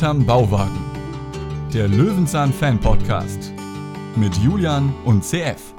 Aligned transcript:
Hinterm 0.00 0.24
Bauwagen. 0.24 0.78
Der 1.74 1.86
Löwenzahn 1.86 2.54
Fan 2.54 2.80
Podcast 2.80 3.52
mit 4.16 4.34
Julian 4.36 4.94
und 5.04 5.22
CF. 5.22 5.74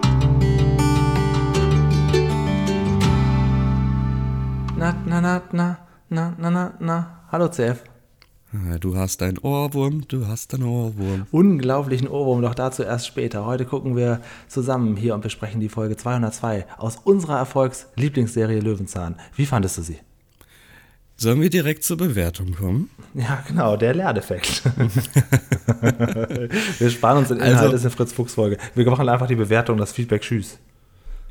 Na, 4.78 4.96
na, 5.08 5.22
na, 5.22 5.42
na, 5.52 5.80
na, 6.10 6.36
na, 6.38 6.50
na, 6.52 6.74
na. 6.80 7.24
Hallo 7.32 7.48
CF. 7.50 7.84
Du 8.80 8.96
hast 8.96 9.24
einen 9.24 9.40
Ohrwurm, 9.40 10.08
du 10.08 10.28
hast 10.28 10.54
einen 10.54 10.66
Ohrwurm. 10.66 11.26
Unglaublichen 11.32 12.08
Ohrwurm, 12.08 12.44
doch 12.44 12.54
dazu 12.54 12.84
erst 12.84 13.08
später. 13.08 13.48
Heute 13.48 13.66
gucken 13.66 13.96
wir 13.96 14.22
zusammen 14.48 14.98
hier 14.98 15.16
und 15.16 15.22
besprechen 15.22 15.62
die 15.62 15.70
Folge 15.70 15.98
202 15.98 16.68
aus 16.78 16.98
unserer 16.98 17.40
Erfolgs-Lieblingsserie 17.40 18.60
Löwenzahn. 18.60 19.16
Wie 19.36 19.48
fandest 19.48 19.80
du 19.80 19.82
sie? 19.82 19.98
Sollen 21.22 21.40
wir 21.40 21.52
direkt 21.52 21.84
zur 21.84 21.98
Bewertung 21.98 22.56
kommen? 22.56 22.90
Ja, 23.14 23.44
genau, 23.48 23.78
der 23.78 23.94
Lerneffekt. 23.94 24.64
wir 26.80 26.90
sparen 26.90 27.20
uns 27.20 27.28
den 27.28 27.38
Inhalt, 27.38 27.58
also, 27.58 27.76
ist 27.76 27.84
eine 27.84 27.92
Fritz-Fuchs-Folge. 27.92 28.58
Wir 28.74 28.90
machen 28.90 29.08
einfach 29.08 29.28
die 29.28 29.36
Bewertung, 29.36 29.78
das 29.78 29.92
Feedback, 29.92 30.24
tschüss. 30.24 30.58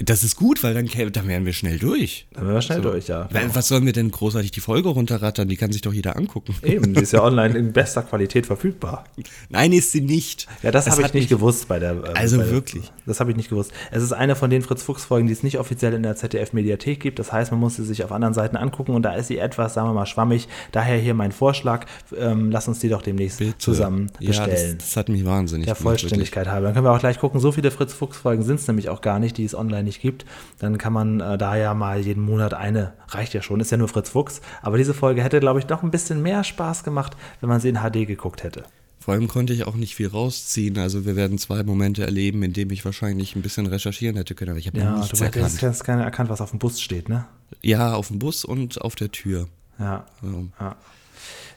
Das 0.05 0.25
ist 0.25 0.37
gut, 0.37 0.63
weil 0.63 0.75
dann, 0.75 0.89
dann 1.13 1.29
wären 1.29 1.45
wir 1.45 1.53
schnell 1.53 1.79
durch. 1.79 2.27
Dann 2.33 2.45
wären 2.45 2.55
wir 2.55 2.63
schnell 2.63 2.83
so. 2.83 2.91
durch, 2.91 3.09
ja. 3.09 3.29
Was 3.53 3.69
sollen 3.69 3.87
wir 3.87 3.93
denn 3.93 4.11
großartig 4.11 4.51
die 4.51 4.61
Folge 4.61 4.89
runterrattern? 4.89 5.49
Die 5.49 5.57
kann 5.57 5.73
sich 5.73 5.83
doch 5.83 5.93
jeder 5.93 6.17
angucken. 6.17 6.55
Eben, 6.63 6.95
die 6.95 7.03
ist 7.03 7.13
ja 7.13 7.23
online 7.25 7.59
in 7.59 7.73
bester 7.73 8.03
Qualität 8.03 8.47
verfügbar. 8.47 9.05
Nein, 9.49 9.73
ist 9.73 9.93
sie 9.93 10.01
nicht. 10.01 10.47
Ja, 10.63 10.71
das 10.71 10.89
habe 10.89 11.03
ich 11.03 11.13
nicht 11.13 11.29
gewusst 11.29 11.69
bei 11.69 11.79
der. 11.79 11.93
Äh, 11.93 12.13
also 12.15 12.39
bei 12.39 12.45
der, 12.45 12.53
wirklich. 12.53 12.93
Das 13.07 13.21
habe 13.21 13.31
ich 13.31 13.37
nicht 13.37 13.51
gewusst. 13.51 13.73
Es 13.91 14.03
ist 14.03 14.13
eine 14.13 14.37
von 14.37 14.51
den 14.51 14.63
Fritz-Fuchs-Folgen, 14.63 15.27
die 15.27 15.33
es 15.33 15.43
nicht 15.43 15.59
offiziell 15.59 15.93
in 15.93 16.03
der 16.03 16.17
ZDF-Mediathek 16.17 17.01
gibt. 17.01 17.19
Das 17.19 17.33
heißt, 17.33 17.51
man 17.51 17.61
muss 17.61 17.77
sie 17.77 17.85
sich 17.85 18.05
auf 18.05 18.13
anderen 18.13 18.35
Seiten 18.35 18.57
angucken 18.57 18.93
und 18.93 19.03
da 19.03 19.15
ist 19.15 19.29
sie 19.29 19.39
etwas, 19.39 19.75
sagen 19.75 19.89
wir 19.89 19.95
mal, 19.95 20.07
schwammig. 20.07 20.49
Daher 20.73 20.99
hier 20.99 21.15
mein 21.15 21.33
Vorschlag. 21.33 21.87
Ähm, 22.17 22.51
lass 22.51 22.69
uns 22.69 22.79
die 22.79 22.89
doch 22.89 23.03
demnächst 23.03 23.39
Bitte. 23.39 23.59
zusammen 23.59 24.11
bestellen. 24.19 24.49
Ja, 24.49 24.55
das, 24.55 24.79
das, 24.79 24.97
hat 24.97 25.09
mich 25.09 25.25
wahnsinnig 25.25 25.67
Der 25.67 25.75
Vollständigkeit 25.75 26.49
halber. 26.49 26.67
Dann 26.67 26.75
können 26.75 26.87
wir 26.87 26.93
auch 26.93 27.01
gleich 27.01 27.19
gucken. 27.19 27.41
So 27.41 27.53
viele 27.53 27.71
Fritz-Fuchs-Folgen 27.71 28.43
sind 28.43 28.61
es 28.61 28.67
nämlich 28.67 28.89
auch 28.89 29.01
gar 29.01 29.19
nicht, 29.19 29.37
die 29.37 29.45
es 29.45 29.55
online 29.55 29.90
nicht 29.91 30.01
gibt. 30.01 30.25
Dann 30.59 30.79
kann 30.79 30.93
man 30.93 31.21
äh, 31.21 31.37
da 31.37 31.57
ja 31.57 31.75
mal 31.75 32.01
jeden 32.01 32.23
Monat 32.23 32.55
eine, 32.55 32.95
reicht 33.09 33.35
ja 33.35 33.43
schon, 33.43 33.61
ist 33.61 33.71
ja 33.71 33.77
nur 33.77 33.89
Fritz 33.89 34.11
Fuchs. 34.11 34.41
Aber 34.63 34.79
diese 34.79 34.95
Folge 34.95 35.23
hätte, 35.23 35.41
glaube 35.41 35.59
ich, 35.59 35.69
noch 35.69 35.83
ein 35.83 35.91
bisschen 35.91 36.23
mehr 36.23 36.45
Spaß 36.45 36.85
gemacht, 36.85 37.17
wenn 37.41 37.49
man 37.49 37.61
sie 37.61 37.69
in 37.69 37.77
HD 37.77 38.07
geguckt 38.07 38.43
hätte. 38.43 38.65
Vor 39.01 39.15
allem 39.15 39.29
konnte 39.29 39.55
ich 39.55 39.67
auch 39.67 39.75
nicht 39.75 39.95
viel 39.95 40.09
rausziehen. 40.09 40.79
Also 40.79 41.07
wir 41.07 41.17
werden 41.17 41.39
zwei 41.39 41.63
Momente 41.63 42.05
erleben, 42.05 42.43
in 42.43 42.53
denen 42.53 42.71
ich 42.71 42.85
wahrscheinlich 42.85 43.35
ein 43.35 43.41
bisschen 43.41 43.67
recherchieren 43.67 44.17
hätte 44.17 44.35
können. 44.35 44.51
Aber 44.51 44.59
ich 44.59 44.67
habe 44.67 44.79
ja, 44.79 44.99
nichts 44.99 45.19
du 45.19 45.25
erkannt. 45.25 45.61
Du 45.61 45.67
hättest 45.67 45.85
keine 45.85 46.05
erkannt, 46.05 46.29
was 46.29 46.43
auf 46.43 46.51
dem 46.51 46.59
Bus 46.59 46.81
steht, 46.81 47.09
ne? 47.09 47.27
Ja, 47.63 47.95
auf 47.95 48.09
dem 48.09 48.19
Bus 48.19 48.45
und 48.45 48.81
auf 48.83 48.95
der 48.97 49.11
Tür. 49.11 49.49
Ja. 49.79 50.05
So. 50.23 50.49
ja. 50.61 50.77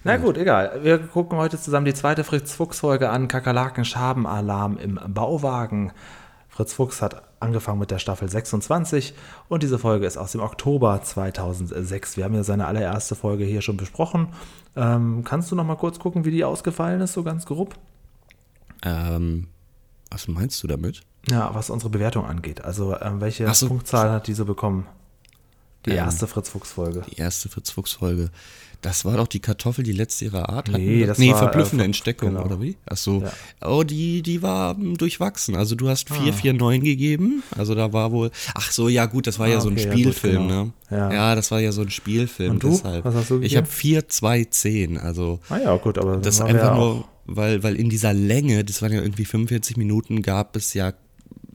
Na 0.05 0.17
gut, 0.17 0.37
egal. 0.37 0.79
Wir 0.83 0.97
gucken 0.99 1.37
heute 1.37 1.59
zusammen 1.59 1.85
die 1.85 1.93
zweite 1.93 2.23
Fritz-Fuchs-Folge 2.23 3.09
an. 3.09 3.27
Kakerlaken-Schabenalarm 3.27 4.77
im 4.77 4.99
Bauwagen. 5.07 5.91
Fritz 6.49 6.73
Fuchs 6.73 7.01
hat 7.01 7.32
angefangen 7.43 7.79
mit 7.79 7.91
der 7.91 7.99
Staffel 7.99 8.29
26 8.29 9.13
und 9.49 9.63
diese 9.63 9.77
Folge 9.77 10.05
ist 10.05 10.17
aus 10.17 10.31
dem 10.31 10.41
Oktober 10.41 11.01
2006. 11.01 12.17
Wir 12.17 12.23
haben 12.23 12.33
ja 12.33 12.43
seine 12.43 12.65
allererste 12.65 13.15
Folge 13.15 13.43
hier 13.43 13.61
schon 13.61 13.77
besprochen. 13.77 14.29
Ähm, 14.75 15.23
kannst 15.23 15.51
du 15.51 15.55
noch 15.55 15.65
mal 15.65 15.75
kurz 15.75 15.99
gucken, 15.99 16.25
wie 16.25 16.31
die 16.31 16.43
ausgefallen 16.43 17.01
ist, 17.01 17.13
so 17.13 17.23
ganz 17.23 17.45
grob? 17.45 17.75
Ähm, 18.83 19.47
was 20.09 20.27
meinst 20.27 20.63
du 20.63 20.67
damit? 20.67 21.01
Ja, 21.29 21.53
was 21.53 21.69
unsere 21.69 21.89
Bewertung 21.89 22.25
angeht. 22.25 22.63
Also 22.63 22.99
ähm, 22.99 23.21
welche 23.21 23.51
so. 23.53 23.67
Punktzahl 23.67 24.11
hat 24.11 24.27
diese 24.27 24.45
bekommen? 24.45 24.87
Die 25.85 25.91
ähm, 25.91 25.97
erste 25.97 26.27
Fritz 26.27 26.49
Fuchs 26.49 26.71
Folge. 26.71 27.03
Die 27.11 27.17
erste 27.17 27.49
Fritz 27.49 27.71
Fuchs 27.71 27.93
Folge. 27.93 28.29
Das 28.83 29.05
war 29.05 29.15
doch 29.15 29.27
die 29.27 29.39
Kartoffel, 29.39 29.85
die 29.85 29.93
letzte 29.93 30.25
ihrer 30.25 30.49
Art 30.49 30.67
hatten. 30.67 30.85
Nee, 30.85 31.05
das 31.05 31.17
nee 31.17 31.31
war, 31.31 31.37
verblüffende 31.37 31.83
äh, 31.83 31.85
Entsteckung, 31.85 32.31
genau. 32.31 32.43
oder 32.43 32.61
wie? 32.61 32.75
Ach 32.85 32.97
so. 32.97 33.21
Ja. 33.21 33.31
Oh, 33.65 33.83
die, 33.83 34.21
die 34.21 34.41
war 34.41 34.75
hm, 34.75 34.97
durchwachsen. 34.97 35.55
Also 35.55 35.75
du 35.75 35.87
hast 35.87 36.09
449 36.09 36.81
ah. 36.81 36.83
gegeben. 36.83 37.43
Also 37.57 37.75
da 37.75 37.93
war 37.93 38.11
wohl. 38.11 38.29
Ach 38.53 38.71
so, 38.71 38.89
ja 38.89 39.05
gut, 39.05 39.25
das 39.25 39.39
war 39.39 39.47
ah, 39.47 39.51
ja 39.51 39.61
so 39.61 39.69
ein 39.69 39.75
okay, 39.75 39.89
Spielfilm, 39.89 40.33
ja, 40.33 40.39
gut, 40.39 40.49
genau. 40.49 40.63
ne? 40.65 40.73
Ja. 40.91 41.13
ja. 41.13 41.35
das 41.35 41.49
war 41.51 41.61
ja 41.61 41.71
so 41.71 41.81
ein 41.81 41.91
Spielfilm. 41.91 42.51
Und 42.51 42.63
du? 42.63 42.71
Deshalb. 42.71 43.05
Was 43.05 43.15
hast 43.15 43.29
du 43.29 43.35
gegeben? 43.35 43.47
Ich 43.47 43.55
habe 43.55 43.67
4210. 43.67 44.97
Also. 44.97 45.39
Ah 45.47 45.59
ja, 45.59 45.77
gut, 45.77 45.97
aber 45.97 46.17
das 46.17 46.41
einfach 46.41 46.75
nur, 46.75 47.05
weil, 47.25 47.63
weil 47.63 47.77
in 47.77 47.89
dieser 47.89 48.13
Länge, 48.13 48.65
das 48.65 48.81
waren 48.81 48.91
ja 48.91 49.01
irgendwie 49.01 49.23
45 49.23 49.77
Minuten, 49.77 50.21
gab 50.21 50.57
es 50.57 50.73
ja 50.73 50.91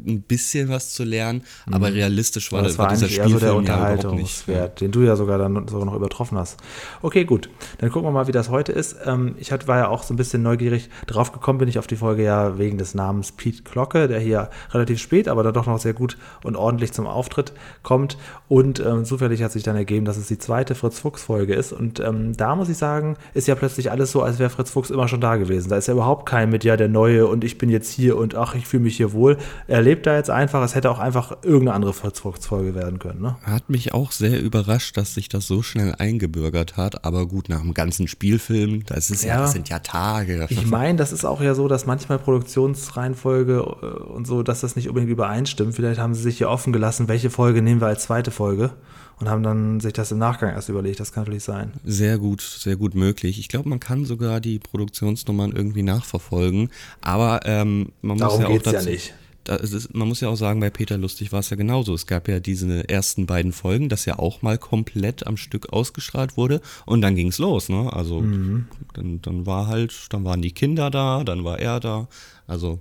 ein 0.07 0.23
bisschen 0.23 0.69
was 0.69 0.91
zu 0.91 1.05
lernen, 1.05 1.43
mhm. 1.67 1.75
aber 1.75 1.93
realistisch 1.93 2.53
war, 2.53 2.63
das 2.63 2.79
war, 2.79 2.87
war 2.87 2.93
dieser 2.93 3.09
Spielfilm 3.09 3.33
eher 3.33 3.39
so 3.39 3.45
der 3.45 3.55
Unterhaltungswert, 3.57 4.81
den 4.81 4.93
du 4.93 5.03
ja 5.03 5.17
sogar 5.17 5.39
dann 5.39 5.69
sogar 5.69 5.87
noch 5.87 5.95
übertroffen 5.95 6.39
hast. 6.39 6.59
Okay, 7.03 7.25
gut. 7.25 7.51
Dann 7.79 7.91
gucken 7.91 8.09
wir 8.09 8.13
mal, 8.13 8.27
wie 8.27 8.33
das 8.33 8.49
heute 8.49 8.73
ist. 8.73 8.97
Ähm, 9.05 9.35
ich 9.39 9.51
war 9.51 9.79
ja 9.79 9.89
auch 9.89 10.03
so 10.03 10.15
ein 10.15 10.17
bisschen 10.17 10.43
neugierig. 10.43 10.89
Drauf 11.07 11.33
gekommen 11.33 11.59
bin 11.59 11.69
ich 11.69 11.79
auf 11.79 11.87
die 11.87 11.97
Folge 11.97 12.23
ja 12.23 12.59
wegen 12.59 12.79
des 12.79 12.95
Namens 12.95 13.33
Pete 13.33 13.63
Glocke, 13.63 14.09
der 14.09 14.21
hier 14.21 14.51
relativ 14.71 15.01
spät, 15.01 15.29
aber 15.29 15.43
dann 15.43 15.55
doch 15.55 15.67
noch 15.67 15.79
sehr 15.79 15.95
gut 15.95 16.17
und 16.45 16.57
ordentlich 16.57 16.93
zum 16.93 17.07
Auftritt 17.07 17.53
kommt. 17.83 18.17
Und 18.49 18.81
ähm, 18.81 19.05
zufällig 19.05 19.43
hat 19.43 19.53
sich 19.53 19.63
dann 19.63 19.77
ergeben, 19.77 20.05
dass 20.05 20.17
es 20.17 20.29
die 20.29 20.39
zweite 20.39 20.75
Fritz 20.75 20.99
Fuchs 20.99 21.23
Folge 21.23 21.55
ist. 21.55 21.73
Und 21.73 22.01
ähm, 22.01 22.37
da 22.37 22.57
muss 22.57 22.69
ich 22.69 22.79
sagen, 22.79 23.17
ist 23.35 23.49
ja 23.49 23.55
plötzlich 23.55 23.91
alles 23.91 24.13
so, 24.13 24.23
als 24.23 24.39
wäre 24.39 24.51
Fritz 24.51 24.71
Fuchs 24.71 24.91
immer 24.91 25.09
schon 25.09 25.21
da 25.21 25.37
gewesen. 25.37 25.69
Da 25.69 25.77
ist 25.77 25.89
ja 25.89 25.95
überhaupt 25.95 26.27
kein 26.27 26.51
mit, 26.51 26.65
ja, 26.65 26.77
der 26.77 26.89
Neue 26.89 27.27
und 27.27 27.45
ich 27.45 27.59
bin 27.59 27.71
jetzt 27.71 27.91
hier 27.91 28.17
und 28.17 28.35
ach, 28.35 28.55
ich 28.55 28.67
fühle 28.67 28.85
mich 28.85 28.97
hier 28.97 29.13
wohl. 29.13 29.37
Er 29.67 29.83
lebt 29.89 30.07
da 30.07 30.17
jetzt 30.17 30.29
einfach, 30.29 30.63
es 30.63 30.75
hätte 30.75 30.91
auch 30.91 30.99
einfach 30.99 31.39
irgendeine 31.43 31.73
andere 31.73 31.95
Volksfolge 31.95 32.75
werden 32.75 32.99
können. 32.99 33.23
Ne? 33.23 33.37
Hat 33.43 33.71
mich 33.71 33.95
auch 33.95 34.13
sehr 34.13 34.39
überrascht, 34.43 34.99
dass 34.99 35.15
sich 35.15 35.31
das 35.31 35.47
so 35.47 35.63
schnell 35.63 35.95
eingebürgert 35.97 36.77
hat. 36.77 37.07
Aber 37.07 37.27
gut, 37.27 37.49
nach 37.49 37.63
dem 37.63 37.73
ganzen 37.73 38.07
Spielfilm, 38.07 38.85
das, 38.85 39.11
ist 39.11 39.25
ja, 39.25 39.37
ja 39.37 39.41
das 39.41 39.53
sind 39.53 39.71
ja 39.71 39.79
Tage. 39.79 40.47
Ich 40.51 40.67
meine, 40.67 40.99
das 40.99 41.11
ist 41.13 41.25
auch 41.25 41.41
ja 41.41 41.55
so, 41.55 41.69
dass 41.69 41.87
manchmal 41.87 42.19
Produktionsreihenfolge 42.19 43.55
äh, 43.55 43.87
und 43.87 44.27
so, 44.27 44.43
dass 44.43 44.61
das 44.61 44.77
nicht 44.77 44.89
unbedingt 44.89 45.11
übereinstimmt. 45.11 45.75
Vielleicht 45.75 45.99
haben 45.99 46.15
sie 46.15 46.21
sich 46.21 46.37
hier 46.37 46.51
offen 46.51 46.75
gelassen, 46.75 47.09
welche 47.09 47.31
Folge 47.31 47.63
nehmen 47.63 47.81
wir 47.81 47.87
als 47.87 48.03
zweite 48.03 48.31
Folge 48.31 48.73
und 49.21 49.31
haben 49.31 49.43
dann 49.43 49.81
sich 49.81 49.95
das 49.95 50.13
im 50.13 50.19
Nachgang 50.19 50.53
erst 50.53 50.69
überlegt. 50.69 51.01
Das 51.01 51.13
kann 51.13 51.23
natürlich 51.23 51.45
sein. 51.45 51.73
Sehr 51.83 52.19
gut, 52.19 52.43
sehr 52.43 52.77
gut 52.77 52.95
möglich. 52.95 53.39
Ich 53.39 53.49
glaube, 53.49 53.71
man 53.71 53.81
kann 53.81 54.05
sogar 54.05 54.41
die 54.43 54.59
Produktionsnummern 54.59 55.53
irgendwie 55.53 55.83
nachverfolgen, 55.83 56.69
aber 57.01 57.41
ähm, 57.47 57.93
man 58.03 58.19
Darum 58.19 58.43
muss 58.43 58.51
ja 58.51 58.55
auch 58.55 58.63
dazu, 58.63 58.87
ja 58.87 58.93
nicht 58.93 59.15
ist, 59.57 59.95
man 59.95 60.09
muss 60.09 60.21
ja 60.21 60.29
auch 60.29 60.37
sagen, 60.37 60.61
bei 60.61 60.71
Peter 60.71 60.99
Lustig 60.99 61.33
war 61.33 61.41
es 61.41 61.51
ja 61.51 61.57
genauso. 61.57 61.95
Es 61.95 62.07
gab 62.07 62.29
ja 62.29 62.41
diese 62.41 62.89
ersten 62.89 63.27
beiden 63.27 63.53
Folgen, 63.53 63.89
das 63.89 64.05
ja 64.05 64.19
auch 64.19 64.43
mal 64.43 64.59
komplett 64.59 65.27
am 65.27 65.37
Stück 65.37 65.73
ausgestrahlt 65.73 66.37
wurde 66.37 66.61
und 66.87 67.01
dann 67.01 67.15
ging 67.15 67.29
es 67.29 67.39
los, 67.39 67.69
ne? 67.69 67.93
Also 67.93 68.21
mhm. 68.21 68.67
dann, 68.95 69.23
dann 69.23 69.47
war 69.47 69.67
halt, 69.67 69.95
dann 70.11 70.25
waren 70.25 70.43
die 70.43 70.53
Kinder 70.53 70.91
da, 70.91 71.25
dann 71.25 71.45
war 71.45 71.59
er 71.59 71.81
da. 71.81 72.09
Also 72.47 72.79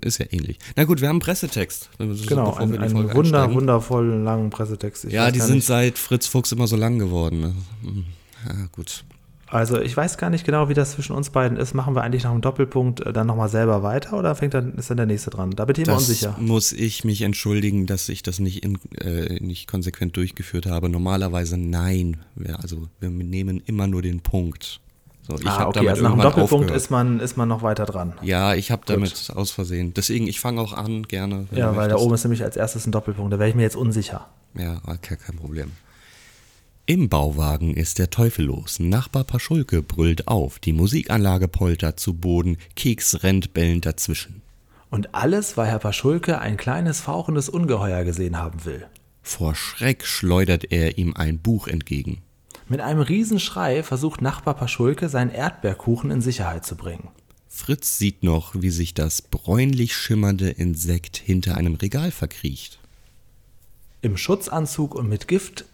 ist 0.00 0.18
ja 0.18 0.26
ähnlich. 0.30 0.58
Na 0.76 0.84
gut, 0.84 1.00
wir 1.00 1.08
haben 1.08 1.16
einen 1.16 1.20
Pressetext. 1.20 1.90
Genau, 1.98 2.54
einen, 2.54 2.78
einen 2.78 3.14
wunder, 3.14 3.52
wundervollen 3.52 4.24
langen 4.24 4.50
Pressetext. 4.50 5.06
Ich 5.06 5.12
ja, 5.12 5.30
die 5.30 5.40
sind 5.40 5.56
nicht. 5.56 5.66
seit 5.66 5.98
Fritz 5.98 6.26
Fuchs 6.26 6.52
immer 6.52 6.66
so 6.66 6.76
lang 6.76 6.98
geworden. 6.98 7.40
Ne? 7.40 7.54
Ja, 8.46 8.66
gut. 8.72 9.04
Also 9.50 9.80
ich 9.80 9.96
weiß 9.96 10.18
gar 10.18 10.30
nicht 10.30 10.44
genau, 10.44 10.68
wie 10.68 10.74
das 10.74 10.92
zwischen 10.92 11.14
uns 11.14 11.30
beiden 11.30 11.56
ist. 11.56 11.74
Machen 11.74 11.94
wir 11.94 12.02
eigentlich 12.02 12.24
nach 12.24 12.32
dem 12.32 12.40
Doppelpunkt 12.40 13.00
äh, 13.00 13.12
dann 13.12 13.26
nochmal 13.26 13.48
selber 13.48 13.82
weiter 13.82 14.18
oder 14.18 14.34
fängt 14.34 14.54
dann, 14.54 14.74
ist 14.74 14.90
dann 14.90 14.96
der 14.96 15.06
nächste 15.06 15.30
dran? 15.30 15.52
Da 15.52 15.64
bin 15.64 15.76
ich 15.76 15.86
immer 15.86 15.96
das 15.96 16.08
unsicher. 16.08 16.36
muss 16.38 16.72
ich 16.72 17.04
mich 17.04 17.22
entschuldigen, 17.22 17.86
dass 17.86 18.08
ich 18.08 18.22
das 18.22 18.38
nicht, 18.38 18.64
in, 18.64 18.78
äh, 19.00 19.40
nicht 19.40 19.66
konsequent 19.66 20.16
durchgeführt 20.16 20.66
habe. 20.66 20.88
Normalerweise 20.88 21.56
nein. 21.56 22.18
Ja, 22.36 22.56
also 22.56 22.88
wir 23.00 23.08
nehmen 23.08 23.62
immer 23.64 23.86
nur 23.86 24.02
den 24.02 24.20
Punkt. 24.20 24.80
So, 25.28 25.38
ich 25.38 25.46
ah, 25.46 25.66
okay, 25.66 25.86
also 25.88 26.02
nach 26.02 26.12
dem 26.12 26.20
Doppelpunkt 26.20 26.52
aufgehört. 26.52 26.76
ist 26.76 26.90
man, 26.90 27.20
ist 27.20 27.36
man 27.36 27.48
noch 27.48 27.62
weiter 27.62 27.84
dran. 27.84 28.14
Ja, 28.22 28.54
ich 28.54 28.70
habe 28.70 28.82
damit 28.86 29.30
aus 29.34 29.50
Versehen. 29.50 29.92
Deswegen, 29.92 30.26
ich 30.26 30.40
fange 30.40 30.60
auch 30.60 30.72
an, 30.72 31.02
gerne. 31.02 31.46
Ja, 31.52 31.76
weil 31.76 31.90
da 31.90 31.96
oben 31.96 32.14
ist 32.14 32.24
nämlich 32.24 32.44
als 32.44 32.56
erstes 32.56 32.86
ein 32.86 32.92
Doppelpunkt. 32.92 33.32
Da 33.32 33.38
wäre 33.38 33.48
ich 33.48 33.54
mir 33.54 33.62
jetzt 33.62 33.76
unsicher. 33.76 34.26
Ja, 34.54 34.80
okay, 34.86 35.16
kein 35.16 35.36
Problem. 35.36 35.72
Im 36.90 37.10
Bauwagen 37.10 37.74
ist 37.74 37.98
der 37.98 38.08
Teufel 38.08 38.46
los. 38.46 38.80
Nachbar 38.80 39.24
Paschulke 39.24 39.82
brüllt 39.82 40.26
auf. 40.26 40.58
Die 40.58 40.72
Musikanlage 40.72 41.46
poltert 41.46 42.00
zu 42.00 42.14
Boden. 42.14 42.56
Keks 42.76 43.22
rennt 43.22 43.52
bellend 43.52 43.84
dazwischen. 43.84 44.40
Und 44.88 45.14
alles, 45.14 45.58
weil 45.58 45.66
Herr 45.66 45.80
Paschulke 45.80 46.38
ein 46.38 46.56
kleines 46.56 47.02
fauchendes 47.02 47.50
Ungeheuer 47.50 48.04
gesehen 48.04 48.38
haben 48.38 48.64
will. 48.64 48.86
Vor 49.20 49.54
Schreck 49.54 50.06
schleudert 50.06 50.72
er 50.72 50.96
ihm 50.96 51.14
ein 51.14 51.38
Buch 51.38 51.68
entgegen. 51.68 52.22
Mit 52.70 52.80
einem 52.80 53.02
Riesenschrei 53.02 53.82
versucht 53.82 54.22
Nachbar 54.22 54.54
Paschulke, 54.54 55.10
seinen 55.10 55.30
Erdbeerkuchen 55.30 56.10
in 56.10 56.22
Sicherheit 56.22 56.64
zu 56.64 56.74
bringen. 56.74 57.08
Fritz 57.50 57.98
sieht 57.98 58.22
noch, 58.22 58.54
wie 58.54 58.70
sich 58.70 58.94
das 58.94 59.20
bräunlich 59.20 59.94
schimmernde 59.94 60.48
Insekt 60.48 61.18
hinter 61.18 61.58
einem 61.58 61.74
Regal 61.74 62.12
verkriecht. 62.12 62.78
Im 64.00 64.16
Schutzanzug 64.16 64.94
und 64.94 65.06
mit 65.06 65.28
Gift 65.28 65.66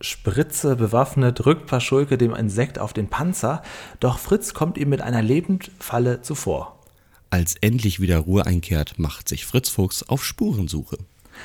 Spritze 0.00 0.76
bewaffnet 0.76 1.44
rückt 1.44 1.66
Paschulke 1.66 2.16
dem 2.16 2.34
Insekt 2.34 2.78
auf 2.78 2.92
den 2.92 3.08
Panzer, 3.08 3.62
doch 4.00 4.18
Fritz 4.18 4.54
kommt 4.54 4.78
ihm 4.78 4.88
mit 4.88 5.02
einer 5.02 5.22
Lebendfalle 5.22 6.22
zuvor. 6.22 6.78
Als 7.28 7.54
endlich 7.60 8.00
wieder 8.00 8.18
Ruhe 8.18 8.46
einkehrt, 8.46 8.98
macht 8.98 9.28
sich 9.28 9.46
Fritz 9.46 9.68
Fuchs 9.68 10.02
auf 10.02 10.24
Spurensuche. 10.24 10.98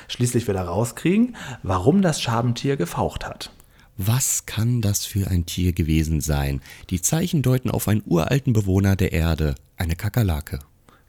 Schließlich 0.07 0.47
will 0.47 0.55
er 0.55 0.65
rauskriegen, 0.65 1.35
warum 1.63 2.01
das 2.01 2.21
Schabentier 2.21 2.77
gefaucht 2.77 3.25
hat. 3.25 3.51
Was 3.97 4.45
kann 4.45 4.81
das 4.81 5.05
für 5.05 5.27
ein 5.27 5.45
Tier 5.45 5.73
gewesen 5.73 6.19
sein? 6.21 6.61
Die 6.89 7.01
Zeichen 7.01 7.41
deuten 7.41 7.69
auf 7.69 7.87
einen 7.87 8.03
uralten 8.05 8.51
Bewohner 8.51 8.95
der 8.95 9.13
Erde, 9.13 9.55
eine 9.77 9.95
Kakerlake. 9.95 10.59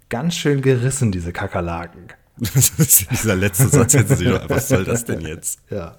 Ganz 0.08 0.36
schön 0.36 0.62
gerissen, 0.62 1.10
diese 1.10 1.32
Kakerlaken. 1.32 2.08
dieser 3.10 3.34
letzte 3.34 3.68
Satz 3.68 3.94
hätten 3.94 4.16
Sie 4.16 4.26
doch, 4.26 4.48
was 4.48 4.68
soll 4.68 4.84
das 4.84 5.04
denn 5.04 5.22
jetzt? 5.22 5.60
Ja. 5.70 5.96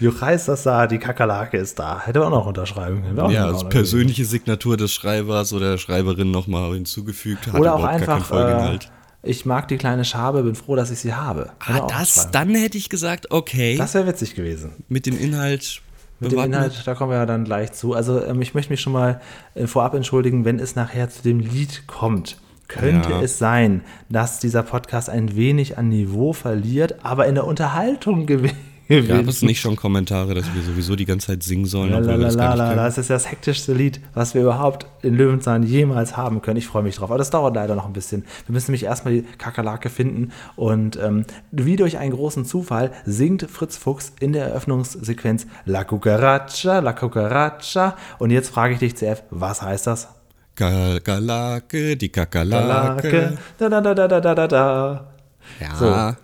Juchais 0.00 0.44
das 0.44 0.62
da, 0.62 0.86
die 0.86 0.98
Kakerlake 0.98 1.56
ist 1.56 1.78
da. 1.78 2.00
Hätte 2.00 2.20
man 2.20 2.28
auch 2.28 2.38
noch 2.38 2.46
unterschreiben 2.46 3.02
können. 3.02 3.18
Auch 3.18 3.30
ja, 3.30 3.46
als 3.46 3.68
persönliche 3.68 4.24
Signatur 4.24 4.76
des 4.76 4.92
Schreibers 4.92 5.52
oder 5.52 5.72
der 5.72 5.78
Schreiberin 5.78 6.30
nochmal 6.30 6.74
hinzugefügt. 6.74 7.48
Hat 7.48 7.60
oder 7.60 7.74
auch 7.74 7.84
einfach, 7.84 8.30
äh, 8.30 8.78
ich 9.22 9.46
mag 9.46 9.66
die 9.66 9.76
kleine 9.76 10.04
Schabe, 10.04 10.44
bin 10.44 10.54
froh, 10.54 10.76
dass 10.76 10.90
ich 10.92 11.00
sie 11.00 11.14
habe. 11.14 11.50
Ah, 11.58 11.86
das, 11.88 12.30
dann 12.30 12.54
hätte 12.54 12.78
ich 12.78 12.88
gesagt, 12.88 13.32
okay. 13.32 13.76
Das 13.76 13.94
wäre 13.94 14.06
witzig 14.06 14.36
gewesen. 14.36 14.84
Mit 14.88 15.06
dem 15.06 15.18
Inhalt 15.18 15.82
mit 16.20 16.32
dem 16.32 16.38
Inhalt, 16.38 16.82
da 16.86 16.94
kommen 16.94 17.10
wir 17.10 17.18
ja 17.18 17.26
dann 17.26 17.44
gleich 17.44 17.72
zu. 17.72 17.94
Also 17.94 18.24
ähm, 18.24 18.40
ich 18.40 18.54
möchte 18.54 18.72
mich 18.72 18.80
schon 18.80 18.92
mal 18.92 19.20
äh, 19.54 19.66
vorab 19.66 19.94
entschuldigen, 19.94 20.44
wenn 20.44 20.58
es 20.58 20.76
nachher 20.76 21.10
zu 21.10 21.22
dem 21.22 21.40
Lied 21.40 21.86
kommt. 21.86 22.38
Könnte 22.68 23.10
ja. 23.10 23.20
es 23.20 23.38
sein, 23.38 23.82
dass 24.08 24.38
dieser 24.38 24.62
Podcast 24.62 25.10
ein 25.10 25.36
wenig 25.36 25.78
an 25.78 25.88
Niveau 25.88 26.32
verliert, 26.32 27.04
aber 27.04 27.26
in 27.26 27.34
der 27.34 27.46
Unterhaltung 27.46 28.26
gewinnt? 28.26 28.54
Gab 28.88 29.26
es 29.26 29.40
nicht 29.40 29.60
schon 29.60 29.76
Kommentare, 29.76 30.34
dass 30.34 30.52
wir 30.54 30.60
sowieso 30.60 30.94
die 30.94 31.06
ganze 31.06 31.28
Zeit 31.28 31.42
singen 31.42 31.64
sollen? 31.64 31.90
Lalalala, 31.90 32.74
das 32.74 32.98
ist 32.98 33.08
das 33.08 33.30
hektischste 33.30 33.72
Lied, 33.72 33.98
was 34.12 34.34
wir 34.34 34.42
überhaupt 34.42 34.86
in 35.00 35.14
Löwenzahn 35.14 35.62
jemals 35.62 36.18
haben 36.18 36.42
können. 36.42 36.58
Ich 36.58 36.66
freue 36.66 36.82
mich 36.82 36.96
drauf. 36.96 37.10
Aber 37.10 37.16
das 37.16 37.30
dauert 37.30 37.54
leider 37.54 37.76
noch 37.76 37.86
ein 37.86 37.94
bisschen. 37.94 38.24
Wir 38.46 38.52
müssen 38.52 38.70
nämlich 38.70 38.84
erstmal 38.84 39.14
die 39.14 39.22
Kakerlake 39.22 39.88
finden. 39.88 40.32
Und 40.54 40.98
ähm, 41.02 41.24
wie 41.50 41.76
durch 41.76 41.96
einen 41.96 42.12
großen 42.12 42.44
Zufall 42.44 42.92
singt 43.06 43.48
Fritz 43.50 43.78
Fuchs 43.78 44.12
in 44.20 44.34
der 44.34 44.48
Eröffnungssequenz 44.48 45.46
La 45.64 45.84
Cucaracha, 45.84 46.80
La 46.80 46.92
Cucaracha. 46.92 47.96
Und 48.18 48.30
jetzt 48.30 48.50
frage 48.50 48.74
ich 48.74 48.80
dich, 48.80 48.96
CF, 48.96 49.22
was 49.30 49.62
heißt 49.62 49.86
das? 49.86 50.08
Kakerlake, 50.54 51.96
die 51.96 52.08
Kakerlake. 52.08 53.38
Da, 53.58 53.68
da, 53.68 53.80
da, 53.80 53.94
da, 53.94 54.20
da, 54.20 54.34
da, 54.34 54.46
da. 54.46 55.14
Ja. 55.60 55.74
So. 55.76 56.16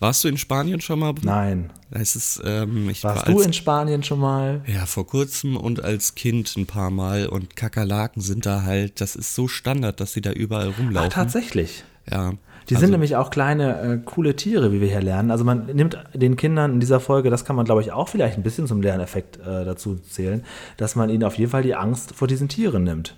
Warst 0.00 0.24
du 0.24 0.28
in 0.28 0.38
Spanien 0.38 0.80
schon 0.80 0.98
mal? 0.98 1.12
Nein. 1.22 1.70
Es 1.90 2.16
ist, 2.16 2.40
ähm, 2.44 2.88
ich 2.88 3.04
Warst 3.04 3.26
war 3.26 3.32
du 3.32 3.38
als, 3.38 3.46
in 3.46 3.52
Spanien 3.52 4.02
schon 4.02 4.18
mal? 4.18 4.62
Ja, 4.66 4.86
vor 4.86 5.06
kurzem 5.06 5.58
und 5.58 5.84
als 5.84 6.14
Kind 6.14 6.56
ein 6.56 6.64
paar 6.64 6.90
Mal. 6.90 7.26
Und 7.26 7.54
Kakerlaken 7.54 8.22
sind 8.22 8.46
da 8.46 8.62
halt, 8.62 9.02
das 9.02 9.14
ist 9.14 9.34
so 9.34 9.46
Standard, 9.46 10.00
dass 10.00 10.14
sie 10.14 10.22
da 10.22 10.32
überall 10.32 10.68
rumlaufen. 10.68 11.10
Ach, 11.10 11.14
tatsächlich? 11.14 11.84
Ja. 12.10 12.32
Die 12.70 12.76
also, 12.76 12.86
sind 12.86 12.92
nämlich 12.92 13.16
auch 13.16 13.30
kleine, 13.30 13.80
äh, 13.80 13.98
coole 13.98 14.36
Tiere, 14.36 14.72
wie 14.72 14.80
wir 14.80 14.88
hier 14.88 15.02
lernen. 15.02 15.30
Also 15.30 15.44
man 15.44 15.66
nimmt 15.66 15.98
den 16.14 16.36
Kindern 16.36 16.74
in 16.74 16.80
dieser 16.80 17.00
Folge, 17.00 17.28
das 17.28 17.44
kann 17.44 17.56
man, 17.56 17.66
glaube 17.66 17.82
ich, 17.82 17.92
auch 17.92 18.08
vielleicht 18.08 18.38
ein 18.38 18.42
bisschen 18.42 18.66
zum 18.66 18.80
Lerneffekt 18.80 19.36
äh, 19.38 19.64
dazu 19.64 19.96
zählen, 19.96 20.44
dass 20.78 20.96
man 20.96 21.10
ihnen 21.10 21.24
auf 21.24 21.34
jeden 21.34 21.50
Fall 21.50 21.62
die 21.62 21.74
Angst 21.74 22.14
vor 22.14 22.26
diesen 22.26 22.48
Tieren 22.48 22.84
nimmt. 22.84 23.16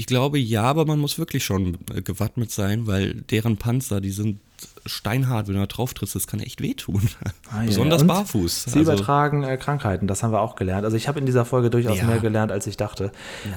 Ich 0.00 0.06
glaube 0.06 0.38
ja, 0.38 0.62
aber 0.62 0.86
man 0.86 0.98
muss 0.98 1.18
wirklich 1.18 1.44
schon 1.44 1.76
äh, 1.94 2.00
gewappnet 2.00 2.50
sein, 2.50 2.86
weil 2.86 3.12
deren 3.12 3.58
Panzer, 3.58 4.00
die 4.00 4.12
sind 4.12 4.40
steinhart, 4.86 5.46
wenn 5.46 5.56
du 5.56 5.60
da 5.60 5.66
drauf 5.66 5.92
trittst, 5.92 6.14
das 6.14 6.26
kann 6.26 6.40
echt 6.40 6.62
wehtun. 6.62 7.02
Ah, 7.50 7.60
ja. 7.60 7.66
Besonders 7.66 8.06
barfuß. 8.06 8.64
Sie 8.64 8.78
also, 8.78 8.92
übertragen 8.92 9.42
äh, 9.42 9.58
Krankheiten, 9.58 10.06
das 10.06 10.22
haben 10.22 10.32
wir 10.32 10.40
auch 10.40 10.56
gelernt. 10.56 10.86
Also 10.86 10.96
ich 10.96 11.06
habe 11.06 11.18
in 11.18 11.26
dieser 11.26 11.44
Folge 11.44 11.68
durchaus 11.68 11.98
ja. 11.98 12.04
mehr 12.04 12.18
gelernt, 12.18 12.50
als 12.50 12.66
ich 12.66 12.78
dachte. 12.78 13.12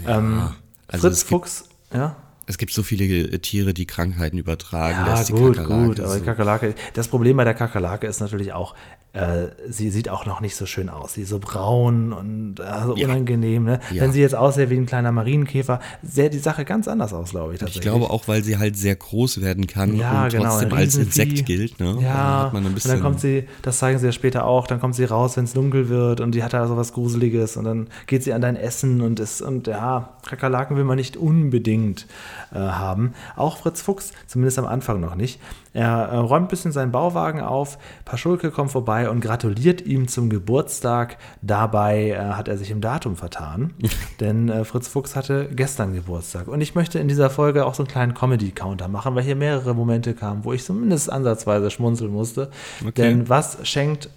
Ja. 0.06 0.18
Ähm, 0.18 0.50
also 0.88 1.07
Fritz 1.07 1.24
Fuchs, 1.24 1.69
ja. 1.94 2.18
Es 2.46 2.57
gibt 2.57 2.74
so 2.74 2.84
viele 2.84 3.06
äh, 3.06 3.39
Tiere, 3.39 3.74
die 3.74 3.86
Krankheiten 3.86 4.38
übertragen. 4.38 5.06
Ja, 5.07 5.24
gut, 5.24 5.63
gut. 5.63 6.01
Aber 6.01 6.19
die 6.19 6.25
Kakerlake, 6.25 6.75
das 6.94 7.07
Problem 7.07 7.38
bei 7.38 7.46
der 7.46 7.54
Kakerlake 7.54 8.06
ist 8.06 8.19
natürlich 8.19 8.51
auch, 8.51 8.75
äh, 9.13 9.50
sie 9.69 9.92
sieht 9.92 10.10
auch 10.10 10.25
noch 10.25 10.42
nicht 10.42 10.56
so 10.56 10.65
schön 10.65 10.89
aus. 10.89 11.13
Sie 11.13 11.21
ist 11.21 11.30
so 11.30 11.38
braun 11.38 12.13
und 12.13 12.60
äh, 12.60 12.63
so 12.83 12.95
ja. 12.95 13.07
unangenehm. 13.07 13.63
Ne? 13.63 13.80
Ja. 13.92 14.01
Wenn 14.01 14.12
sie 14.12 14.21
jetzt 14.21 14.33
aussähe 14.33 14.71
wie 14.71 14.75
ein 14.75 14.88
kleiner 14.88 15.12
Marienkäfer, 15.12 15.80
sähe 16.01 16.31
die 16.31 16.39
Sache 16.39 16.65
ganz 16.65 16.88
anders 16.88 17.13
aus, 17.13 17.30
glaube 17.30 17.54
ich. 17.54 17.62
Ich 17.62 17.80
glaube 17.80 18.10
auch, 18.10 18.27
weil 18.27 18.44
sie 18.44 18.57
halt 18.57 18.75
sehr 18.75 18.95
groß 18.95 19.42
werden 19.42 19.68
kann 19.68 19.95
ja, 19.95 20.24
und 20.24 20.31
genau, 20.31 20.45
trotzdem 20.45 20.74
als 20.74 20.95
Insekt 20.95 21.45
gilt. 21.45 21.80
Ne? 21.80 22.00
Ja, 22.01 22.50
dann 22.51 22.65
und 22.65 22.86
dann 22.88 23.01
kommt 23.01 23.19
sie, 23.19 23.48
das 23.62 23.77
zeigen 23.77 24.00
sie 24.00 24.07
ja 24.07 24.12
später 24.12 24.45
auch, 24.45 24.65
dann 24.65 24.80
kommt 24.80 24.95
sie 24.95 25.04
raus, 25.04 25.38
wenn 25.38 25.45
es 25.45 25.54
dunkel 25.54 25.89
wird 25.89 26.19
und 26.19 26.33
die 26.33 26.44
hat 26.44 26.54
da 26.54 26.68
so 26.68 26.75
was 26.75 26.94
Gruseliges 26.94 27.56
und 27.56 27.65
dann 27.65 27.88
geht 28.07 28.24
sie 28.24 28.33
an 28.33 28.42
dein 28.42 28.56
Essen 28.56 29.01
und 29.01 29.19
ist, 29.19 29.44
und 29.44 29.68
ja, 29.68 30.10
Kakerlaken 30.27 30.75
will 30.75 30.86
man 30.86 30.95
nicht 30.95 31.18
unbedingt 31.18 32.07
äh, 32.51 32.57
haben. 32.57 33.13
Auch 33.36 33.57
Fritz 33.57 33.81
Fuchs, 33.81 34.12
zumindest 34.25 34.57
am 34.57 34.65
Anfang 34.65 35.00
noch 35.00 35.13
nicht. 35.13 35.39
Er 35.74 36.10
äh, 36.10 36.18
räumt 36.18 36.45
ein 36.45 36.48
bisschen 36.48 36.71
seinen 36.71 36.92
Bauwagen 36.92 37.42
auf, 37.42 37.77
Paschulke 38.06 38.51
kommt 38.51 38.71
vorbei 38.71 39.02
und 39.11 39.21
gratuliert 39.21 39.81
ihm 39.81 40.07
zum 40.07 40.29
Geburtstag. 40.29 41.17
Dabei 41.41 42.09
äh, 42.09 42.17
hat 42.17 42.47
er 42.47 42.57
sich 42.57 42.71
im 42.71 42.81
Datum 42.81 43.15
vertan, 43.15 43.73
denn 44.19 44.50
äh, 44.50 44.65
Fritz 44.65 44.88
Fuchs 44.88 45.15
hatte 45.15 45.50
gestern 45.53 45.94
Geburtstag. 45.94 46.47
Und 46.47 46.61
ich 46.61 46.75
möchte 46.75 47.00
in 47.00 47.07
dieser 47.07 47.29
Folge 47.29 47.65
auch 47.65 47.75
so 47.75 47.83
einen 47.83 47.89
kleinen 47.89 48.13
Comedy-Counter 48.13 48.88
machen, 48.88 49.15
weil 49.15 49.23
hier 49.23 49.35
mehrere 49.35 49.73
Momente 49.73 50.13
kamen, 50.13 50.44
wo 50.45 50.53
ich 50.53 50.63
zumindest 50.63 51.11
ansatzweise 51.11 51.71
schmunzeln 51.71 52.11
musste. 52.11 52.50
Okay. 52.81 52.91
Denn 52.95 53.29
was 53.29 53.57
schenkt 53.67 54.09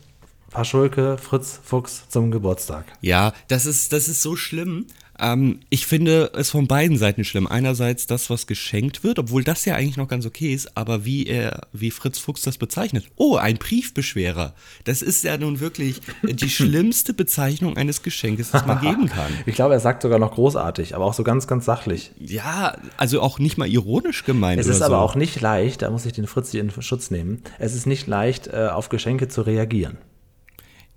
Paschulke 0.51 1.19
Fritz 1.19 1.61
Fuchs 1.63 2.09
zum 2.09 2.31
Geburtstag? 2.31 2.87
Ja, 3.01 3.33
das 3.49 3.67
ist, 3.67 3.93
das 3.93 4.09
ist 4.09 4.23
so 4.23 4.37
schlimm. 4.37 4.87
Ähm, 5.19 5.61
ich 5.71 5.87
finde 5.87 6.31
es 6.35 6.51
von 6.51 6.67
beiden 6.67 6.99
Seiten 6.99 7.25
schlimm. 7.25 7.47
Einerseits 7.47 8.07
das, 8.07 8.31
was 8.31 8.47
geschenkt 8.47 9.05
wird, 9.05 9.19
obwohl 9.19 9.45
das 9.45 9.65
ja 9.65 9.75
eigentlich 9.75 9.97
noch 9.97 10.09
ganz 10.09 10.27
okay 10.27 10.53
ist, 10.53 10.77
aber 10.77 11.05
wie 11.05 11.27
er, 11.27 11.69
wie 11.73 11.91
Fritz 11.91 12.19
Fuchs 12.19 12.43
das 12.43 12.59
bezeichnet. 12.59 13.07
Oh, 13.17 13.37
ein 13.37 13.57
Briefbeschwerer. 13.57 14.55
Das 14.85 15.03
ist 15.03 15.25
ja 15.25 15.37
nun 15.39 15.61
wirklich 15.61 16.01
die 16.23 16.51
schlimmste 16.51 17.15
Bezeichnung 17.15 17.77
eines 17.77 18.03
Geschenkes, 18.03 18.51
das 18.51 18.67
man 18.67 18.81
geben 18.81 19.09
kann. 19.09 19.33
Ich 19.47 19.55
glaube, 19.55 19.75
er 19.75 19.81
sagt 19.81 20.03
sogar 20.03 20.19
noch 20.19 20.33
großartig, 20.33 20.95
aber 20.95 21.05
auch 21.05 21.15
so 21.15 21.23
ganz, 21.23 21.47
ganz 21.47 21.65
sachlich. 21.65 22.11
Ja, 22.19 22.77
also 22.97 23.21
auch 23.21 23.39
nicht 23.39 23.59
mal 23.59 23.69
ironisch 23.69 24.25
gemeint. 24.25 24.61
Es 24.61 24.67
ist 24.67 24.83
aber 24.83 25.01
auch 25.01 25.15
nicht 25.15 25.41
leicht, 25.41 25.83
da 25.83 25.91
muss 25.91 26.05
ich 26.05 26.13
den 26.13 26.27
Fritz 26.27 26.51
hier 26.51 26.61
in 26.61 26.71
Schutz 26.71 27.11
nehmen, 27.11 27.43
es 27.59 27.75
ist 27.75 27.87
nicht 27.87 28.07
leicht, 28.07 28.49
äh, 28.49 28.69
auf 28.73 28.89
Geschenke 28.89 29.29
zu 29.29 29.43
reagieren. 29.43 29.99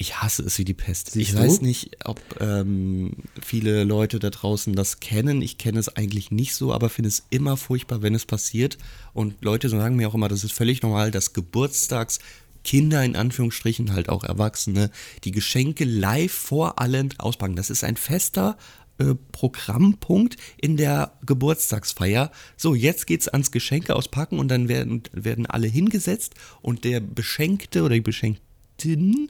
Ich 0.01 0.22
hasse 0.22 0.44
es 0.44 0.57
wie 0.57 0.63
die 0.63 0.74
Pest. 0.74 1.12
Siehst 1.12 1.30
ich 1.30 1.36
du? 1.36 1.42
weiß 1.42 1.60
nicht, 1.60 1.98
ob 2.06 2.22
ähm, 2.40 3.12
viele 3.42 3.84
Leute 3.84 4.18
da 4.19 4.30
draußen 4.30 4.74
das 4.74 5.01
kennen. 5.01 5.42
Ich 5.42 5.57
kenne 5.57 5.78
es 5.78 5.94
eigentlich 5.94 6.31
nicht 6.31 6.56
so, 6.56 6.74
aber 6.74 6.90
finde 6.90 7.10
es 7.10 7.25
immer 7.30 7.57
furchtbar, 7.57 8.01
wenn 8.01 8.16
es 8.16 8.25
passiert. 8.25 8.78
Und 9.13 9.36
Leute 9.44 9.68
sagen 9.68 9.98
mir 9.98 10.07
auch 10.07 10.16
immer, 10.16 10.30
das 10.30 10.46
ist 10.46 10.54
völlig 10.54 10.81
normal, 10.84 11.12
dass 11.12 11.34
Geburtstags 11.34 12.19
Kinder 12.63 13.04
in 13.04 13.18
Anführungsstrichen, 13.18 13.92
halt 13.92 14.08
auch 14.08 14.24
Erwachsene, 14.24 14.89
die 15.25 15.32
Geschenke 15.32 15.84
live 15.84 16.32
vor 16.32 16.79
allen 16.79 17.13
auspacken. 17.18 17.58
Das 17.58 17.70
ist 17.70 17.84
ein 17.84 17.98
fester 17.98 18.58
äh, 19.00 19.15
Programmpunkt 19.34 20.38
in 20.62 20.77
der 20.77 21.12
Geburtstagsfeier. 21.25 22.32
So, 22.56 22.74
jetzt 22.74 23.06
geht's 23.06 23.27
ans 23.27 23.51
Geschenke 23.51 23.96
auspacken 23.96 24.39
und 24.39 24.48
dann 24.48 24.70
werden, 24.70 25.03
werden 25.12 25.46
alle 25.46 25.68
hingesetzt 25.68 26.36
und 26.62 26.86
der 26.86 27.01
Beschenkte 27.01 27.84
oder 27.84 27.96
die 27.96 28.01
Beschenktin 28.01 29.29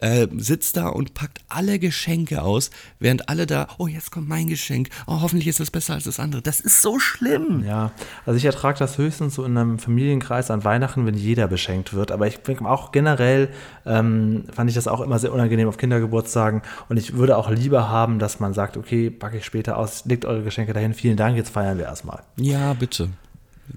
äh, 0.00 0.28
sitzt 0.36 0.76
da 0.76 0.88
und 0.88 1.14
packt 1.14 1.40
alle 1.48 1.78
Geschenke 1.78 2.42
aus, 2.42 2.70
während 2.98 3.28
alle 3.28 3.46
da, 3.46 3.68
oh, 3.78 3.86
jetzt 3.86 4.10
kommt 4.10 4.28
mein 4.28 4.48
Geschenk, 4.48 4.88
oh, 5.06 5.20
hoffentlich 5.20 5.48
ist 5.48 5.60
das 5.60 5.70
besser 5.70 5.94
als 5.94 6.04
das 6.04 6.20
andere. 6.20 6.42
Das 6.42 6.60
ist 6.60 6.82
so 6.82 6.98
schlimm. 6.98 7.64
Ja, 7.66 7.92
also 8.26 8.36
ich 8.36 8.44
ertrage 8.44 8.78
das 8.78 8.98
höchstens 8.98 9.34
so 9.34 9.44
in 9.44 9.56
einem 9.56 9.78
Familienkreis 9.78 10.50
an 10.50 10.64
Weihnachten, 10.64 11.06
wenn 11.06 11.14
jeder 11.14 11.48
beschenkt 11.48 11.94
wird. 11.94 12.12
Aber 12.12 12.26
ich 12.26 12.38
denke 12.38 12.68
auch 12.68 12.92
generell 12.92 13.48
ähm, 13.86 14.44
fand 14.52 14.70
ich 14.70 14.76
das 14.76 14.88
auch 14.88 15.00
immer 15.00 15.18
sehr 15.18 15.32
unangenehm 15.32 15.68
auf 15.68 15.76
Kindergeburtstagen. 15.76 16.62
Und 16.88 16.96
ich 16.96 17.14
würde 17.14 17.36
auch 17.36 17.50
lieber 17.50 17.88
haben, 17.88 18.18
dass 18.18 18.40
man 18.40 18.54
sagt, 18.54 18.76
okay, 18.76 19.10
packe 19.10 19.38
ich 19.38 19.44
später 19.44 19.76
aus, 19.78 20.04
legt 20.04 20.24
eure 20.24 20.42
Geschenke 20.42 20.72
dahin, 20.72 20.94
vielen 20.94 21.16
Dank, 21.16 21.36
jetzt 21.36 21.50
feiern 21.50 21.78
wir 21.78 21.84
erstmal. 21.84 22.22
Ja, 22.36 22.74
bitte. 22.74 23.10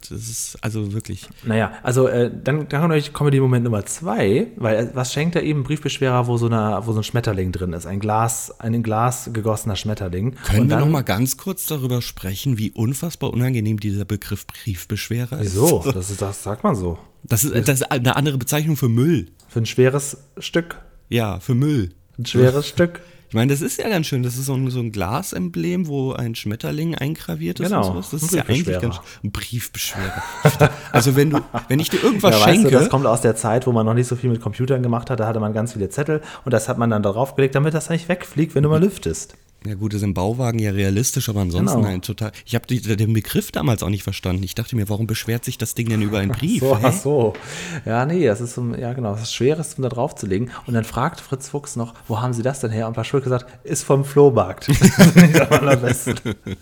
Das 0.09 0.11
ist 0.11 0.57
also 0.61 0.93
wirklich. 0.93 1.27
Naja, 1.43 1.71
also 1.83 2.07
äh, 2.07 2.29
dann, 2.31 2.67
dann 2.67 2.81
kommt 2.81 2.93
euch 2.93 3.13
Comedy-Moment 3.13 3.63
Nummer 3.63 3.85
zwei, 3.85 4.47
weil 4.57 4.75
äh, 4.75 4.89
was 4.93 5.13
schenkt 5.13 5.35
er 5.35 5.43
eben 5.43 5.63
Briefbeschwerer, 5.63 6.27
wo 6.27 6.37
so, 6.37 6.47
eine, 6.47 6.81
wo 6.85 6.91
so 6.91 6.99
ein 6.99 7.03
Schmetterling 7.03 7.51
drin 7.51 7.73
ist? 7.73 7.85
Ein 7.85 7.99
Glas, 7.99 8.59
ein 8.59 8.73
in 8.73 8.83
Glas 8.83 9.29
gegossener 9.33 9.75
Schmetterling. 9.75 10.35
Können 10.35 10.61
Und 10.61 10.69
wir 10.69 10.77
noch 10.77 10.89
mal 10.89 11.03
ganz 11.03 11.37
kurz 11.37 11.65
darüber 11.65 12.01
sprechen, 12.01 12.57
wie 12.57 12.71
unfassbar 12.71 13.31
unangenehm 13.31 13.79
dieser 13.79 14.05
Begriff 14.05 14.45
Briefbeschwerer 14.45 15.39
ist? 15.39 15.53
Wieso? 15.53 15.83
Das, 15.93 16.09
ist, 16.09 16.21
das 16.21 16.43
sagt 16.43 16.63
man 16.63 16.75
so. 16.75 16.97
Das 17.23 17.43
ist, 17.43 17.67
das 17.67 17.81
ist 17.81 17.91
eine 17.91 18.15
andere 18.15 18.37
Bezeichnung 18.37 18.77
für 18.77 18.89
Müll. 18.89 19.27
Für 19.47 19.59
ein 19.59 19.65
schweres 19.65 20.17
Stück. 20.37 20.81
Ja, 21.09 21.39
für 21.39 21.55
Müll. 21.55 21.91
Ein 22.17 22.25
schweres 22.25 22.67
Stück. 22.69 23.01
Ich 23.29 23.33
meine, 23.33 23.51
das 23.51 23.61
ist 23.61 23.77
ja 23.77 23.89
ganz 23.89 24.07
schön. 24.07 24.23
Das 24.23 24.37
ist 24.37 24.45
so 24.45 24.53
ein, 24.53 24.69
so 24.69 24.79
ein 24.79 24.91
Glasemblem, 24.91 25.87
wo 25.87 26.13
ein 26.13 26.33
Schmetterling 26.35 26.95
eingraviert 26.95 27.59
ist. 27.59 27.67
Genau. 27.67 27.79
Und 27.79 27.93
sowas. 27.93 28.09
Das 28.11 28.23
ist 28.23 28.33
ja 28.33 28.43
eigentlich 28.43 28.79
ganz 28.79 29.01
ein 29.23 29.31
Briefbeschwerer. 29.31 30.23
also 30.91 31.15
wenn 31.15 31.31
du, 31.31 31.39
wenn 31.67 31.79
ich 31.79 31.89
dir 31.89 32.01
irgendwas 32.01 32.39
ja, 32.39 32.45
schenke. 32.45 32.65
Weißt 32.65 32.73
du, 32.73 32.79
das 32.79 32.89
kommt 32.89 33.05
aus 33.05 33.21
der 33.21 33.35
Zeit, 33.35 33.67
wo 33.67 33.73
man 33.73 33.85
noch 33.85 33.93
nicht 33.93 34.07
so 34.07 34.15
viel 34.15 34.29
mit 34.29 34.41
Computern 34.41 34.81
gemacht 34.81 35.09
hat. 35.09 35.19
Da 35.19 35.27
hatte 35.27 35.41
man 35.41 35.53
ganz 35.53 35.73
viele 35.73 35.89
Zettel 35.89 36.21
und 36.45 36.53
das 36.53 36.69
hat 36.69 36.77
man 36.77 36.89
dann 36.89 37.03
darauf 37.03 37.35
gelegt, 37.35 37.55
damit 37.55 37.73
das 37.73 37.89
nicht 37.89 38.07
wegfliegt, 38.07 38.55
wenn 38.55 38.63
du 38.63 38.69
mal 38.69 38.81
lüftest. 38.81 39.35
Ja 39.67 39.75
gut, 39.75 39.91
das 39.91 39.97
ist 39.97 40.03
im 40.03 40.13
Bauwagen 40.13 40.59
ja 40.59 40.71
realistisch, 40.71 41.27
aber 41.27 41.41
ansonsten 41.41 41.79
genau. 41.79 41.89
ein 41.89 42.01
total. 42.01 42.31
Ich 42.45 42.55
habe 42.55 42.65
den 42.67 43.11
Begriff 43.11 43.51
damals 43.51 43.83
auch 43.83 43.89
nicht 43.89 44.03
verstanden. 44.03 44.43
Ich 44.43 44.55
dachte 44.55 44.77
mir, 44.77 44.87
warum 44.87 45.07
beschwert 45.07 45.43
sich 45.43 45.57
das 45.57 45.75
Ding 45.75 45.89
denn 45.89 46.01
über 46.01 46.19
einen 46.19 46.31
Brief? 46.31 46.61
so, 46.61 46.77
ach 46.81 46.93
so. 46.93 47.33
Ja, 47.85 48.05
nee, 48.05 48.25
das 48.25 48.39
ist 48.39 48.55
so, 48.55 48.73
ja 48.75 48.93
genau, 48.93 49.11
das 49.11 49.23
ist 49.23 49.33
Schweres, 49.33 49.73
um 49.73 49.83
da 49.83 49.89
drauf 49.89 50.15
zu 50.15 50.25
legen. 50.25 50.51
Und 50.67 50.73
dann 50.73 50.85
fragt 50.85 51.19
Fritz 51.19 51.49
Fuchs 51.49 51.75
noch, 51.75 51.95
wo 52.07 52.21
haben 52.21 52.31
Sie 52.31 52.43
das 52.43 52.61
denn 52.61 52.71
her? 52.71 52.87
Und 52.87 52.93
Paschulke 52.93 53.25
gesagt, 53.25 53.45
ist 53.65 53.83
vom 53.83 54.05
Flohmarkt. 54.05 54.69
das 54.69 54.79
ist 54.79 55.15
nicht 55.17 55.41
am 55.41 55.59
allerbesten. 55.59 56.15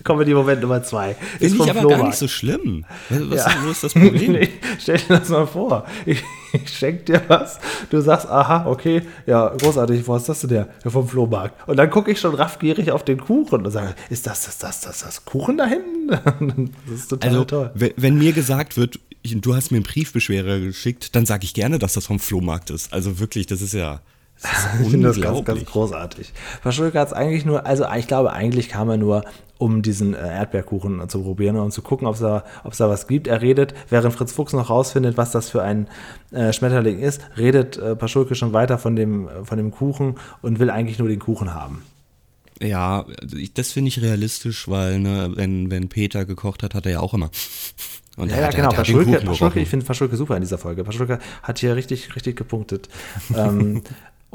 Comedy-Moment 0.03 0.61
Nummer 0.61 0.81
zwei. 0.81 1.15
Finde 1.37 1.55
ich 1.55 1.61
aber 1.61 1.81
Flohmarkt. 1.81 2.01
gar 2.01 2.07
nicht 2.07 2.17
so 2.17 2.27
schlimm. 2.27 2.85
Was, 3.09 3.45
ja. 3.45 3.55
Wo 3.63 3.69
ist 3.69 3.83
das 3.83 3.93
Problem? 3.93 4.31
nee, 4.31 4.49
stell 4.79 4.97
dir 4.97 5.19
das 5.19 5.29
mal 5.29 5.45
vor. 5.45 5.85
Ich, 6.07 6.23
ich 6.63 6.69
schenke 6.69 7.03
dir 7.03 7.21
was, 7.27 7.59
du 7.89 8.01
sagst, 8.01 8.27
aha, 8.27 8.65
okay, 8.65 9.03
ja, 9.25 9.49
großartig, 9.49 10.07
wo 10.07 10.13
hast 10.15 10.29
das 10.29 10.41
denn 10.41 10.49
der? 10.49 10.69
Ja, 10.83 10.89
vom 10.89 11.07
Flohmarkt. 11.07 11.67
Und 11.67 11.77
dann 11.77 11.89
gucke 11.89 12.11
ich 12.11 12.19
schon 12.19 12.35
raffgierig 12.35 12.91
auf 12.91 13.03
den 13.03 13.19
Kuchen 13.19 13.65
und 13.65 13.71
sage, 13.71 13.95
ist 14.09 14.27
das 14.27 14.45
das, 14.45 14.57
das, 14.57 14.81
das, 14.81 14.99
das 14.99 15.25
Kuchen 15.25 15.57
da 15.57 15.65
hinten? 15.65 16.07
das 16.87 16.99
ist 16.99 17.07
total 17.09 17.29
also, 17.29 17.45
toll. 17.45 17.71
Wenn 17.75 18.17
mir 18.17 18.33
gesagt 18.33 18.77
wird, 18.77 18.99
du 19.23 19.55
hast 19.55 19.71
mir 19.71 19.77
einen 19.77 19.83
Briefbeschwerer 19.83 20.59
geschickt, 20.59 21.15
dann 21.15 21.25
sage 21.25 21.45
ich 21.45 21.53
gerne, 21.53 21.79
dass 21.79 21.93
das 21.93 22.05
vom 22.07 22.19
Flohmarkt 22.19 22.69
ist. 22.69 22.93
Also 22.93 23.19
wirklich, 23.19 23.47
das 23.47 23.61
ist 23.61 23.73
ja. 23.73 24.01
ich 24.81 24.89
finde 24.89 25.07
das 25.07 25.19
ganz, 25.19 25.43
ganz 25.45 25.65
großartig. 25.65 26.33
Verschulke 26.61 26.99
hat 26.99 27.07
es 27.07 27.13
eigentlich 27.13 27.45
nur, 27.45 27.65
also 27.65 27.85
ich 27.97 28.07
glaube, 28.07 28.33
eigentlich 28.33 28.69
kam 28.69 28.89
er 28.89 28.97
nur, 28.97 29.23
um 29.57 29.81
diesen 29.81 30.13
äh, 30.13 30.17
Erdbeerkuchen 30.17 31.07
zu 31.07 31.23
probieren 31.23 31.55
und 31.57 31.71
zu 31.71 31.81
gucken, 31.81 32.07
ob 32.07 32.15
es 32.15 32.19
da, 32.19 32.43
da 32.63 32.89
was 32.89 33.07
gibt. 33.07 33.27
Er 33.27 33.41
redet, 33.41 33.73
während 33.89 34.13
Fritz 34.13 34.33
Fuchs 34.33 34.53
noch 34.53 34.69
rausfindet, 34.69 35.17
was 35.17 35.31
das 35.31 35.49
für 35.49 35.61
ein 35.61 35.87
äh, 36.31 36.51
Schmetterling 36.51 36.99
ist, 36.99 37.21
redet 37.37 37.77
äh, 37.77 37.95
Paschulke 37.95 38.35
schon 38.35 38.53
weiter 38.53 38.77
von 38.77 38.95
dem, 38.95 39.29
von 39.43 39.57
dem 39.57 39.71
Kuchen 39.71 40.15
und 40.41 40.59
will 40.59 40.69
eigentlich 40.69 40.99
nur 40.99 41.07
den 41.07 41.19
Kuchen 41.19 41.53
haben. 41.53 41.83
Ja, 42.61 43.05
das 43.53 43.71
finde 43.71 43.89
ich 43.89 44.01
realistisch, 44.01 44.69
weil 44.69 44.99
ne, 44.99 45.31
wenn, 45.35 45.71
wenn 45.71 45.89
Peter 45.89 46.25
gekocht 46.25 46.63
hat, 46.63 46.73
hat 46.73 46.85
er 46.85 46.93
ja 46.93 46.99
auch 46.99 47.13
immer. 47.13 47.29
Und 48.17 48.31
ja, 48.31 48.39
ja 48.39 48.49
genau. 48.49 48.69
Paschulke, 48.69 49.19
Paschulke, 49.19 49.59
ich 49.59 49.67
finde 49.67 49.85
Paschulke 49.85 50.15
super 50.15 50.35
in 50.35 50.41
dieser 50.41 50.57
Folge. 50.57 50.83
Paschulke 50.83 51.19
hat 51.43 51.59
hier 51.59 51.75
richtig, 51.75 52.15
richtig 52.15 52.37
gepunktet. 52.37 52.87
ähm, 53.35 53.81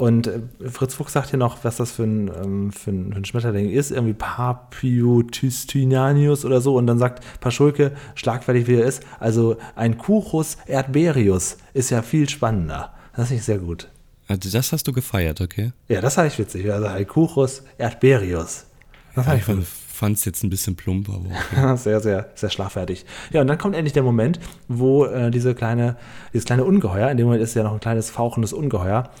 und 0.01 0.25
äh, 0.25 0.41
Fritz 0.67 0.95
Fuchs 0.95 1.13
sagt 1.13 1.29
hier 1.29 1.37
noch, 1.37 1.63
was 1.63 1.77
das 1.77 1.91
für 1.91 2.01
ein, 2.01 2.27
ähm, 2.29 2.71
für 2.71 2.89
ein, 2.89 3.13
für 3.13 3.19
ein 3.19 3.25
Schmetterling 3.25 3.69
ist, 3.69 3.91
irgendwie 3.91 4.15
Papiotystinianius 4.15 6.43
oder 6.43 6.59
so. 6.59 6.75
Und 6.75 6.87
dann 6.87 6.97
sagt 6.97 7.23
Paschulke, 7.39 7.91
schlagfertig 8.15 8.65
wie 8.65 8.77
er 8.77 8.85
ist, 8.85 9.03
also 9.19 9.57
ein 9.75 9.99
Cuchus 9.99 10.57
erdberius 10.65 11.57
ist 11.75 11.91
ja 11.91 12.01
viel 12.01 12.27
spannender. 12.27 12.95
Das 13.15 13.27
finde 13.27 13.41
ich 13.41 13.45
sehr 13.45 13.59
gut. 13.59 13.89
Also 14.27 14.49
das 14.49 14.71
hast 14.71 14.87
du 14.87 14.91
gefeiert, 14.91 15.39
okay? 15.39 15.71
Ja, 15.87 16.01
das 16.01 16.15
fand 16.15 16.31
ich 16.31 16.39
witzig. 16.39 16.73
Also 16.73 16.87
ein 16.87 17.05
Cuchus 17.05 17.61
erdberius. 17.77 18.65
Das 19.13 19.25
fand 19.25 19.39
ich 19.39 19.45
gut 19.45 19.67
fand 20.01 20.17
es 20.17 20.25
jetzt 20.25 20.43
ein 20.43 20.49
bisschen 20.49 20.75
plump, 20.75 21.09
aber 21.09 21.27
okay. 21.27 21.77
sehr, 21.83 21.99
sehr, 21.99 22.31
sehr 22.33 22.49
schlagfertig. 22.49 23.05
Ja, 23.29 23.41
und 23.41 23.47
dann 23.47 23.59
kommt 23.59 23.75
endlich 23.75 23.93
der 23.93 24.01
Moment, 24.01 24.39
wo 24.67 25.05
äh, 25.05 25.29
diese 25.29 25.53
kleine, 25.53 25.95
dieses 26.33 26.45
kleine 26.45 26.63
Ungeheuer, 26.63 27.11
in 27.11 27.17
dem 27.17 27.27
Moment 27.27 27.43
ist 27.43 27.53
ja 27.53 27.61
noch 27.61 27.73
ein 27.73 27.79
kleines 27.79 28.09
fauchendes 28.09 28.51
Ungeheuer, 28.51 29.11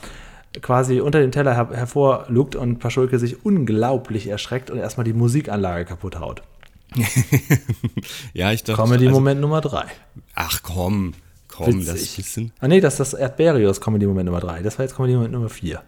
quasi 0.61 0.99
unter 0.99 1.19
dem 1.21 1.31
Teller 1.31 1.55
her 1.55 1.69
hervorlugt 1.71 2.55
und 2.55 2.79
Paschulke 2.79 3.19
sich 3.19 3.45
unglaublich 3.45 4.27
erschreckt 4.27 4.69
und 4.69 4.77
erstmal 4.77 5.05
die 5.05 5.13
Musikanlage 5.13 5.85
kaputt 5.85 6.19
haut. 6.19 6.43
ja, 8.33 8.51
ich 8.51 8.63
dachte. 8.63 8.81
Comedy-Moment 8.81 9.37
also, 9.37 9.41
Nummer 9.41 9.61
drei. 9.61 9.85
Ach 10.35 10.61
komm, 10.61 11.13
komm, 11.47 11.67
Witzig. 11.67 11.85
das 11.85 12.01
ist 12.01 12.11
ein 12.11 12.15
bisschen. 12.17 12.51
Ah, 12.59 12.67
nee, 12.67 12.81
das 12.81 12.99
ist 12.99 12.99
das 12.99 13.13
Erdberius 13.13 13.79
Comedy-Moment 13.79 14.25
Nummer 14.25 14.41
drei. 14.41 14.61
Das 14.61 14.77
war 14.77 14.85
jetzt 14.85 14.95
Comedy-Moment 14.95 15.31
Nummer 15.31 15.49
vier. 15.49 15.83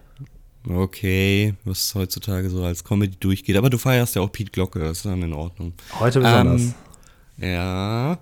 Okay, 0.69 1.55
was 1.65 1.93
heutzutage 1.93 2.49
so 2.49 2.63
als 2.63 2.85
Comedy 2.85 3.17
durchgeht. 3.19 3.57
Aber 3.57 3.69
du 3.69 3.77
feierst 3.77 4.15
ja 4.15 4.21
auch 4.21 4.31
Pete 4.31 4.51
Glocke, 4.51 4.79
das 4.79 4.97
ist 4.97 5.05
dann 5.05 5.21
in 5.21 5.33
Ordnung. 5.33 5.73
Heute 5.99 6.21
besonders. 6.21 6.61
Ähm, 6.61 6.73
ja. 7.37 8.17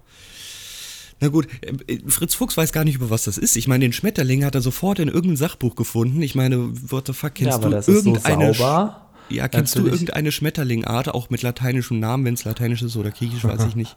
Na 1.22 1.30
gut, 1.30 1.48
äh, 1.62 2.00
Fritz 2.08 2.36
Fuchs 2.36 2.58
weiß 2.58 2.74
gar 2.74 2.84
nicht, 2.84 2.96
über 2.96 3.10
was 3.10 3.24
das 3.24 3.38
ist. 3.38 3.56
Ich 3.56 3.68
meine, 3.68 3.86
den 3.86 3.94
Schmetterling 3.94 4.44
hat 4.44 4.56
er 4.56 4.62
sofort 4.62 5.00
in 5.00 5.08
irgendeinem 5.08 5.38
Sachbuch 5.38 5.76
gefunden. 5.76 6.22
Ich 6.22 6.36
meine, 6.36 6.70
what 6.92 7.08
the 7.08 7.14
fuck, 7.14 7.36
kennst 7.36 7.64
ja, 7.64 7.70
du 7.70 7.92
irgendeine... 7.92 8.54
So 8.54 8.64
ja, 9.30 9.48
kennst 9.48 9.76
Natürlich. 9.76 9.92
du 9.92 9.96
irgendeine 9.96 10.32
Schmetterlingart, 10.32 11.08
auch 11.10 11.30
mit 11.30 11.42
lateinischem 11.42 12.00
Namen, 12.00 12.26
wenn 12.26 12.34
es 12.34 12.44
lateinisch 12.44 12.82
ist 12.82 12.98
oder 12.98 13.12
griechisch, 13.12 13.44
weiß 13.44 13.66
ich 13.66 13.76
nicht. 13.76 13.96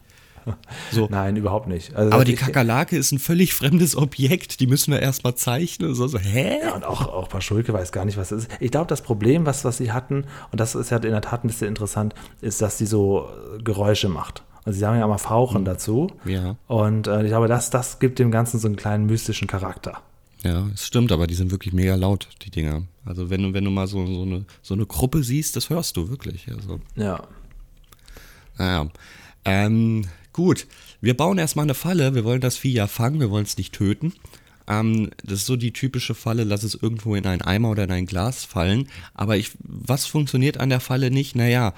So. 0.93 1.07
Nein, 1.11 1.37
überhaupt 1.37 1.67
nicht. 1.67 1.95
Also, 1.97 2.13
aber 2.13 2.25
die 2.25 2.35
Kakerlake 2.35 2.97
ist 2.97 3.13
ein 3.13 3.19
völlig 3.19 3.55
fremdes 3.55 3.97
Objekt, 3.97 4.61
die 4.61 4.67
müssen 4.67 4.93
wir 4.93 5.01
erstmal 5.01 5.35
zeichnen. 5.35 5.95
So, 5.95 6.07
so, 6.07 6.19
hä? 6.19 6.59
Ja, 6.63 6.75
und 6.75 6.85
auch, 6.85 7.09
auch 7.09 7.29
Paschulke 7.29 7.73
weiß 7.73 7.93
gar 7.93 8.05
nicht, 8.05 8.17
was 8.17 8.29
das 8.29 8.45
ist. 8.45 8.51
Ich 8.61 8.71
glaube, 8.71 8.87
das 8.87 9.03
Problem, 9.03 9.47
was, 9.47 9.65
was 9.65 9.79
sie 9.79 9.93
hatten, 9.93 10.25
und 10.53 10.61
das 10.61 10.75
ist 10.75 10.91
ja 10.91 10.99
in 10.99 11.11
der 11.11 11.23
Tat 11.23 11.45
ein 11.45 11.49
bisschen 11.49 11.69
interessant, 11.69 12.15
ist, 12.41 12.63
dass 12.63 12.79
sie 12.79 12.87
so 12.87 13.29
Geräusche 13.63 14.09
macht. 14.09 14.45
Und 14.65 14.73
sie 14.73 14.79
sagen 14.79 14.99
ja 14.99 15.05
immer 15.05 15.19
Fauchen 15.19 15.63
mhm. 15.63 15.67
dazu. 15.67 16.09
Ja. 16.25 16.57
Und 16.67 17.07
äh, 17.07 17.23
ich 17.23 17.29
glaube, 17.29 17.49
das, 17.49 17.71
das 17.71 17.99
gibt 17.99 18.19
dem 18.19 18.31
Ganzen 18.31 18.59
so 18.59 18.69
einen 18.69 18.77
kleinen 18.77 19.07
mystischen 19.07 19.49
Charakter. 19.49 20.01
Ja, 20.43 20.67
es 20.75 20.87
stimmt, 20.87 21.11
aber 21.13 21.27
die 21.27 21.35
sind 21.35 21.51
wirklich 21.51 21.73
mega 21.73 21.95
laut, 21.95 22.29
die 22.43 22.51
Dinger. 22.51 22.83
Also 23.05 23.31
wenn 23.31 23.43
du, 23.43 23.53
wenn 23.55 23.65
du 23.65 23.71
mal 23.71 23.87
so, 23.87 24.07
so, 24.07 24.23
eine, 24.23 24.45
so 24.63 24.75
eine 24.75 24.87
Gruppe 24.87 25.23
siehst, 25.23 25.57
das 25.57 25.71
hörst 25.71 25.97
du 25.97 26.09
wirklich. 26.09 26.49
Also. 26.51 26.81
Ja. 26.97 27.23
Naja. 28.59 28.89
Ähm, 29.45 30.05
Gut, 30.35 30.67
wir 31.01 31.17
bauen 31.17 31.39
erstmal 31.39 31.63
eine 31.63 31.75
Falle. 31.75 32.17
Wir 32.17 32.25
wollen 32.25 32.41
das 32.41 32.57
Vieh 32.57 32.73
ja 32.73 32.89
fangen, 32.89 33.21
wir 33.21 33.31
wollen 33.31 33.45
es 33.45 33.57
nicht 33.57 33.73
töten. 33.73 34.13
Ähm, 34.67 35.11
das 35.23 35.41
ist 35.41 35.47
so 35.47 35.55
die 35.55 35.73
typische 35.73 36.13
Falle, 36.13 36.43
lass 36.43 36.65
es 36.65 36.75
irgendwo 36.75 37.15
in 37.15 37.25
einen 37.25 37.41
Eimer 37.41 37.71
oder 37.71 37.85
in 37.85 37.93
ein 37.93 38.07
Glas 38.07 38.45
fallen. 38.45 38.89
Aber 39.15 39.37
ich, 39.37 39.53
was 39.61 40.07
funktioniert 40.07 40.59
an 40.59 40.71
der 40.71 40.81
Falle 40.81 41.13
nicht? 41.13 41.37
Naja, 41.37 41.73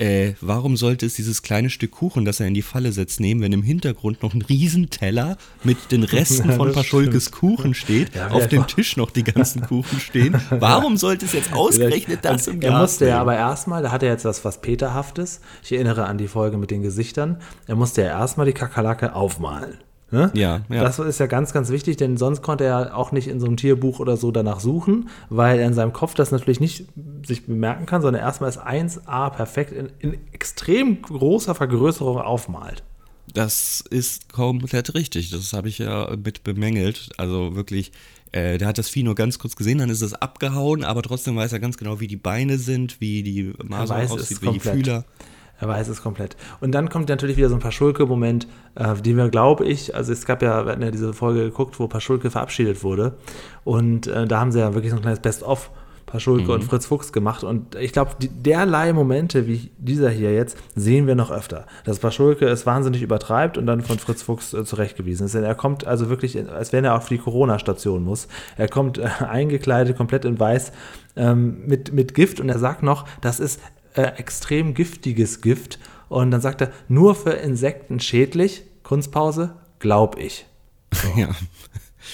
äh, 0.00 0.34
warum 0.40 0.78
sollte 0.78 1.04
es 1.04 1.14
dieses 1.14 1.42
kleine 1.42 1.68
Stück 1.68 1.90
Kuchen, 1.90 2.24
das 2.24 2.40
er 2.40 2.46
in 2.46 2.54
die 2.54 2.62
Falle 2.62 2.92
setzt, 2.92 3.20
nehmen, 3.20 3.42
wenn 3.42 3.52
im 3.52 3.62
Hintergrund 3.62 4.22
noch 4.22 4.32
ein 4.32 4.40
Riesenteller 4.40 5.36
mit 5.62 5.92
den 5.92 6.04
Resten 6.04 6.48
ja, 6.50 6.56
von 6.56 6.72
Paschulkes 6.72 7.30
Kuchen 7.30 7.74
steht, 7.74 8.14
ja, 8.14 8.30
auf 8.30 8.48
dem 8.48 8.66
Tisch 8.66 8.96
noch 8.96 9.10
die 9.10 9.24
ganzen 9.24 9.60
Kuchen 9.60 10.00
stehen? 10.00 10.40
Warum 10.50 10.96
sollte 10.96 11.26
es 11.26 11.34
jetzt 11.34 11.52
ausgerechnet 11.52 12.24
das 12.24 12.46
im 12.46 12.60
Glas 12.60 12.72
Er 12.72 12.78
musste 12.80 13.08
ja 13.08 13.20
aber 13.20 13.36
erstmal, 13.36 13.82
da 13.82 13.92
hat 13.92 14.02
er 14.02 14.08
jetzt 14.08 14.24
was, 14.24 14.42
was 14.42 14.62
Peterhaftes. 14.62 15.42
Ich 15.62 15.72
erinnere 15.72 16.06
an 16.06 16.16
die 16.16 16.28
Folge 16.28 16.56
mit 16.56 16.70
den 16.70 16.80
Gesichtern. 16.80 17.36
Er 17.66 17.76
musste 17.76 18.00
ja 18.00 18.08
erstmal 18.08 18.46
die 18.46 18.54
Kakerlake 18.54 19.14
aufmalen. 19.14 19.78
Ne? 20.12 20.30
Ja, 20.34 20.62
ja. 20.68 20.82
Das 20.82 20.98
ist 20.98 21.20
ja 21.20 21.26
ganz, 21.26 21.52
ganz 21.52 21.70
wichtig, 21.70 21.96
denn 21.96 22.16
sonst 22.16 22.42
konnte 22.42 22.64
er 22.64 22.96
auch 22.96 23.12
nicht 23.12 23.28
in 23.28 23.38
so 23.38 23.46
einem 23.46 23.56
Tierbuch 23.56 24.00
oder 24.00 24.16
so 24.16 24.32
danach 24.32 24.60
suchen, 24.60 25.08
weil 25.28 25.60
er 25.60 25.66
in 25.66 25.74
seinem 25.74 25.92
Kopf 25.92 26.14
das 26.14 26.32
natürlich 26.32 26.60
nicht 26.60 26.86
sich 27.24 27.46
bemerken 27.46 27.86
kann, 27.86 28.02
sondern 28.02 28.22
erstmal 28.22 28.50
ist 28.50 28.60
1a 28.60 29.30
perfekt 29.30 29.72
in, 29.72 29.90
in 30.00 30.18
extrem 30.32 31.00
großer 31.02 31.54
Vergrößerung 31.54 32.18
aufmalt. 32.18 32.82
Das 33.32 33.84
ist 33.88 34.32
komplett 34.32 34.94
richtig. 34.94 35.30
Das 35.30 35.52
habe 35.52 35.68
ich 35.68 35.78
ja 35.78 36.16
mit 36.16 36.42
bemängelt. 36.42 37.10
Also 37.16 37.54
wirklich, 37.54 37.92
äh, 38.32 38.58
der 38.58 38.68
hat 38.68 38.78
das 38.78 38.88
Vieh 38.88 39.04
nur 39.04 39.14
ganz 39.14 39.38
kurz 39.38 39.54
gesehen, 39.54 39.78
dann 39.78 39.90
ist 39.90 40.02
es 40.02 40.14
abgehauen, 40.14 40.84
aber 40.84 41.02
trotzdem 41.02 41.36
weiß 41.36 41.52
er 41.52 41.60
ganz 41.60 41.76
genau, 41.76 42.00
wie 42.00 42.08
die 42.08 42.16
Beine 42.16 42.58
sind, 42.58 43.00
wie 43.00 43.22
die 43.22 43.52
Maso 43.62 43.94
aussieht, 43.94 44.42
wie 44.42 44.50
die 44.50 44.60
Fühler. 44.60 45.04
Er 45.60 45.68
weiß 45.68 45.88
es 45.88 46.02
komplett. 46.02 46.36
Und 46.60 46.72
dann 46.72 46.88
kommt 46.88 47.08
natürlich 47.08 47.36
wieder 47.36 47.48
so 47.48 47.54
ein 47.54 47.60
Paschulke-Moment, 47.60 48.48
äh, 48.74 48.94
den 48.94 49.16
wir, 49.16 49.28
glaube 49.28 49.66
ich, 49.66 49.94
also 49.94 50.12
es 50.12 50.24
gab 50.24 50.42
ja, 50.42 50.64
wir 50.64 50.72
hatten 50.72 50.82
ja 50.82 50.90
diese 50.90 51.12
Folge 51.12 51.44
geguckt, 51.44 51.78
wo 51.78 51.86
Paschulke 51.86 52.30
verabschiedet 52.30 52.82
wurde. 52.82 53.16
Und 53.64 54.06
äh, 54.06 54.26
da 54.26 54.40
haben 54.40 54.52
sie 54.52 54.58
ja 54.58 54.74
wirklich 54.74 54.90
so 54.90 54.96
ein 54.96 55.02
kleines 55.02 55.20
Best-of 55.20 55.70
Paschulke 56.10 56.44
mhm. 56.44 56.50
und 56.50 56.64
Fritz 56.64 56.86
Fuchs 56.86 57.12
gemacht. 57.12 57.44
Und 57.44 57.76
ich 57.76 57.92
glaube, 57.92 58.12
derlei 58.18 58.92
Momente 58.92 59.46
wie 59.46 59.70
dieser 59.78 60.10
hier 60.10 60.34
jetzt 60.34 60.58
sehen 60.74 61.06
wir 61.06 61.14
noch 61.14 61.30
öfter. 61.30 61.66
Dass 61.84 61.98
Paschulke 61.98 62.46
es 62.46 62.66
wahnsinnig 62.66 63.02
übertreibt 63.02 63.56
und 63.56 63.66
dann 63.66 63.80
von 63.80 63.98
Fritz 63.98 64.22
Fuchs 64.22 64.52
äh, 64.52 64.64
zurechtgewiesen 64.64 65.26
ist. 65.26 65.34
Denn 65.34 65.44
er 65.44 65.54
kommt 65.54 65.86
also 65.86 66.08
wirklich, 66.08 66.36
als 66.50 66.72
wenn 66.72 66.84
er 66.84 66.96
auf 66.96 67.08
die 67.08 67.18
Corona-Station 67.18 68.02
muss. 68.02 68.28
Er 68.56 68.68
kommt 68.68 68.98
äh, 68.98 69.08
eingekleidet, 69.20 69.96
komplett 69.96 70.24
in 70.24 70.38
weiß, 70.38 70.72
ähm, 71.16 71.66
mit, 71.66 71.92
mit 71.92 72.14
Gift 72.14 72.40
und 72.40 72.48
er 72.48 72.58
sagt 72.58 72.82
noch, 72.82 73.06
das 73.20 73.40
ist 73.40 73.60
äh, 73.94 74.02
extrem 74.18 74.74
giftiges 74.74 75.40
Gift. 75.40 75.78
Und 76.08 76.30
dann 76.30 76.40
sagt 76.40 76.60
er, 76.60 76.72
nur 76.88 77.14
für 77.14 77.30
Insekten 77.30 78.00
schädlich, 78.00 78.62
Kunstpause, 78.82 79.54
glaub 79.78 80.18
ich. 80.18 80.46
So. 80.92 81.08
Ja. 81.16 81.30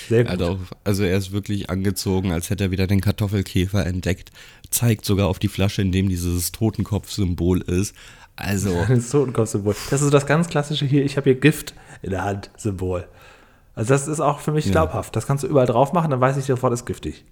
Sehr 0.09 0.25
gut. 0.25 0.33
Also, 0.33 0.59
also 0.85 1.04
er 1.04 1.16
ist 1.16 1.33
wirklich 1.33 1.71
angezogen, 1.71 2.33
als 2.33 2.50
hätte 2.50 2.64
er 2.64 2.71
wieder 2.71 2.87
den 2.87 3.00
Kartoffelkäfer 3.00 3.87
entdeckt. 3.87 4.30
Zeigt 4.71 5.04
sogar 5.04 5.28
auf 5.28 5.38
die 5.38 5.49
Flasche, 5.49 5.80
in 5.83 5.92
dem 5.92 6.09
dieses 6.09 6.52
Totenkopf-Symbol 6.52 7.62
ist. 7.62 7.95
Also. 8.35 8.85
Das 8.88 9.11
Totenkopf-Symbol. 9.11 9.75
Das 9.90 10.00
ist 10.00 10.06
so 10.06 10.11
das 10.11 10.26
ganz 10.26 10.49
klassische 10.49 10.85
hier, 10.85 11.04
ich 11.04 11.16
habe 11.16 11.30
hier 11.30 11.40
Gift 11.40 11.75
in 12.02 12.11
der 12.11 12.25
Hand, 12.25 12.50
Symbol. 12.56 13.06
Also 13.75 13.90
das 13.90 14.09
ist 14.09 14.21
auch 14.21 14.40
für 14.40 14.52
mich 14.52 14.71
glaubhaft. 14.71 15.11
Ja. 15.11 15.21
Das 15.21 15.26
kannst 15.26 15.45
du 15.45 15.49
überall 15.49 15.66
drauf 15.66 15.92
machen, 15.92 16.11
dann 16.11 16.21
weiß 16.21 16.37
ich 16.37 16.45
sofort, 16.45 16.73
ist 16.73 16.87
giftig. 16.87 17.25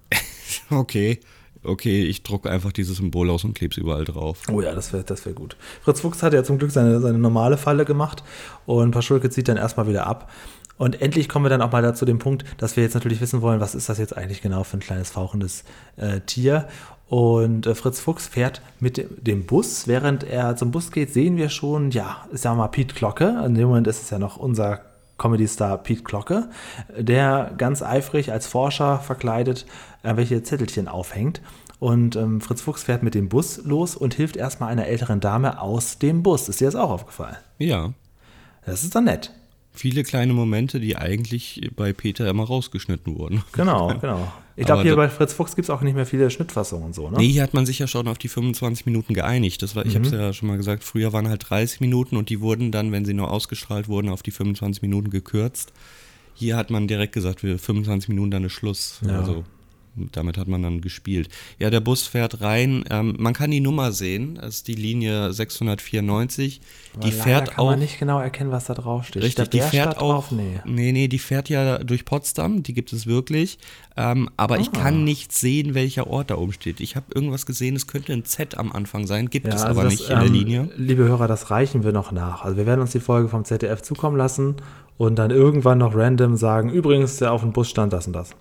okay 0.70 1.18
okay, 1.64 2.04
ich 2.04 2.22
drucke 2.22 2.50
einfach 2.50 2.72
dieses 2.72 2.96
Symbol 2.96 3.30
aus 3.30 3.44
und 3.44 3.54
klebe 3.54 3.72
es 3.72 3.78
überall 3.78 4.04
drauf. 4.04 4.42
Oh 4.50 4.60
ja, 4.60 4.74
das 4.74 4.92
wäre 4.92 5.04
das 5.04 5.24
wär 5.26 5.32
gut. 5.32 5.56
Fritz 5.82 6.00
Fuchs 6.00 6.22
hat 6.22 6.32
ja 6.32 6.44
zum 6.44 6.58
Glück 6.58 6.70
seine, 6.70 7.00
seine 7.00 7.18
normale 7.18 7.56
Falle 7.56 7.84
gemacht 7.84 8.22
und 8.66 8.90
Paschulke 8.90 9.30
zieht 9.30 9.48
dann 9.48 9.56
erstmal 9.56 9.88
wieder 9.88 10.06
ab. 10.06 10.30
Und 10.78 11.00
endlich 11.00 11.28
kommen 11.28 11.44
wir 11.44 11.50
dann 11.50 11.62
auch 11.62 11.70
mal 11.70 11.82
dazu 11.82 12.04
dem 12.04 12.18
Punkt, 12.18 12.44
dass 12.58 12.76
wir 12.76 12.82
jetzt 12.82 12.94
natürlich 12.94 13.20
wissen 13.20 13.40
wollen, 13.40 13.60
was 13.60 13.74
ist 13.74 13.88
das 13.88 13.98
jetzt 13.98 14.16
eigentlich 14.16 14.42
genau 14.42 14.64
für 14.64 14.78
ein 14.78 14.80
kleines 14.80 15.10
fauchendes 15.10 15.64
äh, 15.96 16.20
Tier. 16.20 16.66
Und 17.08 17.66
äh, 17.66 17.74
Fritz 17.74 18.00
Fuchs 18.00 18.26
fährt 18.26 18.62
mit 18.80 19.06
dem 19.26 19.44
Bus. 19.44 19.86
Während 19.86 20.24
er 20.24 20.56
zum 20.56 20.70
Bus 20.70 20.90
geht, 20.90 21.12
sehen 21.12 21.36
wir 21.36 21.50
schon, 21.50 21.90
ja, 21.90 22.26
ich 22.32 22.40
sag 22.40 22.56
mal, 22.56 22.68
Piet 22.68 22.94
Glocke. 22.94 23.42
In 23.46 23.54
dem 23.54 23.68
Moment 23.68 23.86
ist 23.86 24.02
es 24.02 24.10
ja 24.10 24.18
noch 24.18 24.38
unser 24.38 24.80
Comedy-Star 25.22 25.78
Piet 25.78 26.04
Glocke, 26.04 26.48
der 26.98 27.52
ganz 27.56 27.80
eifrig 27.82 28.32
als 28.32 28.46
Forscher 28.46 28.98
verkleidet 28.98 29.66
welche 30.02 30.42
Zettelchen 30.42 30.88
aufhängt. 30.88 31.40
Und 31.78 32.16
ähm, 32.16 32.40
Fritz 32.40 32.60
Fuchs 32.60 32.82
fährt 32.82 33.02
mit 33.02 33.14
dem 33.14 33.28
Bus 33.28 33.60
los 33.64 33.96
und 33.96 34.14
hilft 34.14 34.36
erstmal 34.36 34.70
einer 34.70 34.86
älteren 34.86 35.20
Dame 35.20 35.60
aus 35.60 35.98
dem 35.98 36.22
Bus. 36.22 36.48
Ist 36.48 36.60
dir 36.60 36.66
das 36.66 36.74
auch 36.74 36.90
aufgefallen? 36.90 37.36
Ja. 37.58 37.92
Das 38.64 38.84
ist 38.84 38.94
dann 38.94 39.04
nett. 39.04 39.32
Viele 39.74 40.02
kleine 40.02 40.34
Momente, 40.34 40.80
die 40.80 40.96
eigentlich 40.96 41.70
bei 41.74 41.92
Peter 41.92 42.28
immer 42.28 42.44
rausgeschnitten 42.44 43.16
wurden. 43.16 43.42
Genau, 43.52 43.94
genau. 44.00 44.30
Ich 44.54 44.66
glaube, 44.66 44.82
hier 44.82 44.96
bei 44.96 45.08
Fritz 45.08 45.32
Fuchs 45.32 45.56
gibt 45.56 45.64
es 45.64 45.70
auch 45.70 45.80
nicht 45.80 45.94
mehr 45.94 46.04
viele 46.04 46.30
Schnittfassungen 46.30 46.84
und 46.84 46.94
so, 46.94 47.08
ne? 47.08 47.16
Nee, 47.16 47.28
hier 47.28 47.42
hat 47.42 47.54
man 47.54 47.64
sich 47.64 47.78
ja 47.78 47.86
schon 47.86 48.06
auf 48.06 48.18
die 48.18 48.28
25 48.28 48.84
Minuten 48.84 49.14
geeinigt. 49.14 49.62
Das 49.62 49.74
war, 49.74 49.86
ich 49.86 49.94
mhm. 49.94 50.04
habe 50.04 50.06
es 50.06 50.12
ja 50.12 50.32
schon 50.34 50.48
mal 50.48 50.58
gesagt, 50.58 50.84
früher 50.84 51.14
waren 51.14 51.26
halt 51.28 51.48
30 51.48 51.80
Minuten 51.80 52.16
und 52.16 52.28
die 52.28 52.40
wurden 52.40 52.70
dann, 52.70 52.92
wenn 52.92 53.06
sie 53.06 53.14
nur 53.14 53.30
ausgestrahlt 53.30 53.88
wurden, 53.88 54.10
auf 54.10 54.22
die 54.22 54.30
25 54.30 54.82
Minuten 54.82 55.08
gekürzt. 55.08 55.72
Hier 56.34 56.56
hat 56.56 56.70
man 56.70 56.86
direkt 56.86 57.14
gesagt, 57.14 57.42
wir 57.42 57.58
25 57.58 58.10
Minuten 58.10 58.30
dann 58.30 58.44
ist 58.44 58.52
Schluss. 58.52 59.00
Ja. 59.06 59.20
Also 59.20 59.44
damit 59.94 60.38
hat 60.38 60.48
man 60.48 60.62
dann 60.62 60.80
gespielt. 60.80 61.28
Ja, 61.58 61.70
der 61.70 61.80
Bus 61.80 62.06
fährt 62.06 62.40
rein. 62.40 62.84
Ähm, 62.90 63.16
man 63.18 63.34
kann 63.34 63.50
die 63.50 63.60
Nummer 63.60 63.92
sehen. 63.92 64.36
Das 64.36 64.56
ist 64.56 64.68
die 64.68 64.74
Linie 64.74 65.32
694. 65.32 66.60
Aber 66.94 67.04
die 67.04 67.12
fährt 67.12 67.50
kann 67.50 67.58
auch. 67.58 67.70
man 67.70 67.78
nicht 67.78 67.98
genau 67.98 68.18
erkennen, 68.18 68.50
was 68.50 68.64
da 68.64 68.74
drauf 68.74 69.06
steht. 69.06 69.22
Richtig, 69.22 69.50
die 69.50 69.60
fährt 69.60 69.98
auch. 69.98 70.28
Drauf? 70.28 70.30
Nee. 70.32 70.60
nee, 70.64 70.92
nee, 70.92 71.08
die 71.08 71.18
fährt 71.18 71.48
ja 71.48 71.78
durch 71.78 72.04
Potsdam. 72.04 72.62
Die 72.62 72.72
gibt 72.72 72.92
es 72.92 73.06
wirklich. 73.06 73.58
Ähm, 73.96 74.30
aber 74.36 74.54
ah. 74.54 74.60
ich 74.60 74.72
kann 74.72 75.04
nicht 75.04 75.32
sehen, 75.32 75.74
welcher 75.74 76.06
Ort 76.06 76.30
da 76.30 76.36
oben 76.36 76.52
steht. 76.52 76.80
Ich 76.80 76.96
habe 76.96 77.06
irgendwas 77.14 77.44
gesehen, 77.44 77.76
es 77.76 77.86
könnte 77.86 78.12
ein 78.12 78.24
Z 78.24 78.56
am 78.56 78.72
Anfang 78.72 79.06
sein. 79.06 79.28
Gibt 79.28 79.46
ja, 79.46 79.54
es 79.54 79.62
also 79.62 79.80
aber 79.80 79.90
das, 79.90 79.98
nicht 79.98 80.08
in 80.08 80.18
der 80.18 80.26
ähm, 80.26 80.32
Linie. 80.32 80.70
Liebe 80.76 81.04
Hörer, 81.04 81.28
das 81.28 81.50
reichen 81.50 81.84
wir 81.84 81.92
noch 81.92 82.12
nach. 82.12 82.44
Also 82.44 82.56
wir 82.56 82.66
werden 82.66 82.80
uns 82.80 82.92
die 82.92 83.00
Folge 83.00 83.28
vom 83.28 83.44
ZDF 83.44 83.82
zukommen 83.82 84.16
lassen 84.16 84.56
und 84.96 85.16
dann 85.16 85.30
irgendwann 85.30 85.78
noch 85.78 85.94
random 85.94 86.36
sagen, 86.36 86.70
übrigens, 86.70 87.18
der 87.18 87.32
auf 87.32 87.42
dem 87.42 87.52
Bus 87.52 87.68
stand 87.68 87.92
das 87.92 88.06
und 88.06 88.14
das. 88.14 88.34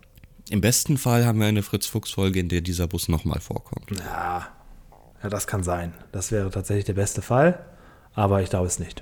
Im 0.51 0.60
besten 0.60 0.98
Fall 0.98 1.25
haben 1.25 1.39
wir 1.39 1.48
eine 1.48 1.63
Fritz-Fuchs-Folge, 1.63 2.41
in 2.41 2.50
der 2.50 2.60
dieser 2.60 2.86
Bus 2.86 3.08
nochmal 3.08 3.39
vorkommt. 3.39 3.89
Ja, 3.91 4.48
ja, 5.24 5.29
das 5.29 5.48
kann 5.48 5.63
sein. 5.63 5.93
Das 6.12 6.34
wäre 6.34 6.51
tatsächlich 6.51 6.84
der 6.84 6.93
beste 6.93 7.22
Fall, 7.22 7.60
aber 8.15 8.41
ich 8.41 8.50
glaube 8.50 8.67
es 8.67 8.77
nicht. 8.77 9.01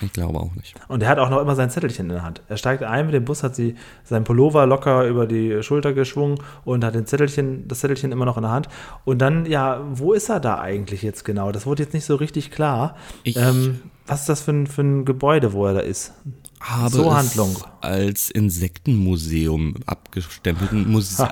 Ich 0.00 0.12
glaube 0.12 0.40
auch 0.40 0.52
nicht. 0.56 0.74
Und 0.88 1.04
er 1.04 1.08
hat 1.08 1.20
auch 1.20 1.30
noch 1.30 1.40
immer 1.40 1.54
sein 1.54 1.70
Zettelchen 1.70 2.06
in 2.06 2.14
der 2.16 2.24
Hand. 2.24 2.42
Er 2.48 2.56
steigt 2.56 2.82
ein 2.82 3.06
mit 3.06 3.14
dem 3.14 3.24
Bus, 3.24 3.44
hat 3.44 3.54
sie 3.54 3.76
sein 4.02 4.24
Pullover 4.24 4.66
locker 4.66 5.06
über 5.06 5.28
die 5.28 5.62
Schulter 5.62 5.92
geschwungen 5.92 6.40
und 6.64 6.84
hat 6.84 6.96
den 6.96 7.06
Zettelchen, 7.06 7.68
das 7.68 7.78
Zettelchen 7.78 8.10
immer 8.10 8.24
noch 8.24 8.36
in 8.36 8.42
der 8.42 8.50
Hand. 8.50 8.68
Und 9.04 9.18
dann, 9.18 9.46
ja, 9.46 9.80
wo 9.92 10.14
ist 10.14 10.28
er 10.28 10.40
da 10.40 10.58
eigentlich 10.58 11.02
jetzt 11.02 11.24
genau? 11.24 11.52
Das 11.52 11.64
wurde 11.64 11.84
jetzt 11.84 11.94
nicht 11.94 12.06
so 12.06 12.16
richtig 12.16 12.50
klar. 12.50 12.96
Ähm, 13.24 13.82
was 14.04 14.22
ist 14.22 14.28
das 14.28 14.40
für 14.40 14.50
ein, 14.50 14.66
für 14.66 14.82
ein 14.82 15.04
Gebäude, 15.04 15.52
wo 15.52 15.64
er 15.64 15.74
da 15.74 15.80
ist? 15.80 16.12
Habe 16.60 16.90
Zoohandlung. 16.90 17.50
es 17.52 17.64
als 17.80 18.30
Insektenmuseum 18.30 19.74
abgestempelt. 19.86 20.70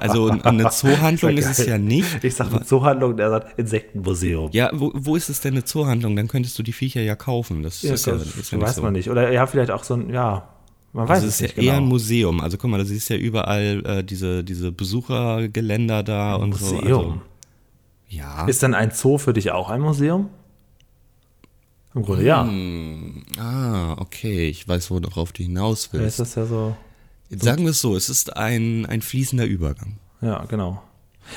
Also 0.00 0.30
eine 0.30 0.70
Zoohandlung 0.70 1.36
ist, 1.36 1.58
es 1.58 1.66
ja 1.66 1.78
nicht. 1.78 2.22
Ich 2.22 2.34
sage 2.34 2.64
Zoohandlung, 2.64 3.16
der 3.16 3.30
sagt 3.30 3.58
Insektenmuseum. 3.58 4.50
Ja, 4.52 4.70
wo, 4.72 4.92
wo, 4.94 5.16
ist 5.16 5.28
es 5.28 5.40
denn 5.40 5.54
eine 5.54 5.64
Zoohandlung? 5.64 6.16
Dann 6.16 6.28
könntest 6.28 6.58
du 6.58 6.62
die 6.62 6.72
Viecher 6.72 7.02
ja 7.02 7.16
kaufen. 7.16 7.62
Das, 7.62 7.82
ja, 7.82 7.94
ist, 7.94 8.06
ja, 8.06 8.14
das 8.14 8.36
ist 8.36 8.52
ja 8.52 8.60
weiß 8.60 8.76
so. 8.76 8.82
man 8.82 8.92
nicht. 8.92 9.10
Oder 9.10 9.32
ja, 9.32 9.46
vielleicht 9.46 9.70
auch 9.70 9.84
so 9.84 9.94
ein, 9.94 10.10
ja, 10.10 10.48
man 10.92 11.08
weiß 11.08 11.16
also 11.16 11.28
es 11.28 11.40
ist 11.40 11.56
ja 11.56 11.62
eher 11.62 11.72
genau. 11.72 11.76
ein 11.76 11.88
Museum. 11.88 12.40
Also 12.40 12.56
guck 12.56 12.70
mal, 12.70 12.78
da 12.78 12.84
siehst 12.84 13.10
ja 13.10 13.16
überall 13.16 13.82
äh, 13.84 14.04
diese, 14.04 14.44
diese 14.44 14.72
Besuchergeländer 14.72 16.02
da 16.02 16.36
ein 16.36 16.42
und 16.42 16.50
Museum. 16.50 16.82
so. 16.82 16.98
Also, 16.98 17.20
ja. 18.08 18.46
Ist 18.46 18.62
dann 18.62 18.74
ein 18.74 18.92
Zoo 18.92 19.18
für 19.18 19.32
dich 19.32 19.50
auch 19.50 19.68
ein 19.68 19.80
Museum? 19.80 20.30
Im 21.96 22.02
Grunde 22.02 22.24
ja. 22.24 22.44
Hm. 22.44 23.24
Ah, 23.38 23.96
okay. 23.98 24.48
Ich 24.48 24.68
weiß, 24.68 24.90
worauf 24.90 25.32
du 25.32 25.42
hinaus 25.42 25.92
willst. 25.92 26.02
Ja, 26.02 26.06
ist 26.06 26.20
das 26.20 26.34
ja 26.34 26.44
so. 26.44 26.76
Sagen 27.30 27.64
wir 27.64 27.70
es 27.70 27.80
so, 27.80 27.96
es 27.96 28.10
ist 28.10 28.36
ein, 28.36 28.84
ein 28.86 29.00
fließender 29.00 29.46
Übergang. 29.46 29.96
Ja, 30.20 30.44
genau. 30.44 30.82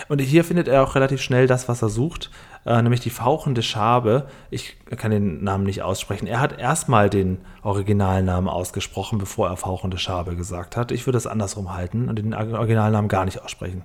Und 0.09 0.19
hier 0.19 0.43
findet 0.43 0.67
er 0.67 0.83
auch 0.83 0.95
relativ 0.95 1.21
schnell 1.21 1.47
das, 1.47 1.67
was 1.67 1.81
er 1.81 1.89
sucht, 1.89 2.29
äh, 2.65 2.79
nämlich 2.81 2.99
die 2.99 3.09
fauchende 3.09 3.63
Schabe. 3.63 4.27
Ich 4.51 4.75
kann 4.97 5.11
den 5.11 5.43
Namen 5.43 5.63
nicht 5.63 5.81
aussprechen. 5.81 6.27
Er 6.27 6.41
hat 6.41 6.59
erstmal 6.59 7.09
den 7.09 7.39
Originalnamen 7.63 8.49
ausgesprochen, 8.49 9.17
bevor 9.17 9.47
er 9.47 9.57
fauchende 9.57 9.97
Schabe 9.97 10.35
gesagt 10.35 10.75
hat. 10.75 10.91
Ich 10.91 11.07
würde 11.07 11.17
es 11.17 11.25
andersrum 11.25 11.73
halten 11.73 12.09
und 12.09 12.17
den 12.17 12.33
Originalnamen 12.33 13.07
gar 13.07 13.25
nicht 13.25 13.41
aussprechen. 13.41 13.83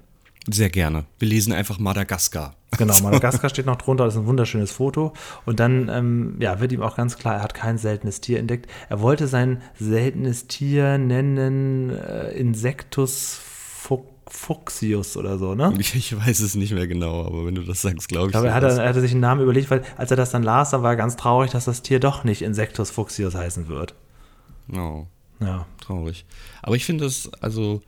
Sehr 0.50 0.68
gerne. 0.68 1.04
Wir 1.18 1.28
lesen 1.28 1.52
einfach 1.52 1.78
Madagaskar. 1.78 2.54
Genau, 2.76 2.98
Madagaskar 3.02 3.48
steht 3.50 3.66
noch 3.66 3.76
drunter, 3.76 4.04
das 4.04 4.14
ist 4.14 4.20
ein 4.20 4.26
wunderschönes 4.26 4.72
Foto. 4.72 5.12
Und 5.46 5.60
dann 5.60 5.88
ähm, 5.88 6.36
ja, 6.40 6.60
wird 6.60 6.72
ihm 6.72 6.82
auch 6.82 6.96
ganz 6.96 7.16
klar, 7.16 7.36
er 7.36 7.42
hat 7.42 7.54
kein 7.54 7.78
seltenes 7.78 8.20
Tier 8.20 8.38
entdeckt. 8.38 8.70
Er 8.88 9.00
wollte 9.00 9.26
sein 9.26 9.62
seltenes 9.78 10.46
Tier 10.46 10.98
nennen 10.98 11.90
äh, 11.90 12.30
Insectus 12.32 13.40
Fuchsius 14.26 15.16
oder 15.16 15.38
so, 15.38 15.54
ne? 15.54 15.74
Ich, 15.78 15.94
ich, 15.94 16.16
weiß 16.16 16.40
es 16.40 16.54
nicht 16.54 16.72
mehr 16.72 16.86
genau, 16.86 17.26
aber 17.26 17.46
wenn 17.46 17.54
du 17.54 17.62
das 17.62 17.82
sagst, 17.82 18.08
glaube 18.08 18.26
ich. 18.26 18.34
Ich 18.34 18.40
glaube, 18.40 18.48
er, 18.48 18.78
er 18.78 18.88
hatte 18.88 19.00
sich 19.00 19.12
einen 19.12 19.20
Namen 19.20 19.42
überlegt, 19.42 19.70
weil 19.70 19.82
als 19.96 20.10
er 20.10 20.16
das 20.16 20.30
dann 20.30 20.42
las, 20.42 20.70
dann 20.70 20.82
war 20.82 20.92
er 20.92 20.96
ganz 20.96 21.16
traurig, 21.16 21.50
dass 21.50 21.66
das 21.66 21.82
Tier 21.82 22.00
doch 22.00 22.24
nicht 22.24 22.42
Insectus 22.42 22.90
Fuchsius 22.90 23.34
heißen 23.34 23.68
wird. 23.68 23.94
Oh. 24.72 25.06
Ja. 25.40 25.66
Traurig. 25.80 26.24
Aber 26.62 26.74
ich 26.74 26.84
finde 26.84 27.04
das, 27.04 27.30
also 27.40 27.82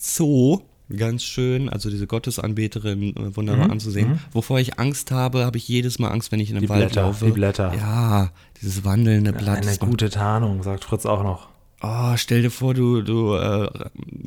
Zoo 0.00 0.62
ganz 0.96 1.22
schön, 1.22 1.68
also 1.68 1.90
diese 1.90 2.06
Gottesanbeterin 2.06 3.16
äh, 3.16 3.36
wunderbar 3.36 3.66
mhm. 3.66 3.72
anzusehen. 3.72 4.10
Mhm. 4.10 4.18
Wovor 4.32 4.60
ich 4.60 4.78
Angst 4.78 5.10
habe, 5.10 5.44
habe 5.44 5.58
ich 5.58 5.68
jedes 5.68 5.98
Mal 5.98 6.08
Angst, 6.08 6.32
wenn 6.32 6.40
ich 6.40 6.50
in 6.50 6.56
den 6.56 6.62
die 6.62 6.68
Wald 6.68 6.86
Blätter, 6.86 7.02
laufe. 7.02 7.26
Die 7.26 7.32
Blätter. 7.32 7.74
Ja, 7.74 8.30
dieses 8.60 8.84
wandelnde 8.84 9.32
Blatt. 9.32 9.66
Eine 9.66 9.76
gute 9.78 10.10
Tarnung, 10.10 10.62
sagt 10.62 10.84
Fritz 10.84 11.06
auch 11.06 11.22
noch. 11.22 11.48
Oh, 11.82 12.14
stell 12.16 12.42
dir 12.42 12.50
vor, 12.50 12.74
du, 12.74 13.00
du 13.00 13.34
äh, 13.36 13.70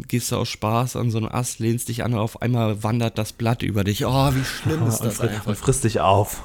gehst 0.07 0.31
da 0.31 0.37
aus 0.37 0.49
Spaß 0.49 0.95
an 0.95 1.11
so 1.11 1.19
einen 1.19 1.27
Ast, 1.27 1.59
lehnst 1.59 1.87
dich 1.87 2.03
an 2.03 2.13
und 2.13 2.19
auf 2.19 2.41
einmal 2.41 2.81
wandert 2.81 3.19
das 3.19 3.31
Blatt 3.31 3.61
über 3.61 3.83
dich. 3.83 4.07
Oh, 4.07 4.33
wie 4.33 4.43
schlimm 4.43 4.83
ist 4.87 5.01
das 5.01 5.19
und, 5.19 5.29
einfach. 5.29 5.47
Und 5.47 5.57
frisst 5.57 5.83
dich 5.83 5.99
auf. 5.99 6.41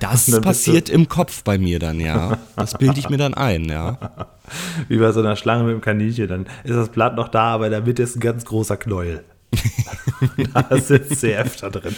das 0.00 0.40
passiert 0.40 0.88
im 0.88 1.08
Kopf 1.08 1.44
bei 1.44 1.56
mir 1.56 1.78
dann, 1.78 2.00
ja. 2.00 2.38
Das 2.56 2.76
bilde 2.76 2.98
ich 2.98 3.08
mir 3.10 3.16
dann 3.16 3.34
ein, 3.34 3.66
ja. 3.66 4.26
Wie 4.88 4.98
bei 4.98 5.12
so 5.12 5.20
einer 5.20 5.36
Schlange 5.36 5.64
mit 5.64 5.72
dem 5.72 5.80
Kaninchen. 5.80 6.28
Dann 6.28 6.46
ist 6.64 6.74
das 6.74 6.88
Blatt 6.88 7.16
noch 7.16 7.28
da, 7.28 7.54
aber 7.54 7.66
in 7.66 7.72
der 7.72 7.82
Mitte 7.82 8.02
ist 8.02 8.16
ein 8.16 8.20
ganz 8.20 8.44
großer 8.44 8.76
Knäuel. 8.76 9.24
da 10.54 10.78
sitzt 10.78 11.20
CF 11.20 11.56
da 11.60 11.70
drin. 11.70 11.94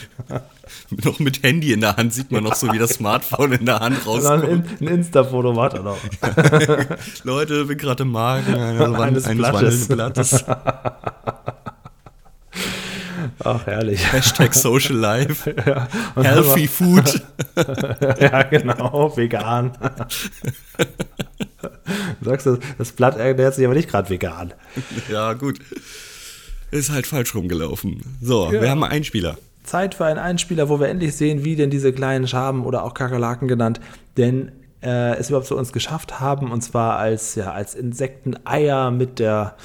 noch 1.05 1.19
mit 1.19 1.43
Handy 1.43 1.73
in 1.73 1.81
der 1.81 1.97
Hand 1.97 2.13
sieht 2.13 2.31
man 2.31 2.45
noch 2.45 2.55
so, 2.55 2.73
wie 2.73 2.79
das 2.79 2.91
Smartphone 2.91 3.53
in 3.53 3.67
der 3.67 3.81
Hand 3.81 4.07
rauskommt. 4.07 4.45
Ein, 4.45 4.65
ein 4.81 4.87
Insta-Foto 4.87 5.53
macht 5.53 5.75
er 5.75 5.83
noch. 5.83 5.99
Leute, 7.25 7.65
bin 7.65 7.79
gerade 7.79 8.03
im 8.03 8.11
Magen 8.11 8.55
eines, 8.55 9.25
eines 9.25 9.39
Blattes. 9.39 9.89
Blattes. 9.89 10.45
Ach, 13.45 13.67
herrlich. 13.67 14.13
Hashtag 14.13 14.55
Social 14.55 14.97
Life. 14.97 15.55
Ja, 15.65 15.89
Healthy 16.17 16.69
Food. 16.69 17.23
ja, 18.21 18.43
genau, 18.43 19.17
vegan. 19.17 19.73
Du 22.29 22.43
sagst, 22.43 22.62
das 22.79 22.93
Blatt 22.93 23.17
ernährt 23.17 23.55
sich 23.55 23.64
aber 23.64 23.75
nicht 23.75 23.88
gerade 23.88 24.11
vegan. 24.11 24.53
Ja, 25.11 25.33
gut. 25.33 25.59
Ist 26.71 26.91
halt 26.91 27.07
falsch 27.07 27.35
rumgelaufen. 27.35 28.03
So, 28.21 28.53
ja. 28.53 28.61
wir 28.61 28.71
haben 28.71 28.83
einen 28.85 28.93
Einspieler. 28.93 29.38
Zeit 29.64 29.95
für 29.95 30.05
einen 30.05 30.19
Einspieler, 30.19 30.69
wo 30.69 30.81
wir 30.81 30.88
endlich 30.88 31.14
sehen, 31.17 31.45
wie 31.45 31.57
denn 31.57 31.71
diese 31.71 31.93
kleinen 31.93 32.27
Schaben 32.27 32.64
oder 32.64 32.85
auch 32.85 32.95
Kakerlaken 32.95 33.49
genannt, 33.49 33.81
denn 34.17 34.53
äh, 34.83 35.17
es 35.17 35.29
überhaupt 35.29 35.47
zu 35.47 35.57
uns 35.57 35.73
geschafft 35.73 36.21
haben, 36.21 36.53
und 36.53 36.62
zwar 36.62 36.99
als, 36.99 37.35
ja, 37.35 37.53
als 37.53 37.75
Insekteneier 37.75 38.91
mit 38.91 39.19
der 39.19 39.57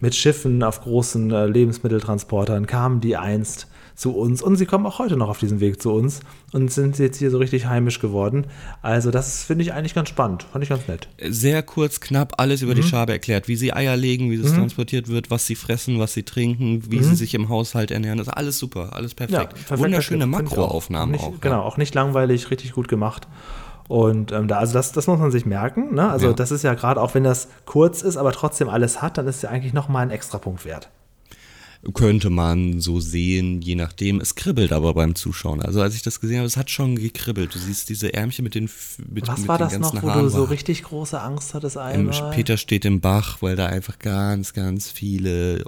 mit 0.00 0.14
Schiffen 0.14 0.62
auf 0.62 0.80
großen 0.80 1.30
äh, 1.30 1.46
Lebensmitteltransportern 1.46 2.66
kamen 2.66 3.00
die 3.00 3.16
einst 3.16 3.69
zu 4.00 4.16
uns 4.16 4.40
und 4.40 4.56
sie 4.56 4.64
kommen 4.64 4.86
auch 4.86 4.98
heute 4.98 5.18
noch 5.18 5.28
auf 5.28 5.38
diesem 5.38 5.60
Weg 5.60 5.82
zu 5.82 5.92
uns 5.92 6.20
und 6.54 6.72
sind 6.72 6.98
jetzt 6.98 7.18
hier 7.18 7.30
so 7.30 7.36
richtig 7.36 7.66
heimisch 7.66 8.00
geworden. 8.00 8.46
Also 8.80 9.10
das 9.10 9.44
finde 9.44 9.62
ich 9.62 9.74
eigentlich 9.74 9.92
ganz 9.92 10.08
spannend, 10.08 10.44
fand 10.44 10.64
ich 10.64 10.70
ganz 10.70 10.88
nett. 10.88 11.10
Sehr 11.22 11.62
kurz, 11.62 12.00
knapp 12.00 12.32
alles 12.38 12.62
über 12.62 12.72
mhm. 12.72 12.76
die 12.76 12.82
Schabe 12.82 13.12
erklärt, 13.12 13.46
wie 13.46 13.56
sie 13.56 13.74
Eier 13.74 13.98
legen, 13.98 14.30
wie 14.30 14.36
es 14.36 14.52
mhm. 14.52 14.60
transportiert 14.60 15.08
wird, 15.08 15.30
was 15.30 15.46
sie 15.46 15.54
fressen, 15.54 15.98
was 15.98 16.14
sie 16.14 16.22
trinken, 16.22 16.90
wie 16.90 17.00
mhm. 17.00 17.02
sie 17.02 17.14
sich 17.14 17.34
im 17.34 17.50
Haushalt 17.50 17.90
ernähren. 17.90 18.16
Das 18.16 18.28
ist 18.28 18.32
alles 18.32 18.58
super, 18.58 18.94
alles 18.94 19.14
perfekt. 19.14 19.38
Ja, 19.38 19.44
perfekt 19.44 19.78
Wunderschöne 19.78 20.26
Makroaufnahmen 20.26 21.16
auch. 21.16 21.34
auch. 21.34 21.40
Genau, 21.42 21.60
auch 21.60 21.76
nicht 21.76 21.94
langweilig, 21.94 22.50
richtig 22.50 22.72
gut 22.72 22.88
gemacht. 22.88 23.28
Und 23.86 24.32
ähm, 24.32 24.48
da, 24.48 24.56
also 24.56 24.72
das, 24.72 24.92
das 24.92 25.08
muss 25.08 25.18
man 25.18 25.30
sich 25.30 25.44
merken. 25.44 25.94
Ne? 25.94 26.08
Also 26.08 26.28
ja. 26.28 26.32
das 26.32 26.52
ist 26.52 26.64
ja 26.64 26.72
gerade, 26.72 27.02
auch 27.02 27.12
wenn 27.12 27.24
das 27.24 27.48
kurz 27.66 28.00
ist, 28.00 28.16
aber 28.16 28.32
trotzdem 28.32 28.70
alles 28.70 29.02
hat, 29.02 29.18
dann 29.18 29.26
ist 29.26 29.42
ja 29.42 29.50
eigentlich 29.50 29.74
nochmal 29.74 30.04
ein 30.04 30.10
Extrapunkt 30.10 30.64
wert. 30.64 30.88
Könnte 31.94 32.28
man 32.28 32.80
so 32.80 33.00
sehen, 33.00 33.62
je 33.62 33.74
nachdem. 33.74 34.20
Es 34.20 34.34
kribbelt 34.34 34.70
aber 34.70 34.92
beim 34.92 35.14
Zuschauen. 35.14 35.62
Also 35.62 35.80
als 35.80 35.94
ich 35.94 36.02
das 36.02 36.20
gesehen 36.20 36.38
habe, 36.38 36.46
es 36.46 36.58
hat 36.58 36.68
schon 36.68 36.96
gekribbelt. 36.96 37.54
Du 37.54 37.58
siehst 37.58 37.88
diese 37.88 38.12
Ärmchen 38.12 38.42
mit 38.42 38.54
den 38.54 38.68
mit, 39.08 39.26
Was 39.26 39.40
mit 39.40 39.48
war 39.48 39.56
das 39.56 39.78
noch, 39.78 40.02
wo 40.02 40.08
Haaren 40.08 40.24
du 40.24 40.28
so 40.28 40.44
richtig 40.44 40.82
große 40.82 41.18
Angst 41.18 41.54
hattest 41.54 41.78
einmal? 41.78 42.32
Peter 42.32 42.58
steht 42.58 42.84
im 42.84 43.00
Bach, 43.00 43.38
weil 43.40 43.56
da 43.56 43.66
einfach 43.66 43.98
ganz, 43.98 44.52
ganz 44.52 44.90
viele 44.90 45.64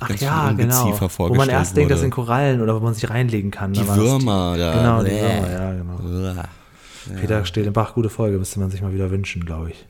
Ach 0.00 0.10
ja, 0.20 0.52
genau. 0.52 0.98
Wo 1.00 1.34
man 1.34 1.48
erst 1.48 1.76
denkt, 1.76 1.90
das 1.90 2.00
sind 2.00 2.10
Korallen 2.10 2.60
oder 2.60 2.74
wo 2.74 2.80
man 2.80 2.94
sich 2.94 3.08
reinlegen 3.08 3.50
kann. 3.50 3.72
Die 3.72 3.86
Würmer, 3.86 4.56
ja. 4.58 4.74
Genau, 4.74 5.02
die 5.02 5.10
Würmer, 5.10 5.50
ja, 5.50 5.72
genau. 5.72 6.34
Ja. 6.34 6.44
Peter 7.20 7.44
Stehle-Bach, 7.44 7.94
gute 7.94 8.10
Folge, 8.10 8.38
müsste 8.38 8.60
man 8.60 8.70
sich 8.70 8.82
mal 8.82 8.92
wieder 8.92 9.10
wünschen, 9.10 9.44
glaube 9.44 9.70
ich. 9.70 9.86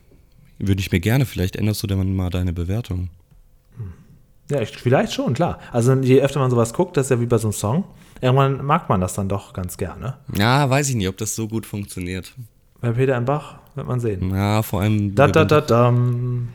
Würde 0.59 0.79
ich 0.79 0.91
mir 0.91 0.99
gerne, 0.99 1.25
vielleicht 1.25 1.55
änderst 1.55 1.83
du 1.83 1.87
dann 1.87 2.15
mal 2.15 2.29
deine 2.29 2.53
Bewertung. 2.53 3.09
Ja, 4.49 4.61
ich, 4.61 4.69
vielleicht 4.77 5.13
schon, 5.13 5.33
klar. 5.33 5.59
Also 5.71 5.93
je 5.93 6.21
öfter 6.21 6.39
man 6.39 6.51
sowas 6.51 6.73
guckt, 6.73 6.97
das 6.97 7.07
ist 7.07 7.09
ja 7.11 7.19
wie 7.19 7.25
bei 7.25 7.37
so 7.37 7.47
einem 7.47 7.53
Song, 7.53 7.83
irgendwann 8.21 8.63
mag 8.65 8.89
man 8.89 9.01
das 9.01 9.13
dann 9.13 9.29
doch 9.29 9.53
ganz 9.53 9.77
gerne. 9.77 10.17
Ja, 10.35 10.69
weiß 10.69 10.89
ich 10.89 10.95
nicht, 10.95 11.07
ob 11.07 11.17
das 11.17 11.35
so 11.35 11.47
gut 11.47 11.65
funktioniert. 11.65 12.33
Bei 12.83 12.91
Peter 12.91 13.15
im 13.15 13.23
Bach 13.23 13.59
wird 13.75 13.87
man 13.87 14.01
sehen. 14.01 14.29
Ja, 14.35 14.61
vor 14.61 14.81
allem. 14.81 15.15
Da, 15.15 15.27
da, 15.27 15.45
da, 15.45 15.61
da. 15.61 15.93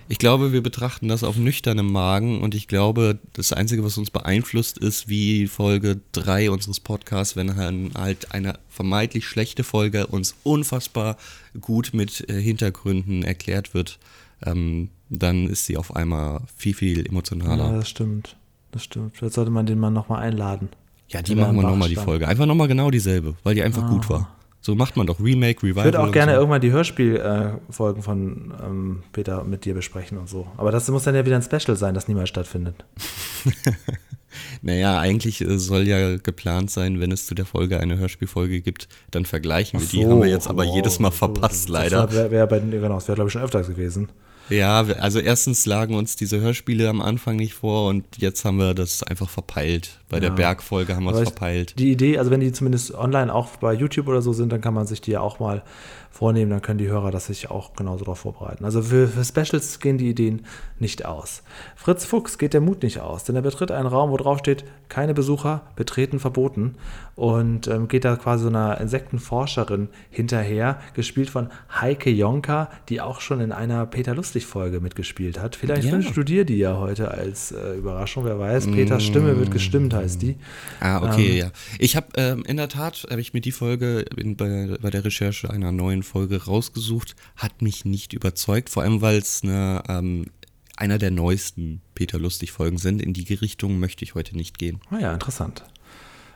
Ich 0.08 0.18
glaube, 0.18 0.52
wir 0.52 0.62
betrachten 0.62 1.08
das 1.08 1.24
auf 1.24 1.36
nüchternem 1.38 1.90
Magen 1.90 2.42
und 2.42 2.54
ich 2.54 2.68
glaube, 2.68 3.18
das 3.32 3.54
Einzige, 3.54 3.82
was 3.82 3.96
uns 3.96 4.10
beeinflusst, 4.10 4.76
ist, 4.76 5.08
wie 5.08 5.46
Folge 5.46 6.00
3 6.12 6.50
unseres 6.50 6.80
Podcasts, 6.80 7.34
wenn 7.34 7.56
halt 7.56 8.32
eine 8.32 8.58
vermeintlich 8.68 9.26
schlechte 9.26 9.64
Folge 9.64 10.06
uns 10.06 10.36
unfassbar 10.42 11.16
gut 11.62 11.90
mit 11.94 12.28
äh, 12.28 12.40
Hintergründen 12.40 13.22
erklärt 13.22 13.72
wird. 13.72 13.98
Ähm, 14.44 14.90
dann 15.10 15.46
ist 15.46 15.66
sie 15.66 15.76
auf 15.76 15.94
einmal 15.94 16.42
viel, 16.56 16.74
viel 16.74 17.06
emotionaler. 17.06 17.70
Ja, 17.70 17.76
das 17.76 17.88
stimmt. 17.88 18.36
Das 18.72 18.84
stimmt. 18.84 19.16
Vielleicht 19.16 19.34
sollte 19.34 19.50
man 19.50 19.66
den 19.66 19.78
mal 19.78 19.90
nochmal 19.90 20.22
einladen. 20.22 20.68
Ja, 21.08 21.22
die 21.22 21.34
machen 21.34 21.56
wir 21.56 21.62
nochmal 21.62 21.88
die 21.88 21.96
Folge. 21.96 22.28
Einfach 22.28 22.46
nochmal 22.46 22.68
genau 22.68 22.90
dieselbe, 22.90 23.34
weil 23.42 23.54
die 23.54 23.62
einfach 23.62 23.84
ah. 23.84 23.88
gut 23.88 24.10
war. 24.10 24.34
So 24.60 24.74
macht 24.74 24.96
man 24.96 25.06
doch 25.06 25.20
Remake, 25.20 25.62
Revival. 25.62 25.78
Ich 25.78 25.84
würde 25.84 26.00
auch 26.00 26.12
gerne 26.12 26.32
so. 26.32 26.38
irgendwann 26.38 26.60
die 26.60 26.72
Hörspielfolgen 26.72 28.00
äh, 28.00 28.04
von 28.04 28.54
ähm, 28.62 29.02
Peter 29.12 29.44
mit 29.44 29.64
dir 29.64 29.72
besprechen 29.72 30.18
und 30.18 30.28
so. 30.28 30.48
Aber 30.56 30.72
das 30.72 30.88
muss 30.88 31.04
dann 31.04 31.14
ja 31.14 31.24
wieder 31.24 31.36
ein 31.36 31.42
Special 31.42 31.76
sein, 31.76 31.94
das 31.94 32.08
niemals 32.08 32.28
stattfindet. 32.28 32.84
naja, 34.62 34.98
eigentlich 34.98 35.40
äh, 35.40 35.58
soll 35.58 35.86
ja 35.86 36.16
geplant 36.16 36.70
sein, 36.70 37.00
wenn 37.00 37.12
es 37.12 37.26
zu 37.26 37.34
der 37.34 37.46
Folge 37.46 37.80
eine 37.80 37.98
Hörspielfolge 37.98 38.60
gibt, 38.60 38.88
dann 39.12 39.24
vergleichen 39.24 39.80
wir 39.80 39.86
so, 39.86 39.96
die. 39.96 40.06
Haben 40.06 40.22
wir 40.22 40.28
jetzt 40.28 40.48
aber 40.48 40.66
oh, 40.66 40.74
jedes 40.74 40.98
Mal 40.98 41.12
verpasst, 41.12 41.68
leider. 41.68 42.06
Das 42.06 42.14
wäre 42.14 42.30
wär 42.32 42.46
bei, 42.46 42.58
genau, 42.58 42.96
das 42.96 43.06
wäre 43.06 43.14
glaube 43.14 43.28
ich 43.28 43.32
schon 43.32 43.42
öfters 43.42 43.68
gewesen. 43.68 44.08
Ja, 44.50 44.80
also 44.80 45.18
erstens 45.20 45.66
lagen 45.66 45.94
uns 45.94 46.16
diese 46.16 46.40
Hörspiele 46.40 46.88
am 46.88 47.00
Anfang 47.00 47.36
nicht 47.36 47.54
vor 47.54 47.88
und 47.88 48.04
jetzt 48.16 48.44
haben 48.44 48.58
wir 48.58 48.74
das 48.74 49.02
einfach 49.02 49.28
verpeilt. 49.28 50.00
Bei 50.08 50.16
ja. 50.16 50.22
der 50.22 50.30
Bergfolge 50.30 50.96
haben 50.96 51.04
wir 51.04 51.14
es 51.14 51.22
verpeilt. 51.22 51.74
Die 51.78 51.92
Idee, 51.92 52.18
also 52.18 52.30
wenn 52.30 52.40
die 52.40 52.52
zumindest 52.52 52.94
online 52.94 53.32
auch 53.32 53.56
bei 53.56 53.74
YouTube 53.74 54.08
oder 54.08 54.22
so 54.22 54.32
sind, 54.32 54.50
dann 54.52 54.60
kann 54.60 54.74
man 54.74 54.86
sich 54.86 55.00
die 55.00 55.12
ja 55.12 55.20
auch 55.20 55.38
mal 55.38 55.62
vornehmen, 56.18 56.50
dann 56.50 56.62
können 56.62 56.78
die 56.78 56.88
Hörer 56.88 57.12
das 57.12 57.26
sich 57.26 57.48
auch 57.48 57.74
genauso 57.74 58.04
darauf 58.04 58.18
vorbereiten. 58.18 58.64
Also 58.64 58.82
für, 58.82 59.06
für, 59.06 59.24
Specials 59.24 59.78
gehen 59.78 59.98
die 59.98 60.08
Ideen 60.08 60.44
nicht 60.80 61.04
aus. 61.04 61.44
Fritz 61.76 62.04
Fuchs 62.04 62.38
geht 62.38 62.54
der 62.54 62.60
Mut 62.60 62.82
nicht 62.82 62.98
aus, 62.98 63.22
denn 63.22 63.36
er 63.36 63.42
betritt 63.42 63.70
einen 63.70 63.86
Raum, 63.86 64.10
wo 64.10 64.16
drauf 64.16 64.40
steht, 64.40 64.64
keine 64.88 65.14
Besucher, 65.14 65.62
betreten 65.76 66.18
verboten 66.18 66.74
und 67.14 67.68
ähm, 67.68 67.86
geht 67.86 68.04
da 68.04 68.16
quasi 68.16 68.42
so 68.44 68.48
einer 68.48 68.80
Insektenforscherin 68.80 69.90
hinterher, 70.10 70.80
gespielt 70.94 71.30
von 71.30 71.50
Heike 71.80 72.10
Jonka, 72.10 72.68
die 72.88 73.00
auch 73.00 73.20
schon 73.20 73.40
in 73.40 73.52
einer 73.52 73.86
Peter 73.86 74.14
Lustig-Folge 74.16 74.80
mitgespielt 74.80 75.38
hat. 75.40 75.54
Vielleicht 75.54 75.84
ja. 75.84 75.92
wünschst 75.92 76.16
du 76.16 76.24
dir 76.24 76.44
die 76.44 76.58
ja 76.58 76.78
heute 76.78 77.12
als 77.12 77.52
äh, 77.52 77.76
Überraschung, 77.76 78.24
wer 78.24 78.40
weiß. 78.40 78.66
Mm. 78.66 78.72
Peters 78.72 79.04
Stimme 79.04 79.38
wird 79.38 79.52
gestimmt, 79.52 79.94
heißt 79.94 80.20
die. 80.20 80.36
Ah, 80.80 81.00
okay, 81.08 81.30
ähm, 81.30 81.38
ja. 81.38 81.50
Ich 81.78 81.94
habe 81.94 82.08
ähm, 82.16 82.44
in 82.44 82.56
der 82.56 82.68
Tat, 82.68 83.06
habe 83.08 83.20
ich 83.20 83.34
mir 83.34 83.40
die 83.40 83.52
Folge 83.52 84.04
in, 84.16 84.36
bei, 84.36 84.76
bei 84.80 84.90
der 84.90 85.04
Recherche 85.04 85.48
einer 85.50 85.70
neuen 85.70 86.02
Folge 86.08 86.44
rausgesucht, 86.44 87.14
hat 87.36 87.62
mich 87.62 87.84
nicht 87.84 88.12
überzeugt, 88.12 88.70
vor 88.70 88.82
allem 88.82 89.00
weil 89.00 89.18
es 89.18 89.42
eine 89.42 89.82
ähm, 89.88 90.26
einer 90.76 90.98
der 90.98 91.10
neuesten 91.10 91.80
Peter 91.94 92.18
Lustig-Folgen 92.18 92.78
sind. 92.78 93.02
In 93.02 93.12
die 93.12 93.34
Richtung 93.34 93.80
möchte 93.80 94.04
ich 94.04 94.14
heute 94.14 94.36
nicht 94.36 94.58
gehen. 94.58 94.80
Ah 94.90 94.98
ja, 94.98 95.12
interessant. 95.12 95.64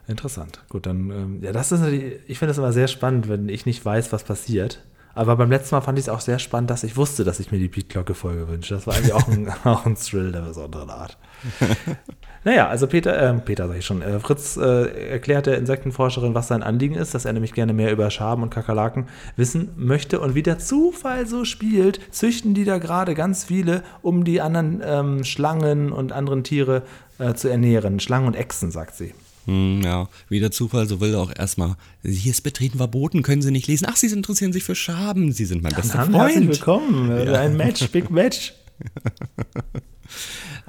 Interessant. 0.09 0.65
Gut, 0.69 0.87
dann, 0.87 1.11
ähm, 1.11 1.43
ja, 1.43 1.53
das 1.53 1.71
ist 1.71 1.81
natürlich, 1.81 2.15
ich 2.27 2.39
finde 2.39 2.53
es 2.53 2.59
immer 2.59 2.73
sehr 2.73 2.89
spannend, 2.89 3.29
wenn 3.29 3.49
ich 3.49 3.67
nicht 3.67 3.85
weiß, 3.85 4.13
was 4.13 4.25
passiert. 4.25 4.85
Aber 5.15 5.37
beim 5.37 5.51
letzten 5.51 5.75
Mal 5.75 5.83
fand 5.83 5.99
ich 5.99 6.07
es 6.07 6.09
auch 6.09 6.21
sehr 6.21 6.39
spannend, 6.39 6.71
dass 6.71 6.85
ich 6.85 6.97
wusste, 6.97 7.23
dass 7.23 7.39
ich 7.39 7.53
mir 7.53 7.59
die 7.59 7.69
Pete 7.69 7.87
Glocke-Folge 7.89 8.49
wünsche. 8.49 8.75
Das 8.75 8.87
war 8.87 8.95
eigentlich 8.95 9.13
auch 9.13 9.29
ein, 9.29 9.49
auch 9.65 9.87
ein 9.87 9.95
Thrill 9.95 10.33
der 10.33 10.41
besonderen 10.41 10.91
Art. 10.91 11.19
naja, 12.45 12.69
also 12.69 12.87
Peter, 12.87 13.17
äh, 13.17 13.35
Peter 13.35 13.69
sag 13.69 13.77
ich 13.79 13.87
schon, 13.87 14.03
äh, 14.03 14.19
Fritz 14.19 14.57
äh, 14.57 15.11
erklärt 15.11 15.47
der 15.47 15.59
Insektenforscherin, 15.59 16.35
was 16.35 16.49
sein 16.49 16.63
Anliegen 16.63 16.95
ist, 16.95 17.15
dass 17.15 17.25
er 17.25 17.33
nämlich 17.33 17.53
gerne 17.53 17.73
mehr 17.73 17.93
über 17.93 18.11
Schaben 18.11 18.43
und 18.43 18.51
Kakerlaken 18.51 19.07
wissen 19.37 19.71
möchte. 19.77 20.21
Und 20.21 20.35
wie 20.35 20.43
der 20.43 20.59
Zufall 20.59 21.27
so 21.27 21.45
spielt, 21.45 22.01
züchten 22.11 22.55
die 22.55 22.65
da 22.65 22.79
gerade 22.79 23.15
ganz 23.15 23.45
viele, 23.45 23.83
um 24.03 24.25
die 24.25 24.41
anderen 24.41 24.83
ähm, 24.85 25.25
Schlangen 25.25 25.93
und 25.93 26.13
anderen 26.13 26.43
Tiere 26.45 26.83
äh, 27.19 27.35
zu 27.35 27.49
ernähren. 27.49 28.01
Schlangen 28.01 28.27
und 28.27 28.35
Echsen, 28.35 28.71
sagt 28.71 28.97
sie. 28.97 29.15
Hm, 29.47 29.83
ja, 29.83 30.09
wie 30.29 30.41
der 30.41 30.51
Zufall, 30.51 30.87
so 30.87 31.01
will 31.01 31.15
auch 31.17 31.33
erstmal. 31.37 31.75
Hier 32.03 32.31
ist 32.31 32.43
Betreten 32.43 32.79
verboten, 32.79 33.23
können 33.23 33.43
Sie 33.43 33.51
nicht 33.51 33.67
lesen. 33.67 33.87
Ach, 33.89 33.97
Sie 33.97 34.07
interessieren 34.07 34.53
sich 34.53 34.63
für 34.63 34.77
Schaben. 34.77 35.33
Sie 35.33 35.45
sind 35.45 35.63
mein 35.63 35.75
bester 35.75 36.05
Freund. 36.05 36.15
Herzlich 36.15 36.49
willkommen. 36.49 37.27
Ja. 37.27 37.41
Ein 37.41 37.57
Match, 37.57 37.89
Big 37.91 38.11
Match. 38.11 38.55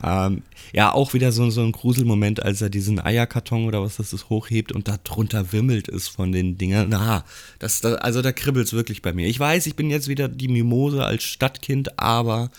ähm, 0.02 0.44
ja, 0.72 0.92
auch 0.92 1.14
wieder 1.14 1.32
so, 1.32 1.50
so 1.50 1.62
ein 1.62 1.72
Gruselmoment, 1.72 2.42
als 2.44 2.62
er 2.62 2.70
diesen 2.70 3.04
Eierkarton 3.04 3.66
oder 3.68 3.82
was 3.82 3.98
das 3.98 4.14
ist 4.14 4.30
hochhebt 4.30 4.72
und 4.72 4.88
da 4.88 4.98
drunter 5.04 5.52
wimmelt 5.52 5.88
es 5.88 6.08
von 6.08 6.32
den 6.32 6.58
Dingern. 6.58 6.88
Na, 6.90 7.24
das, 7.60 7.82
das, 7.82 7.96
also 7.96 8.22
da 8.22 8.32
kribbelt 8.32 8.68
es 8.68 8.74
wirklich 8.74 9.02
bei 9.02 9.14
mir. 9.14 9.28
Ich 9.28 9.40
weiß, 9.40 9.68
ich 9.68 9.76
bin 9.76 9.90
jetzt 9.90 10.08
wieder 10.08 10.28
die 10.28 10.48
Mimose 10.48 11.06
als 11.06 11.24
Stadtkind, 11.24 12.00
aber 12.00 12.50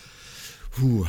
puh, 0.70 1.06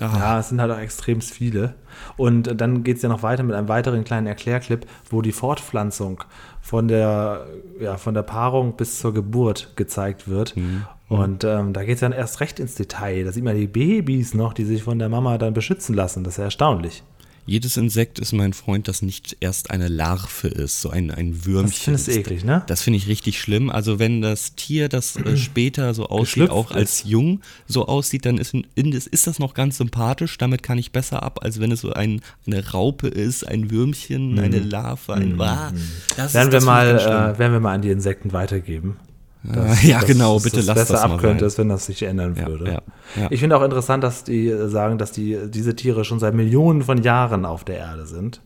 Aha. 0.00 0.18
Ja, 0.18 0.38
es 0.38 0.48
sind 0.48 0.60
halt 0.60 0.72
auch 0.72 0.78
extrem 0.78 1.20
viele. 1.20 1.74
Und 2.16 2.60
dann 2.60 2.82
geht 2.82 2.96
es 2.96 3.02
ja 3.02 3.08
noch 3.08 3.22
weiter 3.22 3.42
mit 3.42 3.54
einem 3.54 3.68
weiteren 3.68 4.04
kleinen 4.04 4.26
Erklärclip, 4.26 4.86
wo 5.10 5.20
die 5.20 5.32
Fortpflanzung 5.32 6.24
von 6.62 6.88
der, 6.88 7.46
ja, 7.80 7.98
von 7.98 8.14
der 8.14 8.22
Paarung 8.22 8.76
bis 8.76 8.98
zur 8.98 9.12
Geburt 9.12 9.76
gezeigt 9.76 10.28
wird. 10.28 10.56
Mhm. 10.56 10.86
Und 11.12 11.44
ähm, 11.44 11.72
da 11.72 11.84
geht 11.84 11.94
es 11.94 12.00
dann 12.00 12.12
erst 12.12 12.40
recht 12.40 12.58
ins 12.58 12.74
Detail. 12.74 13.24
Da 13.24 13.32
sieht 13.32 13.44
man 13.44 13.56
die 13.56 13.66
Babys 13.66 14.34
noch, 14.34 14.54
die 14.54 14.64
sich 14.64 14.82
von 14.82 14.98
der 14.98 15.08
Mama 15.08 15.38
dann 15.38 15.52
beschützen 15.52 15.94
lassen. 15.94 16.24
Das 16.24 16.34
ist 16.34 16.38
ja 16.38 16.44
erstaunlich. 16.44 17.02
Jedes 17.44 17.76
Insekt 17.76 18.20
ist 18.20 18.32
mein 18.32 18.52
Freund, 18.52 18.86
das 18.86 19.02
nicht 19.02 19.36
erst 19.40 19.72
eine 19.72 19.88
Larve 19.88 20.46
ist, 20.46 20.80
so 20.80 20.90
ein, 20.90 21.10
ein 21.10 21.44
Würmchen. 21.44 21.92
Das 21.92 22.04
findest 22.04 22.06
du 22.06 22.12
eklig, 22.12 22.44
ne? 22.44 22.62
Das 22.68 22.82
finde 22.82 22.98
ich 22.98 23.08
richtig 23.08 23.40
schlimm. 23.40 23.68
Also 23.68 23.98
wenn 23.98 24.22
das 24.22 24.54
Tier, 24.54 24.88
das 24.88 25.16
äh, 25.16 25.36
später 25.36 25.92
so 25.92 26.06
aussieht, 26.06 26.50
auch 26.50 26.70
als 26.70 27.02
jung 27.02 27.40
so 27.66 27.86
aussieht, 27.86 28.26
dann 28.26 28.38
ist, 28.38 28.54
ist 28.54 29.26
das 29.26 29.40
noch 29.40 29.54
ganz 29.54 29.78
sympathisch. 29.78 30.38
Damit 30.38 30.62
kann 30.62 30.78
ich 30.78 30.92
besser 30.92 31.24
ab, 31.24 31.40
als 31.42 31.58
wenn 31.58 31.72
es 31.72 31.80
so 31.80 31.92
ein, 31.92 32.20
eine 32.46 32.70
Raupe 32.70 33.08
ist, 33.08 33.46
ein 33.46 33.72
Würmchen, 33.72 34.38
eine 34.38 34.60
mhm. 34.60 34.70
Larve, 34.70 35.14
ein... 35.14 35.32
Mhm. 35.32 35.40
Ah, 35.40 35.72
das 36.16 36.34
werden, 36.34 36.48
ist, 36.48 36.52
wir 36.52 36.60
mal, 36.64 36.88
äh, 36.96 37.38
werden 37.38 37.52
wir 37.52 37.60
mal 37.60 37.74
an 37.74 37.82
die 37.82 37.90
Insekten 37.90 38.32
weitergeben. 38.32 38.98
Das, 39.52 39.82
ja, 39.82 40.00
genau, 40.00 40.38
bitte 40.38 40.58
das 40.58 40.66
lass 40.66 40.74
besser 40.76 40.92
das 40.94 41.02
mal 41.02 41.14
abkönnte, 41.14 41.58
wenn 41.58 41.68
das 41.68 41.86
sich 41.86 42.02
ändern 42.04 42.36
ja, 42.36 42.46
würde. 42.46 42.64
Ja, 42.66 42.82
ja. 43.20 43.26
Ich 43.30 43.40
finde 43.40 43.56
auch 43.56 43.62
interessant, 43.62 44.04
dass 44.04 44.22
die 44.22 44.54
sagen, 44.68 44.98
dass 44.98 45.10
die, 45.10 45.36
diese 45.48 45.74
Tiere 45.74 46.04
schon 46.04 46.20
seit 46.20 46.34
Millionen 46.34 46.82
von 46.82 47.02
Jahren 47.02 47.44
auf 47.44 47.64
der 47.64 47.78
Erde 47.78 48.06
sind 48.06 48.40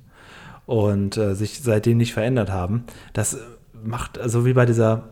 und 0.65 1.19
äh, 1.19 1.35
sich 1.35 1.61
seitdem 1.63 1.99
nicht 1.99 2.15
verändert 2.15 2.51
haben. 2.51 2.85
Das 3.13 3.37
macht, 3.85 4.19
also 4.19 4.47
wie 4.47 4.55
bei 4.55 4.65
dieser 4.65 5.05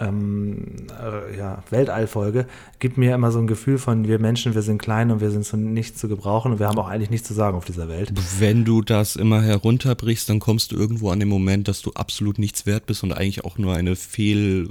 ähm, 0.00 0.86
äh, 1.00 1.36
ja, 1.36 1.62
Weltallfolge 1.70 2.46
gibt 2.78 2.96
mir 2.96 3.14
immer 3.14 3.32
so 3.32 3.38
ein 3.38 3.46
Gefühl 3.46 3.78
von, 3.78 4.06
wir 4.08 4.18
Menschen, 4.18 4.54
wir 4.54 4.62
sind 4.62 4.78
klein 4.78 5.10
und 5.10 5.20
wir 5.20 5.30
sind 5.30 5.44
zu 5.44 5.56
nichts 5.56 5.98
zu 6.00 6.08
gebrauchen 6.08 6.52
und 6.52 6.58
wir 6.58 6.68
haben 6.68 6.78
auch 6.78 6.88
eigentlich 6.88 7.10
nichts 7.10 7.28
zu 7.28 7.34
sagen 7.34 7.56
auf 7.56 7.64
dieser 7.64 7.88
Welt. 7.88 8.12
Wenn 8.38 8.64
du 8.64 8.82
das 8.82 9.16
immer 9.16 9.42
herunterbrichst, 9.42 10.28
dann 10.28 10.40
kommst 10.40 10.72
du 10.72 10.76
irgendwo 10.76 11.10
an 11.10 11.20
den 11.20 11.28
Moment, 11.28 11.68
dass 11.68 11.82
du 11.82 11.92
absolut 11.92 12.38
nichts 12.38 12.66
wert 12.66 12.86
bist 12.86 13.02
und 13.02 13.12
eigentlich 13.12 13.44
auch 13.44 13.58
nur 13.58 13.74
eine 13.74 13.96
Fehl, 13.96 14.68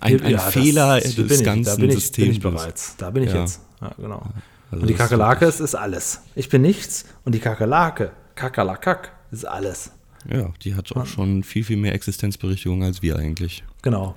ein, 0.00 0.22
ein 0.22 0.30
ja, 0.32 0.38
Fehler 0.38 1.00
das, 1.00 1.14
des 1.14 1.40
ich, 1.40 1.44
ganzen 1.44 1.64
da 1.64 1.76
bin 1.76 1.90
ich, 1.90 1.96
Systems 1.96 2.26
bin 2.26 2.32
ich 2.32 2.40
bereits. 2.40 2.96
Da 2.96 3.10
bin 3.10 3.22
ich 3.24 3.32
ja. 3.32 3.40
jetzt. 3.40 3.60
Ja, 3.80 3.92
genau. 3.96 4.22
Also 4.70 4.82
und 4.82 4.88
die 4.88 4.94
Kakerlake 4.94 5.44
ist, 5.44 5.60
ist 5.60 5.74
alles. 5.74 6.22
Ich 6.34 6.48
bin 6.48 6.62
nichts 6.62 7.04
und 7.24 7.34
die 7.34 7.40
Kakerlake, 7.40 8.12
Kakerlakak, 8.34 9.12
ist 9.30 9.44
alles. 9.44 9.92
Ja, 10.30 10.50
die 10.62 10.74
hat 10.74 10.94
auch 10.94 11.06
schon 11.06 11.42
viel, 11.42 11.64
viel 11.64 11.76
mehr 11.76 11.94
Existenzberechtigung 11.94 12.84
als 12.84 13.02
wir 13.02 13.16
eigentlich. 13.16 13.64
Genau. 13.82 14.14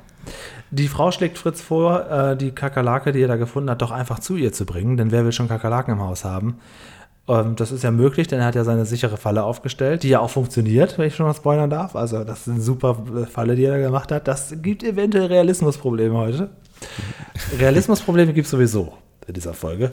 Die 0.71 0.87
Frau 0.87 1.11
schlägt 1.11 1.37
Fritz 1.37 1.61
vor, 1.61 2.09
äh, 2.09 2.37
die 2.37 2.51
Kakerlake, 2.51 3.11
die 3.11 3.21
er 3.21 3.27
da 3.27 3.35
gefunden 3.35 3.69
hat, 3.69 3.81
doch 3.81 3.91
einfach 3.91 4.19
zu 4.19 4.35
ihr 4.35 4.51
zu 4.51 4.65
bringen, 4.65 4.97
denn 4.97 5.11
wer 5.11 5.23
will 5.23 5.31
schon 5.31 5.47
Kakerlaken 5.47 5.93
im 5.93 6.01
Haus 6.01 6.25
haben? 6.25 6.59
Ähm, 7.27 7.55
das 7.55 7.71
ist 7.71 7.83
ja 7.83 7.91
möglich, 7.91 8.27
denn 8.27 8.39
er 8.39 8.45
hat 8.45 8.55
ja 8.55 8.63
seine 8.63 8.85
sichere 8.85 9.17
Falle 9.17 9.43
aufgestellt, 9.43 10.03
die 10.03 10.09
ja 10.09 10.19
auch 10.19 10.29
funktioniert, 10.29 10.97
wenn 10.97 11.07
ich 11.07 11.15
schon 11.15 11.25
mal 11.25 11.33
spoilern 11.33 11.69
darf. 11.69 11.95
Also, 11.95 12.23
das 12.23 12.41
ist 12.41 12.49
eine 12.49 12.61
super 12.61 13.03
Falle, 13.31 13.55
die 13.55 13.63
er 13.63 13.71
da 13.71 13.79
gemacht 13.79 14.11
hat. 14.11 14.27
Das 14.27 14.53
gibt 14.61 14.83
eventuell 14.83 15.25
Realismusprobleme 15.25 16.15
heute. 16.15 16.49
Realismusprobleme 17.59 18.33
gibt 18.33 18.45
es 18.45 18.51
sowieso 18.51 18.93
in 19.27 19.33
dieser 19.33 19.53
Folge. 19.53 19.91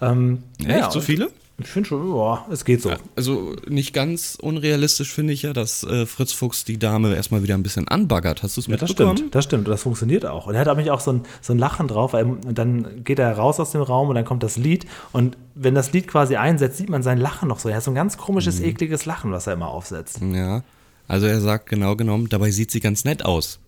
Ähm, 0.00 0.42
Echt? 0.58 0.68
Ja, 0.68 0.90
so 0.90 1.00
viele? 1.00 1.30
Ich 1.58 1.68
finde 1.68 1.88
schon, 1.88 2.10
boah, 2.10 2.44
es 2.50 2.64
geht 2.64 2.82
so. 2.82 2.90
Also 3.14 3.54
nicht 3.68 3.92
ganz 3.94 4.36
unrealistisch 4.40 5.12
finde 5.12 5.32
ich 5.32 5.42
ja, 5.42 5.52
dass 5.52 5.84
äh, 5.84 6.04
Fritz 6.04 6.32
Fuchs 6.32 6.64
die 6.64 6.78
Dame 6.80 7.14
erstmal 7.14 7.44
wieder 7.44 7.54
ein 7.54 7.62
bisschen 7.62 7.86
anbaggert. 7.86 8.42
Hast 8.42 8.56
du 8.56 8.60
es 8.60 8.66
Ja, 8.66 8.76
das 8.76 8.88
mitbekommen? 8.88 9.16
stimmt, 9.18 9.34
das 9.36 9.44
stimmt. 9.44 9.68
Das 9.68 9.82
funktioniert 9.82 10.26
auch. 10.26 10.48
Und 10.48 10.54
er 10.54 10.60
hat 10.62 10.66
nämlich 10.66 10.90
auch 10.90 10.98
so 10.98 11.12
ein, 11.12 11.22
so 11.40 11.52
ein 11.52 11.58
Lachen 11.60 11.86
drauf, 11.86 12.12
weil 12.12 12.26
dann 12.50 13.04
geht 13.04 13.20
er 13.20 13.32
raus 13.36 13.60
aus 13.60 13.70
dem 13.70 13.82
Raum 13.82 14.08
und 14.08 14.16
dann 14.16 14.24
kommt 14.24 14.42
das 14.42 14.56
Lied. 14.56 14.86
Und 15.12 15.36
wenn 15.54 15.76
das 15.76 15.92
Lied 15.92 16.08
quasi 16.08 16.34
einsetzt, 16.34 16.76
sieht 16.78 16.88
man 16.90 17.04
sein 17.04 17.18
Lachen 17.18 17.48
noch 17.48 17.60
so. 17.60 17.68
Er 17.68 17.76
hat 17.76 17.84
so 17.84 17.92
ein 17.92 17.94
ganz 17.94 18.16
komisches, 18.18 18.58
Mhm. 18.58 18.64
ekliges 18.66 19.04
Lachen, 19.06 19.30
was 19.30 19.46
er 19.46 19.52
immer 19.52 19.68
aufsetzt. 19.68 20.20
Ja. 20.22 20.62
Also 21.06 21.26
er 21.26 21.40
sagt 21.40 21.68
genau 21.68 21.94
genommen, 21.94 22.28
dabei 22.28 22.50
sieht 22.50 22.72
sie 22.72 22.80
ganz 22.80 23.04
nett 23.04 23.24
aus. 23.24 23.60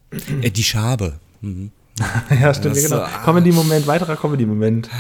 äh, 0.43 0.51
die 0.51 0.65
Schabe. 0.65 1.21
Mhm. 1.41 1.71
ja, 2.43 2.53
stimmt, 2.53 2.75
Das 2.77 2.83
genau. 2.83 2.97
so, 2.97 3.03
ah. 3.03 3.23
Comedy-Moment, 3.25 3.87
weiterer 3.87 4.17
Comedy-Moment. 4.17 4.91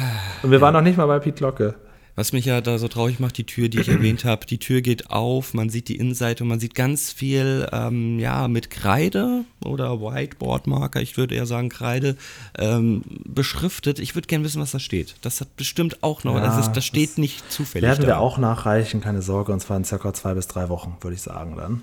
Und 0.44 0.51
wir 0.53 0.61
waren 0.61 0.72
noch 0.72 0.83
nicht 0.83 0.96
mal 0.96 1.07
bei 1.07 1.18
Pete 1.18 1.42
Locke. 1.42 1.75
Was 2.16 2.33
mich 2.33 2.46
ja 2.46 2.62
da 2.62 2.79
so 2.79 2.88
traurig 2.88 3.20
macht, 3.20 3.37
die 3.37 3.44
Tür, 3.44 3.68
die 3.68 3.79
ich 3.79 3.88
erwähnt 3.90 4.24
habe, 4.24 4.46
die 4.46 4.57
Tür 4.59 4.81
geht 4.81 5.11
auf, 5.11 5.52
man 5.52 5.68
sieht 5.68 5.88
die 5.88 5.96
Innenseite 5.96 6.44
und 6.44 6.48
man 6.48 6.59
sieht 6.59 6.74
ganz 6.74 7.12
viel, 7.12 7.68
ähm, 7.72 8.18
ja, 8.18 8.48
mit 8.48 8.70
Kreide 8.70 9.44
oder 9.62 10.00
Whiteboard-Marker, 10.00 11.02
ich 11.02 11.18
würde 11.18 11.35
eher 11.35 11.44
sagen 11.44 11.68
Kreide, 11.68 12.16
ähm, 12.59 13.02
beschriftet. 13.26 13.98
Ich 13.98 14.14
würde 14.14 14.29
gerne 14.29 14.44
wissen, 14.44 14.62
was 14.62 14.70
da 14.70 14.79
steht. 14.79 15.14
Das 15.20 15.42
hat 15.42 15.55
bestimmt 15.57 16.02
auch 16.02 16.24
noch, 16.24 16.35
Ja, 16.37 16.40
das, 16.40 16.55
ist, 16.57 16.66
das 16.68 16.74
das 16.76 16.85
steht 16.87 17.18
nicht 17.18 17.52
zufällig 17.52 17.87
Werden 17.87 18.00
da. 18.02 18.07
wir 18.09 18.18
auch 18.18 18.38
nachreichen, 18.38 19.02
keine 19.02 19.20
Sorge, 19.20 19.52
und 19.52 19.61
zwar 19.61 19.76
in 19.76 19.85
circa 19.85 20.14
zwei 20.14 20.33
bis 20.33 20.48
drei 20.48 20.70
Wochen, 20.70 20.96
würde 21.02 21.14
ich 21.14 21.22
sagen 21.22 21.55
dann. 21.57 21.83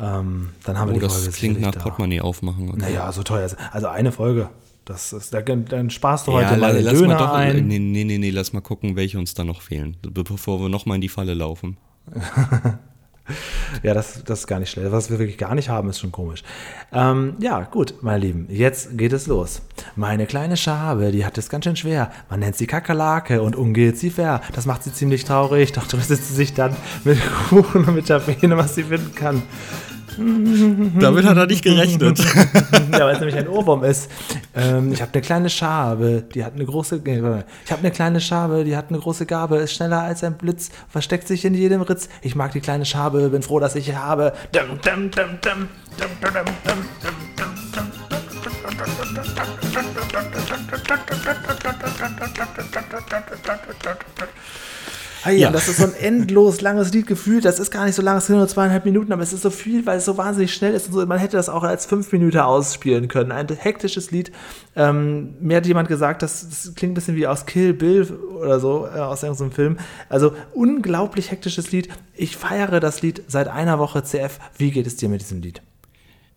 Ähm, 0.00 0.50
dann 0.64 0.78
haben 0.78 0.90
Oh, 0.90 0.94
wir 0.94 1.00
die 1.00 1.06
das 1.06 1.14
Folge 1.16 1.30
klingt 1.32 1.60
nach 1.60 1.72
da. 1.72 1.80
Portemonnaie 1.80 2.20
aufmachen. 2.20 2.68
Okay. 2.70 2.78
Naja, 2.80 3.10
so 3.12 3.22
teuer 3.22 3.48
Also 3.72 3.86
eine 3.86 4.10
Folge. 4.12 4.48
Das 4.88 5.12
ist, 5.12 5.34
da, 5.34 5.42
dann 5.42 5.90
sparst 5.90 6.26
du 6.26 6.30
Ja, 6.32 6.38
heute 6.48 6.54
la- 6.60 6.68
mal 6.68 6.80
lass 6.80 6.94
mal 6.94 7.00
Döner 7.00 7.16
doch, 7.18 7.32
ein. 7.34 7.66
nee, 7.68 7.78
nee, 7.78 8.04
nee, 8.04 8.16
nee, 8.16 8.30
lass 8.30 8.54
mal 8.54 8.62
gucken, 8.62 8.96
welche 8.96 9.18
uns 9.18 9.34
da 9.34 9.44
noch 9.44 9.60
fehlen, 9.60 9.96
be- 10.00 10.24
bevor 10.24 10.60
wir 10.60 10.70
nochmal 10.70 10.94
in 10.94 11.02
die 11.02 11.08
Falle 11.10 11.34
laufen. 11.34 11.76
Ja, 13.82 13.92
das, 13.92 14.24
das 14.24 14.38
ist 14.40 14.46
gar 14.46 14.58
nicht 14.58 14.70
schlecht. 14.70 14.90
Was 14.90 15.10
wir 15.10 15.18
wirklich 15.18 15.36
gar 15.36 15.54
nicht 15.54 15.68
haben, 15.68 15.90
ist 15.90 15.98
schon 16.00 16.10
komisch. 16.12 16.42
Ähm, 16.94 17.34
ja, 17.40 17.60
gut, 17.64 17.96
meine 18.00 18.20
Lieben, 18.20 18.46
jetzt 18.48 18.96
geht 18.96 19.12
es 19.12 19.26
los. 19.26 19.60
Meine 19.96 20.24
kleine 20.24 20.56
Schabe, 20.56 21.12
die 21.12 21.26
hat 21.26 21.36
es 21.36 21.50
ganz 21.50 21.66
schön 21.66 21.76
schwer. 21.76 22.10
Man 22.30 22.40
nennt 22.40 22.56
sie 22.56 22.66
Kakerlake 22.66 23.42
und 23.42 23.54
umgeht 23.54 23.98
sie 23.98 24.08
fair. 24.08 24.40
Das 24.54 24.64
macht 24.64 24.82
sie 24.84 24.94
ziemlich 24.94 25.24
traurig, 25.24 25.72
doch 25.72 25.86
tröstet 25.86 26.24
sie 26.24 26.32
sich 26.34 26.54
dann 26.54 26.74
mit 27.04 27.18
Kuchen 27.50 27.84
und 27.84 27.94
mit 27.94 28.06
Terpene, 28.06 28.56
was 28.56 28.74
sie 28.76 28.84
finden 28.84 29.14
kann. 29.14 29.42
Damit 30.18 31.24
hat 31.24 31.36
er 31.36 31.46
nicht 31.46 31.62
gerechnet. 31.62 32.18
ja, 32.92 33.00
weil 33.00 33.14
es 33.14 33.20
nämlich 33.20 33.36
ein 33.36 33.48
Ohrwurm 33.48 33.84
ist. 33.84 34.10
Ähm, 34.54 34.92
ich 34.92 35.00
habe 35.00 35.12
eine 35.12 35.22
kleine 35.22 35.50
Schabe, 35.50 36.24
die 36.34 36.44
hat 36.44 36.54
eine 36.54 36.64
große. 36.64 37.00
nee. 37.04 37.18
Ich 37.64 37.72
habe 37.72 37.80
eine 37.80 37.90
kleine 37.90 38.20
Schabe, 38.20 38.64
die 38.64 38.76
hat 38.76 38.86
eine 38.88 38.98
große 38.98 39.26
Gabe, 39.26 39.56
ist 39.58 39.74
schneller 39.74 40.02
als 40.02 40.24
ein 40.24 40.34
Blitz, 40.34 40.70
versteckt 40.88 41.28
sich 41.28 41.44
in 41.44 41.54
jedem 41.54 41.82
Ritz. 41.82 42.08
Ich 42.22 42.34
mag 42.34 42.52
die 42.52 42.60
kleine 42.60 42.84
Schabe, 42.84 43.28
bin 43.28 43.42
froh, 43.42 43.60
dass 43.60 43.74
ich 43.74 43.86
sie 43.86 43.96
habe. 43.96 44.32
Dum, 44.52 44.78
dum, 44.82 45.10
dum, 45.10 45.38
dum, 45.40 45.68
dum, 45.98 46.10
dum, 46.20 46.32
dum, 46.32 46.44
dum, 46.64 46.78
dum, 47.36 47.84
dum, 48.74 49.24
dum, 49.60 49.67
Hey, 55.28 55.38
Ja. 55.40 55.50
das 55.50 55.68
ist 55.68 55.78
so 55.78 55.84
ein 55.84 55.94
endlos 55.94 56.60
langes 56.60 56.92
Lied 56.92 57.06
gefühlt. 57.06 57.44
Das 57.44 57.58
ist 57.60 57.70
gar 57.70 57.84
nicht 57.84 57.94
so 57.94 58.02
lang, 58.02 58.16
es 58.18 58.26
sind 58.26 58.36
nur 58.36 58.48
zweieinhalb 58.48 58.84
Minuten, 58.84 59.12
aber 59.12 59.22
es 59.22 59.32
ist 59.32 59.42
so 59.42 59.50
viel, 59.50 59.84
weil 59.86 59.98
es 59.98 60.04
so 60.04 60.16
wahnsinnig 60.16 60.52
schnell 60.54 60.74
ist 60.74 60.88
und 60.88 60.94
so. 60.94 61.04
Man 61.06 61.18
hätte 61.18 61.36
das 61.36 61.48
auch 61.48 61.62
als 61.62 61.86
fünf 61.86 62.10
Minuten 62.12 62.38
ausspielen 62.38 63.08
können. 63.08 63.30
Ein 63.32 63.46
hektisches 63.48 64.10
Lied. 64.10 64.32
Ähm, 64.76 65.34
mir 65.40 65.58
hat 65.58 65.66
jemand 65.66 65.88
gesagt, 65.88 66.22
das, 66.22 66.48
das 66.48 66.74
klingt 66.74 66.92
ein 66.92 66.94
bisschen 66.94 67.16
wie 67.16 67.26
aus 67.26 67.46
Kill 67.46 67.74
Bill 67.74 68.04
oder 68.40 68.60
so, 68.60 68.86
äh, 68.86 68.98
aus 68.98 69.22
irgendeinem 69.22 69.52
Film. 69.52 69.78
Also 70.08 70.32
unglaublich 70.54 71.30
hektisches 71.30 71.70
Lied. 71.72 71.88
Ich 72.14 72.36
feiere 72.36 72.80
das 72.80 73.02
Lied 73.02 73.22
seit 73.28 73.48
einer 73.48 73.78
Woche 73.78 74.02
CF. 74.02 74.38
Wie 74.56 74.70
geht 74.70 74.86
es 74.86 74.96
dir 74.96 75.08
mit 75.08 75.20
diesem 75.20 75.40
Lied? 75.42 75.62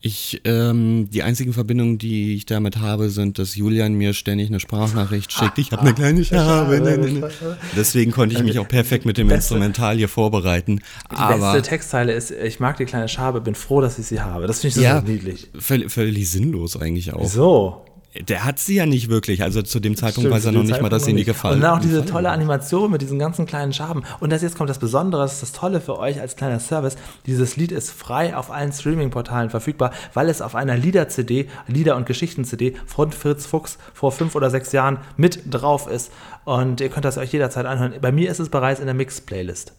Ich, 0.03 0.41
ähm, 0.45 1.09
die 1.11 1.21
einzigen 1.21 1.53
Verbindungen, 1.53 1.99
die 1.99 2.33
ich 2.33 2.47
damit 2.47 2.77
habe, 2.77 3.11
sind, 3.11 3.37
dass 3.37 3.55
Julian 3.55 3.93
mir 3.93 4.13
ständig 4.15 4.47
eine 4.49 4.59
Sprachnachricht 4.59 5.31
schickt. 5.31 5.59
Ich 5.59 5.71
habe 5.71 5.83
eine 5.83 5.93
kleine 5.93 6.25
Schabe. 6.25 6.79
ne, 6.81 6.97
ne, 6.97 7.11
ne. 7.11 7.29
Deswegen 7.75 8.11
konnte 8.11 8.35
ich 8.35 8.41
mich 8.43 8.57
auch 8.57 8.67
perfekt 8.67 9.05
mit 9.05 9.17
dem 9.17 9.27
Beste- 9.27 9.53
Instrumental 9.53 9.97
hier 9.97 10.09
vorbereiten. 10.09 10.81
Die 11.11 11.15
Aber 11.17 11.53
beste 11.53 11.69
Textzeile 11.69 12.13
ist, 12.13 12.31
ich 12.31 12.59
mag 12.59 12.77
die 12.77 12.85
kleine 12.85 13.07
Schabe, 13.09 13.41
bin 13.41 13.53
froh, 13.53 13.79
dass 13.79 13.99
ich 13.99 14.07
sie 14.07 14.21
habe. 14.21 14.47
Das 14.47 14.61
finde 14.61 14.69
ich 14.69 14.75
so 14.75 14.81
ja, 14.81 15.01
niedlich. 15.01 15.49
völlig, 15.59 15.91
völlig 15.91 16.29
sinnlos 16.31 16.77
eigentlich 16.77 17.13
auch. 17.13 17.27
So. 17.27 17.85
Der 18.13 18.43
hat 18.43 18.59
sie 18.59 18.75
ja 18.75 18.85
nicht 18.85 19.09
wirklich. 19.09 19.41
Also 19.41 19.61
zu 19.61 19.79
dem 19.79 19.95
Zeitpunkt 19.95 20.27
Stimmt, 20.27 20.33
weiß 20.35 20.45
er 20.45 20.51
noch 20.51 20.63
nicht 20.63 20.81
mal, 20.81 20.89
dass 20.89 21.05
sie 21.05 21.13
Zeitpunkt 21.13 21.19
noch 21.19 21.25
gefallen 21.25 21.55
Und 21.55 21.61
dann 21.61 21.77
auch 21.77 21.81
diese 21.81 22.05
tolle. 22.05 22.29
Animation 22.29 22.91
mit 22.91 23.01
diesen 23.01 23.19
ganzen 23.19 23.45
kleinen 23.45 23.71
Schaben. 23.71 24.03
Und 24.19 24.31
das 24.31 24.41
jetzt 24.41 24.57
kommt 24.57 24.69
das 24.69 24.79
Besondere, 24.79 25.21
das 25.21 25.33
ist 25.33 25.41
das 25.43 25.51
Tolle 25.53 25.79
für 25.79 25.97
euch 25.97 26.19
als 26.19 26.35
kleiner 26.35 26.59
Service. 26.59 26.97
Dieses 27.25 27.55
Lied 27.55 27.71
ist 27.71 27.91
frei 27.91 28.35
auf 28.35 28.51
allen 28.51 28.73
Streaming-Portalen 28.73 29.49
verfügbar, 29.49 29.91
weil 30.13 30.27
es 30.27 30.41
auf 30.41 30.55
einer 30.55 30.75
Lieder-CD, 30.75 31.47
Lieder- 31.67 31.95
und 31.95 32.05
Geschichten-CD 32.05 32.75
von 32.85 33.11
Fritz 33.11 33.45
Fuchs 33.45 33.77
vor 33.93 34.11
fünf 34.11 34.35
oder 34.35 34.49
sechs 34.49 34.73
Jahren 34.73 34.97
mit 35.15 35.41
drauf 35.49 35.87
ist. 35.87 36.11
Und 36.43 36.81
ihr 36.81 36.89
könnt 36.89 37.05
das 37.05 37.17
euch 37.17 37.31
jederzeit 37.31 37.65
anhören. 37.65 37.93
Bei 38.01 38.11
mir 38.11 38.29
ist 38.29 38.39
es 38.39 38.49
bereits 38.49 38.81
in 38.81 38.87
der 38.87 38.95
Mix-Playlist. 38.95 39.73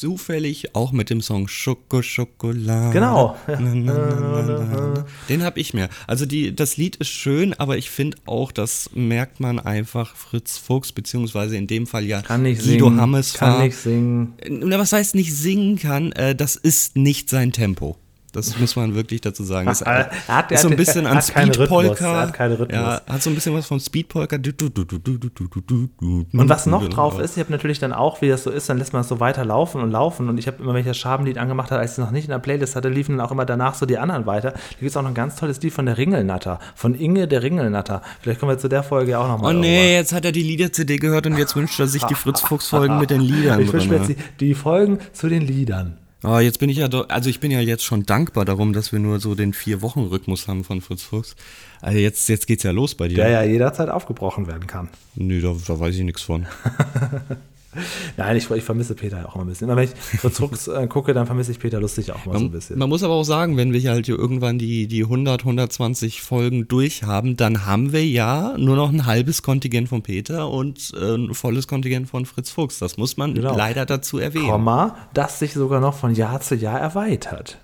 Zufällig 0.00 0.74
auch 0.74 0.92
mit 0.92 1.10
dem 1.10 1.20
Song 1.20 1.48
Schoko 1.48 2.02
Schokolade. 2.02 2.92
Genau. 2.92 3.36
Na, 3.46 3.58
na, 3.58 4.42
na. 4.42 5.04
Den 5.28 5.42
habe 5.42 5.60
ich 5.60 5.74
mir. 5.74 5.88
Also 6.06 6.26
die, 6.26 6.54
das 6.54 6.76
Lied 6.76 6.96
ist 6.96 7.08
schön, 7.08 7.54
aber 7.54 7.76
ich 7.76 7.90
finde 7.90 8.18
auch, 8.26 8.52
das 8.52 8.90
merkt 8.94 9.40
man 9.40 9.58
einfach 9.58 10.14
Fritz 10.16 10.58
Fuchs, 10.58 10.92
beziehungsweise 10.92 11.56
in 11.56 11.66
dem 11.66 11.86
Fall 11.86 12.04
ja 12.04 12.22
Kann 12.22 12.42
nicht 12.42 12.62
Guido 12.62 12.86
singen. 12.86 13.00
Hammes 13.00 13.34
Kann 13.34 13.60
nicht 13.62 13.76
singen. 13.76 14.34
Na, 14.48 14.78
was 14.78 14.92
heißt 14.92 15.14
nicht 15.14 15.34
singen 15.34 15.78
kann? 15.78 16.12
Äh, 16.12 16.34
das 16.34 16.56
ist 16.56 16.96
nicht 16.96 17.28
sein 17.28 17.52
Tempo. 17.52 17.96
Das 18.34 18.58
muss 18.58 18.76
man 18.76 18.94
wirklich 18.94 19.20
dazu 19.20 19.44
sagen. 19.44 19.66
Das 19.66 19.82
hat, 19.82 20.10
hat, 20.28 20.50
ist 20.50 20.62
so 20.62 20.68
ein 20.68 20.76
bisschen 20.76 21.06
an 21.06 21.22
Speedpolka. 21.22 22.28
Hat. 22.28 22.72
Ja, 22.72 23.00
hat 23.06 23.22
so 23.22 23.30
ein 23.30 23.34
bisschen 23.34 23.54
was 23.54 23.66
von 23.66 23.78
Speedpolka. 23.78 24.36
Und 24.36 26.24
was 26.32 26.66
noch 26.66 26.88
drauf 26.88 27.18
ist, 27.18 27.36
ich 27.36 27.42
habe 27.42 27.52
natürlich 27.52 27.78
dann 27.78 27.92
auch, 27.92 28.22
wie 28.22 28.28
das 28.28 28.42
so 28.42 28.50
ist, 28.50 28.68
dann 28.68 28.78
lässt 28.78 28.92
man 28.92 29.02
es 29.02 29.08
so 29.08 29.20
weiter 29.20 29.44
laufen 29.44 29.80
und 29.80 29.90
laufen. 29.90 30.28
Und 30.28 30.38
ich 30.38 30.46
habe 30.46 30.62
immer, 30.62 30.72
wenn 30.72 30.80
ich 30.80 30.86
das 30.86 30.98
Schabenlied 30.98 31.38
angemacht 31.38 31.70
habe, 31.70 31.80
als 31.80 31.92
ich 31.92 31.98
es 31.98 32.04
noch 32.04 32.10
nicht 32.10 32.24
in 32.24 32.30
der 32.30 32.38
Playlist 32.38 32.76
hatte, 32.76 32.88
liefen 32.88 33.16
dann 33.16 33.26
auch 33.26 33.30
immer 33.30 33.44
danach 33.44 33.74
so 33.74 33.86
die 33.86 33.98
anderen 33.98 34.26
weiter. 34.26 34.50
Da 34.50 34.58
gibt 34.78 34.90
es 34.90 34.96
auch 34.96 35.02
noch 35.02 35.10
ein 35.10 35.14
ganz 35.14 35.36
tolles 35.36 35.60
Lied 35.62 35.72
von 35.72 35.86
der 35.86 35.96
Ringelnatter. 35.96 36.58
Von 36.74 36.94
Inge 36.94 37.28
der 37.28 37.42
Ringelnatter. 37.42 38.02
Vielleicht 38.20 38.40
kommen 38.40 38.50
wir 38.50 38.58
zu 38.58 38.68
der 38.68 38.82
Folge 38.82 39.18
auch 39.18 39.28
nochmal. 39.28 39.54
Oh 39.54 39.58
nee, 39.58 39.94
jetzt 39.94 40.12
hat 40.12 40.24
er 40.24 40.32
die 40.32 40.42
Lieder-CD 40.42 40.96
gehört 40.96 41.26
und 41.26 41.38
jetzt 41.38 41.54
wünscht 41.56 41.78
er 41.78 41.86
sich 41.86 42.02
die 42.04 42.14
Fritz-Fuchs-Folgen 42.14 42.98
mit 42.98 43.10
den 43.10 43.20
Liedern. 43.20 43.60
Ich 43.60 43.72
wünsche 43.72 43.88
mir 43.88 43.96
jetzt 43.96 44.08
die, 44.08 44.16
die 44.40 44.54
Folgen 44.54 44.98
zu 45.12 45.28
den 45.28 45.42
Liedern. 45.42 45.98
Oh, 46.24 46.38
jetzt 46.38 46.58
bin 46.58 46.70
ich 46.70 46.78
ja, 46.78 46.88
doch, 46.88 47.08
also 47.10 47.28
ich 47.28 47.38
bin 47.38 47.50
ja 47.50 47.60
jetzt 47.60 47.84
schon 47.84 48.04
dankbar 48.04 48.44
darum, 48.44 48.72
dass 48.72 48.92
wir 48.92 48.98
nur 48.98 49.20
so 49.20 49.34
den 49.34 49.52
Vier-Wochen-Rhythmus 49.52 50.48
haben 50.48 50.64
von 50.64 50.80
Fritz 50.80 51.02
Fuchs. 51.02 51.36
Also 51.82 51.98
jetzt, 51.98 52.28
jetzt 52.28 52.46
geht's 52.46 52.62
ja 52.62 52.70
los 52.70 52.94
bei 52.94 53.08
dir. 53.08 53.16
Der 53.16 53.28
ja 53.28 53.42
jederzeit 53.42 53.90
aufgebrochen 53.90 54.46
werden 54.46 54.66
kann. 54.66 54.88
Nö, 55.16 55.40
da, 55.42 55.54
da 55.66 55.78
weiß 55.78 55.94
ich 55.94 56.02
nichts 56.02 56.22
von. 56.22 56.46
Nein, 58.16 58.36
ich, 58.36 58.50
ich 58.50 58.64
vermisse 58.64 58.94
Peter 58.94 59.28
auch 59.28 59.34
immer 59.34 59.44
ein 59.44 59.48
bisschen. 59.48 59.68
Immer 59.68 59.76
wenn 59.76 59.84
ich 59.84 59.90
Fritz 60.20 60.38
Fuchs 60.38 60.68
äh, 60.68 60.86
gucke, 60.86 61.14
dann 61.14 61.26
vermisse 61.26 61.50
ich 61.52 61.58
Peter 61.58 61.80
lustig 61.80 62.12
auch 62.12 62.24
mal 62.26 62.38
so 62.38 62.44
ein 62.44 62.50
bisschen. 62.50 62.78
man 62.78 62.88
muss 62.88 63.02
aber 63.02 63.14
auch 63.14 63.24
sagen, 63.24 63.56
wenn 63.56 63.72
wir 63.72 63.80
hier 63.80 63.90
halt 63.92 64.06
hier 64.06 64.18
irgendwann 64.18 64.58
die, 64.58 64.86
die 64.86 65.02
100, 65.02 65.40
120 65.42 66.22
Folgen 66.22 66.68
durch 66.68 67.02
haben, 67.04 67.36
dann 67.36 67.66
haben 67.66 67.92
wir 67.92 68.06
ja 68.06 68.56
nur 68.58 68.76
noch 68.76 68.90
ein 68.92 69.06
halbes 69.06 69.42
Kontingent 69.42 69.88
von 69.88 70.02
Peter 70.02 70.48
und 70.50 70.92
äh, 70.94 71.14
ein 71.16 71.34
volles 71.34 71.68
Kontingent 71.68 72.08
von 72.08 72.26
Fritz 72.26 72.50
Fuchs. 72.50 72.78
Das 72.78 72.96
muss 72.96 73.16
man 73.16 73.34
Genau. 73.34 73.56
leider 73.56 73.86
dazu 73.86 74.18
erwähnen. 74.18 74.48
Komma, 74.48 74.96
das 75.14 75.38
sich 75.38 75.52
sogar 75.54 75.80
noch 75.80 75.94
von 75.94 76.14
Jahr 76.14 76.40
zu 76.40 76.54
Jahr 76.54 76.80
erweitert. 76.80 77.58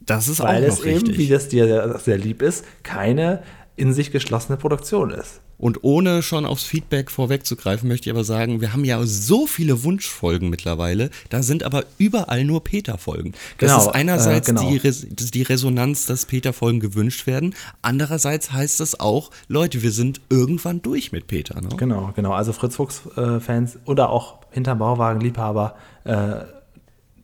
das 0.00 0.28
ist 0.28 0.40
Weil 0.40 0.64
auch 0.64 0.68
es 0.68 0.78
noch 0.80 0.86
eben, 0.86 0.96
richtig. 0.98 1.18
wie 1.18 1.28
das 1.28 1.48
dir 1.48 1.98
sehr 2.02 2.18
lieb 2.18 2.42
ist, 2.42 2.64
keine 2.82 3.42
in 3.76 3.92
sich 3.92 4.12
geschlossene 4.12 4.56
Produktion 4.56 5.10
ist. 5.10 5.40
Und 5.58 5.82
ohne 5.82 6.22
schon 6.22 6.46
aufs 6.46 6.64
Feedback 6.64 7.10
vorwegzugreifen, 7.10 7.88
möchte 7.88 8.08
ich 8.08 8.14
aber 8.14 8.24
sagen, 8.24 8.60
wir 8.60 8.72
haben 8.72 8.84
ja 8.84 9.00
so 9.04 9.46
viele 9.46 9.82
Wunschfolgen 9.84 10.50
mittlerweile, 10.50 11.10
da 11.30 11.42
sind 11.42 11.62
aber 11.62 11.84
überall 11.98 12.44
nur 12.44 12.62
Peter-Folgen. 12.62 13.32
Das 13.58 13.70
Genau, 13.70 13.82
ist 13.82 13.94
einerseits 13.94 14.48
äh, 14.48 14.52
genau. 14.52 14.68
die, 14.68 14.76
Res 14.76 15.06
die 15.08 15.42
Resonanz, 15.42 16.06
dass 16.06 16.26
Peter-Folgen 16.26 16.80
gewünscht 16.80 17.26
werden. 17.26 17.54
Andererseits 17.82 18.52
heißt 18.52 18.80
es 18.80 19.00
auch, 19.00 19.30
Leute, 19.48 19.82
wir 19.82 19.92
sind 19.92 20.20
irgendwann 20.28 20.82
durch 20.82 21.12
mit 21.12 21.26
Peter. 21.26 21.60
Ne? 21.60 21.68
Genau, 21.76 22.12
genau. 22.14 22.32
Also 22.32 22.52
Fritz 22.52 22.76
Fuchs-Fans 22.76 23.78
oder 23.86 24.10
auch 24.10 24.38
hinterm 24.50 24.78
Bauwagen-Liebhaber, 24.78 25.76
äh, 26.04 26.34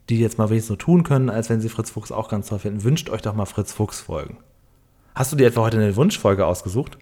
die 0.08 0.18
jetzt 0.18 0.38
mal 0.38 0.50
wenigstens 0.50 0.68
so 0.68 0.76
tun 0.76 1.04
können, 1.04 1.30
als 1.30 1.48
wenn 1.50 1.60
sie 1.60 1.68
Fritz 1.68 1.90
Fuchs 1.90 2.10
auch 2.10 2.28
ganz 2.28 2.48
toll 2.48 2.58
finden, 2.58 2.82
wünscht 2.84 3.10
euch 3.10 3.22
doch 3.22 3.34
mal 3.34 3.46
Fritz 3.46 3.72
Fuchs-Folgen. 3.72 4.38
Hast 5.20 5.32
du 5.32 5.36
dir 5.36 5.48
etwa 5.48 5.60
heute 5.60 5.76
eine 5.76 5.96
Wunschfolge 5.96 6.46
ausgesucht? 6.46 6.96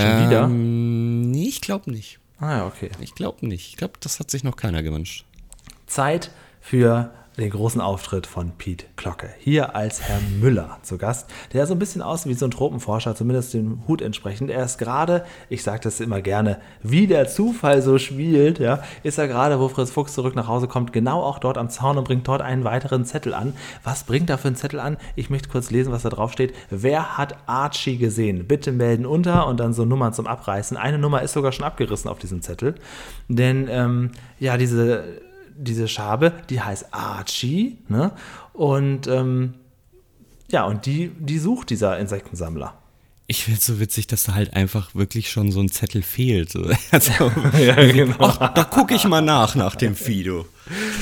Schon 0.00 0.26
wieder? 0.26 0.44
Ähm, 0.44 1.30
nee, 1.30 1.48
ich 1.48 1.60
glaube 1.60 1.90
nicht. 1.90 2.18
Ah 2.38 2.56
ja, 2.56 2.66
okay. 2.66 2.88
Ich 3.00 3.14
glaube 3.14 3.46
nicht. 3.46 3.68
Ich 3.68 3.76
glaube, 3.76 3.92
das 4.00 4.20
hat 4.20 4.30
sich 4.30 4.42
noch 4.42 4.56
keiner 4.56 4.82
gewünscht. 4.82 5.26
Zeit 5.84 6.30
für 6.62 7.12
den 7.40 7.50
großen 7.50 7.80
Auftritt 7.80 8.26
von 8.26 8.52
Pete 8.52 8.86
Glocke. 8.96 9.30
Hier 9.38 9.74
als 9.74 10.02
Herr 10.02 10.20
Müller 10.40 10.78
zu 10.82 10.98
Gast, 10.98 11.28
der 11.52 11.66
so 11.66 11.74
ein 11.74 11.78
bisschen 11.78 12.02
aussieht 12.02 12.30
wie 12.30 12.34
so 12.34 12.46
ein 12.46 12.50
Tropenforscher, 12.50 13.16
zumindest 13.16 13.54
dem 13.54 13.86
Hut 13.88 14.02
entsprechend. 14.02 14.50
Er 14.50 14.64
ist 14.64 14.78
gerade, 14.78 15.24
ich 15.48 15.62
sage 15.62 15.80
das 15.82 16.00
immer 16.00 16.20
gerne, 16.20 16.58
wie 16.82 17.06
der 17.06 17.28
Zufall 17.28 17.82
so 17.82 17.98
spielt, 17.98 18.58
ja, 18.58 18.82
ist 19.02 19.18
er 19.18 19.26
gerade, 19.26 19.58
wo 19.58 19.68
Fritz 19.68 19.90
Fuchs 19.90 20.14
zurück 20.14 20.36
nach 20.36 20.48
Hause 20.48 20.68
kommt, 20.68 20.92
genau 20.92 21.22
auch 21.22 21.38
dort 21.38 21.58
am 21.58 21.70
Zaun 21.70 21.98
und 21.98 22.04
bringt 22.04 22.28
dort 22.28 22.42
einen 22.42 22.64
weiteren 22.64 23.04
Zettel 23.04 23.34
an. 23.34 23.54
Was 23.82 24.04
bringt 24.04 24.30
er 24.30 24.38
für 24.38 24.48
einen 24.48 24.56
Zettel 24.56 24.78
an? 24.78 24.96
Ich 25.16 25.30
möchte 25.30 25.48
kurz 25.48 25.70
lesen, 25.70 25.92
was 25.92 26.02
da 26.02 26.10
drauf 26.10 26.32
steht. 26.32 26.54
Wer 26.68 27.16
hat 27.16 27.36
Archie 27.46 27.96
gesehen? 27.96 28.46
Bitte 28.46 28.70
melden 28.70 29.06
unter 29.06 29.46
und 29.46 29.58
dann 29.58 29.72
so 29.72 29.84
Nummern 29.84 30.12
zum 30.12 30.26
Abreißen. 30.26 30.76
Eine 30.76 30.98
Nummer 30.98 31.22
ist 31.22 31.32
sogar 31.32 31.52
schon 31.52 31.64
abgerissen 31.64 32.10
auf 32.10 32.18
diesem 32.18 32.42
Zettel, 32.42 32.74
denn 33.28 33.66
ähm, 33.70 34.10
ja, 34.38 34.56
diese 34.56 35.29
diese 35.60 35.88
Schabe, 35.88 36.32
die 36.48 36.60
heißt 36.60 36.92
Archie, 36.92 37.78
ne? 37.88 38.12
Und 38.52 39.06
ähm, 39.06 39.54
ja, 40.50 40.64
und 40.64 40.86
die, 40.86 41.12
die 41.18 41.38
sucht 41.38 41.70
dieser 41.70 41.98
Insektensammler. 41.98 42.74
Ich 43.30 43.44
finde 43.44 43.60
es 43.60 43.66
so 43.66 43.78
witzig, 43.78 44.08
dass 44.08 44.24
da 44.24 44.34
halt 44.34 44.54
einfach 44.54 44.92
wirklich 44.96 45.30
schon 45.30 45.52
so 45.52 45.60
ein 45.60 45.68
Zettel 45.68 46.02
fehlt. 46.02 46.54
Also, 46.90 47.30
ja, 47.56 47.74
genau. 47.92 48.16
Ach, 48.18 48.52
da 48.52 48.64
gucke 48.64 48.94
ich 48.96 49.06
mal 49.06 49.20
nach, 49.20 49.54
nach 49.54 49.76
dem 49.76 49.94
Fido. 49.94 50.46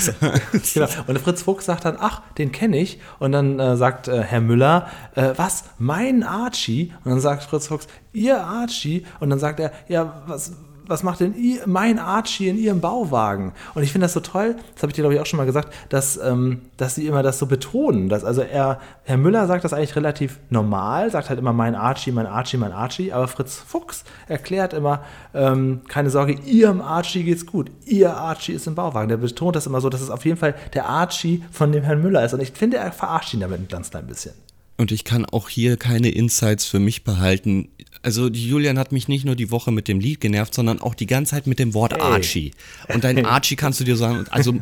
genau. 0.74 0.88
Und 1.06 1.18
Fritz 1.20 1.42
Fuchs 1.42 1.64
sagt 1.64 1.86
dann, 1.86 1.96
ach, 1.98 2.20
den 2.36 2.52
kenne 2.52 2.76
ich. 2.76 2.98
Und 3.18 3.32
dann 3.32 3.58
äh, 3.58 3.78
sagt 3.78 4.08
äh, 4.08 4.22
Herr 4.22 4.42
Müller, 4.42 4.90
äh, 5.14 5.32
was, 5.36 5.64
mein 5.78 6.22
Archie? 6.22 6.92
Und 7.02 7.12
dann 7.12 7.20
sagt 7.20 7.44
Fritz 7.44 7.68
Fuchs, 7.68 7.88
ihr 8.12 8.44
Archie? 8.44 9.06
Und 9.20 9.30
dann 9.30 9.38
sagt 9.38 9.58
er, 9.58 9.72
ja, 9.88 10.22
was, 10.26 10.52
was 10.88 11.02
macht 11.02 11.20
denn 11.20 11.34
ihr, 11.34 11.60
mein 11.66 11.98
Archie 11.98 12.48
in 12.48 12.58
ihrem 12.58 12.80
Bauwagen? 12.80 13.52
Und 13.74 13.82
ich 13.82 13.92
finde 13.92 14.06
das 14.06 14.14
so 14.14 14.20
toll, 14.20 14.56
das 14.74 14.82
habe 14.82 14.90
ich 14.90 14.96
dir, 14.96 15.02
glaube 15.02 15.14
ich, 15.14 15.20
auch 15.20 15.26
schon 15.26 15.36
mal 15.36 15.46
gesagt, 15.46 15.72
dass, 15.90 16.16
ähm, 16.16 16.62
dass 16.76 16.94
sie 16.94 17.06
immer 17.06 17.22
das 17.22 17.38
so 17.38 17.46
betonen. 17.46 18.08
Dass, 18.08 18.24
also 18.24 18.42
er, 18.42 18.80
Herr 19.04 19.16
Müller 19.16 19.46
sagt 19.46 19.64
das 19.64 19.72
eigentlich 19.72 19.96
relativ 19.96 20.38
normal, 20.50 21.10
sagt 21.10 21.28
halt 21.28 21.38
immer 21.38 21.52
mein 21.52 21.74
Archie, 21.74 22.10
mein 22.10 22.26
Archie, 22.26 22.56
mein 22.56 22.72
Archie, 22.72 23.12
aber 23.12 23.28
Fritz 23.28 23.56
Fuchs 23.56 24.04
erklärt 24.26 24.72
immer, 24.72 25.02
ähm, 25.34 25.82
keine 25.88 26.10
Sorge, 26.10 26.32
ihrem 26.32 26.80
Archie 26.80 27.24
geht's 27.24 27.46
gut. 27.46 27.70
Ihr 27.84 28.16
Archie 28.16 28.52
ist 28.52 28.66
im 28.66 28.74
Bauwagen. 28.74 29.08
Der 29.08 29.18
betont 29.18 29.56
das 29.56 29.66
immer 29.66 29.80
so, 29.80 29.90
dass 29.90 30.00
es 30.00 30.10
auf 30.10 30.24
jeden 30.24 30.38
Fall 30.38 30.54
der 30.74 30.88
Archie 30.88 31.44
von 31.50 31.72
dem 31.72 31.84
Herrn 31.84 32.02
Müller 32.02 32.24
ist. 32.24 32.34
Und 32.34 32.40
ich 32.40 32.52
finde, 32.52 32.78
er 32.78 32.92
verarscht 32.92 33.34
ihn 33.34 33.40
damit 33.40 33.60
ein 33.60 33.68
ganz 33.68 33.90
klein 33.90 34.06
bisschen. 34.06 34.32
Und 34.78 34.92
ich 34.92 35.02
kann 35.02 35.26
auch 35.26 35.48
hier 35.48 35.76
keine 35.76 36.10
Insights 36.10 36.64
für 36.64 36.78
mich 36.78 37.02
behalten. 37.02 37.68
Also 38.02 38.28
Julian 38.28 38.78
hat 38.78 38.92
mich 38.92 39.08
nicht 39.08 39.24
nur 39.24 39.34
die 39.34 39.50
Woche 39.50 39.72
mit 39.72 39.88
dem 39.88 39.98
Lied 39.98 40.20
genervt, 40.20 40.54
sondern 40.54 40.80
auch 40.80 40.94
die 40.94 41.06
ganze 41.06 41.32
Zeit 41.32 41.48
mit 41.48 41.58
dem 41.58 41.74
Wort 41.74 41.94
hey. 41.94 42.00
Archie. 42.00 42.52
Und 42.88 43.02
dein 43.02 43.26
Archie 43.26 43.56
kannst 43.56 43.80
du 43.80 43.84
dir 43.84 43.96
sagen, 43.96 44.26
also 44.30 44.54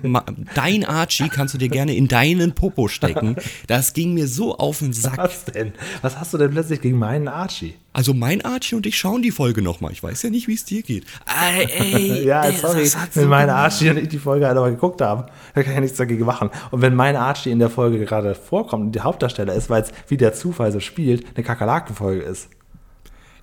dein 0.54 0.86
Archie 0.86 1.28
kannst 1.28 1.52
du 1.52 1.58
dir 1.58 1.68
gerne 1.68 1.94
in 1.94 2.08
deinen 2.08 2.54
Popo 2.54 2.88
stecken. 2.88 3.36
Das 3.66 3.92
ging 3.92 4.14
mir 4.14 4.26
so 4.26 4.56
auf 4.56 4.78
den 4.78 4.94
Sack. 4.94 5.18
Was 5.18 5.44
denn? 5.44 5.72
Was 6.00 6.18
hast 6.18 6.32
du 6.32 6.38
denn 6.38 6.50
plötzlich 6.50 6.80
gegen 6.80 6.98
meinen 6.98 7.28
Archie? 7.28 7.74
Also 7.96 8.12
mein 8.12 8.44
Archie 8.44 8.74
und 8.74 8.84
ich 8.84 8.98
schauen 8.98 9.22
die 9.22 9.30
Folge 9.30 9.62
nochmal. 9.62 9.90
Ich 9.90 10.02
weiß 10.02 10.24
ja 10.24 10.28
nicht, 10.28 10.48
wie 10.48 10.52
es 10.52 10.66
dir 10.66 10.82
geht. 10.82 11.06
Ey, 11.24 11.64
ey, 11.94 12.26
ja, 12.26 12.52
sorry, 12.52 12.90
wenn 13.14 13.28
mein 13.28 13.48
Archie 13.48 13.88
und 13.88 13.96
ich 13.96 14.08
die 14.08 14.18
Folge 14.18 14.46
halt 14.46 14.58
aber 14.58 14.70
geguckt 14.70 15.00
haben, 15.00 15.24
da 15.54 15.62
kann 15.62 15.70
ich 15.72 15.76
ja 15.76 15.80
nichts 15.80 15.96
dagegen 15.96 16.26
machen. 16.26 16.50
Und 16.70 16.82
wenn 16.82 16.94
mein 16.94 17.16
Archie 17.16 17.50
in 17.50 17.58
der 17.58 17.70
Folge 17.70 17.98
gerade 18.04 18.34
vorkommt 18.34 18.84
und 18.84 18.92
der 18.94 19.04
Hauptdarsteller 19.04 19.54
ist, 19.54 19.70
weil 19.70 19.82
es 19.82 19.92
wie 20.08 20.18
der 20.18 20.34
Zufall 20.34 20.72
so 20.72 20.80
spielt, 20.80 21.24
eine 21.34 21.42
Kakerlakenfolge 21.42 22.20
ist. 22.20 22.50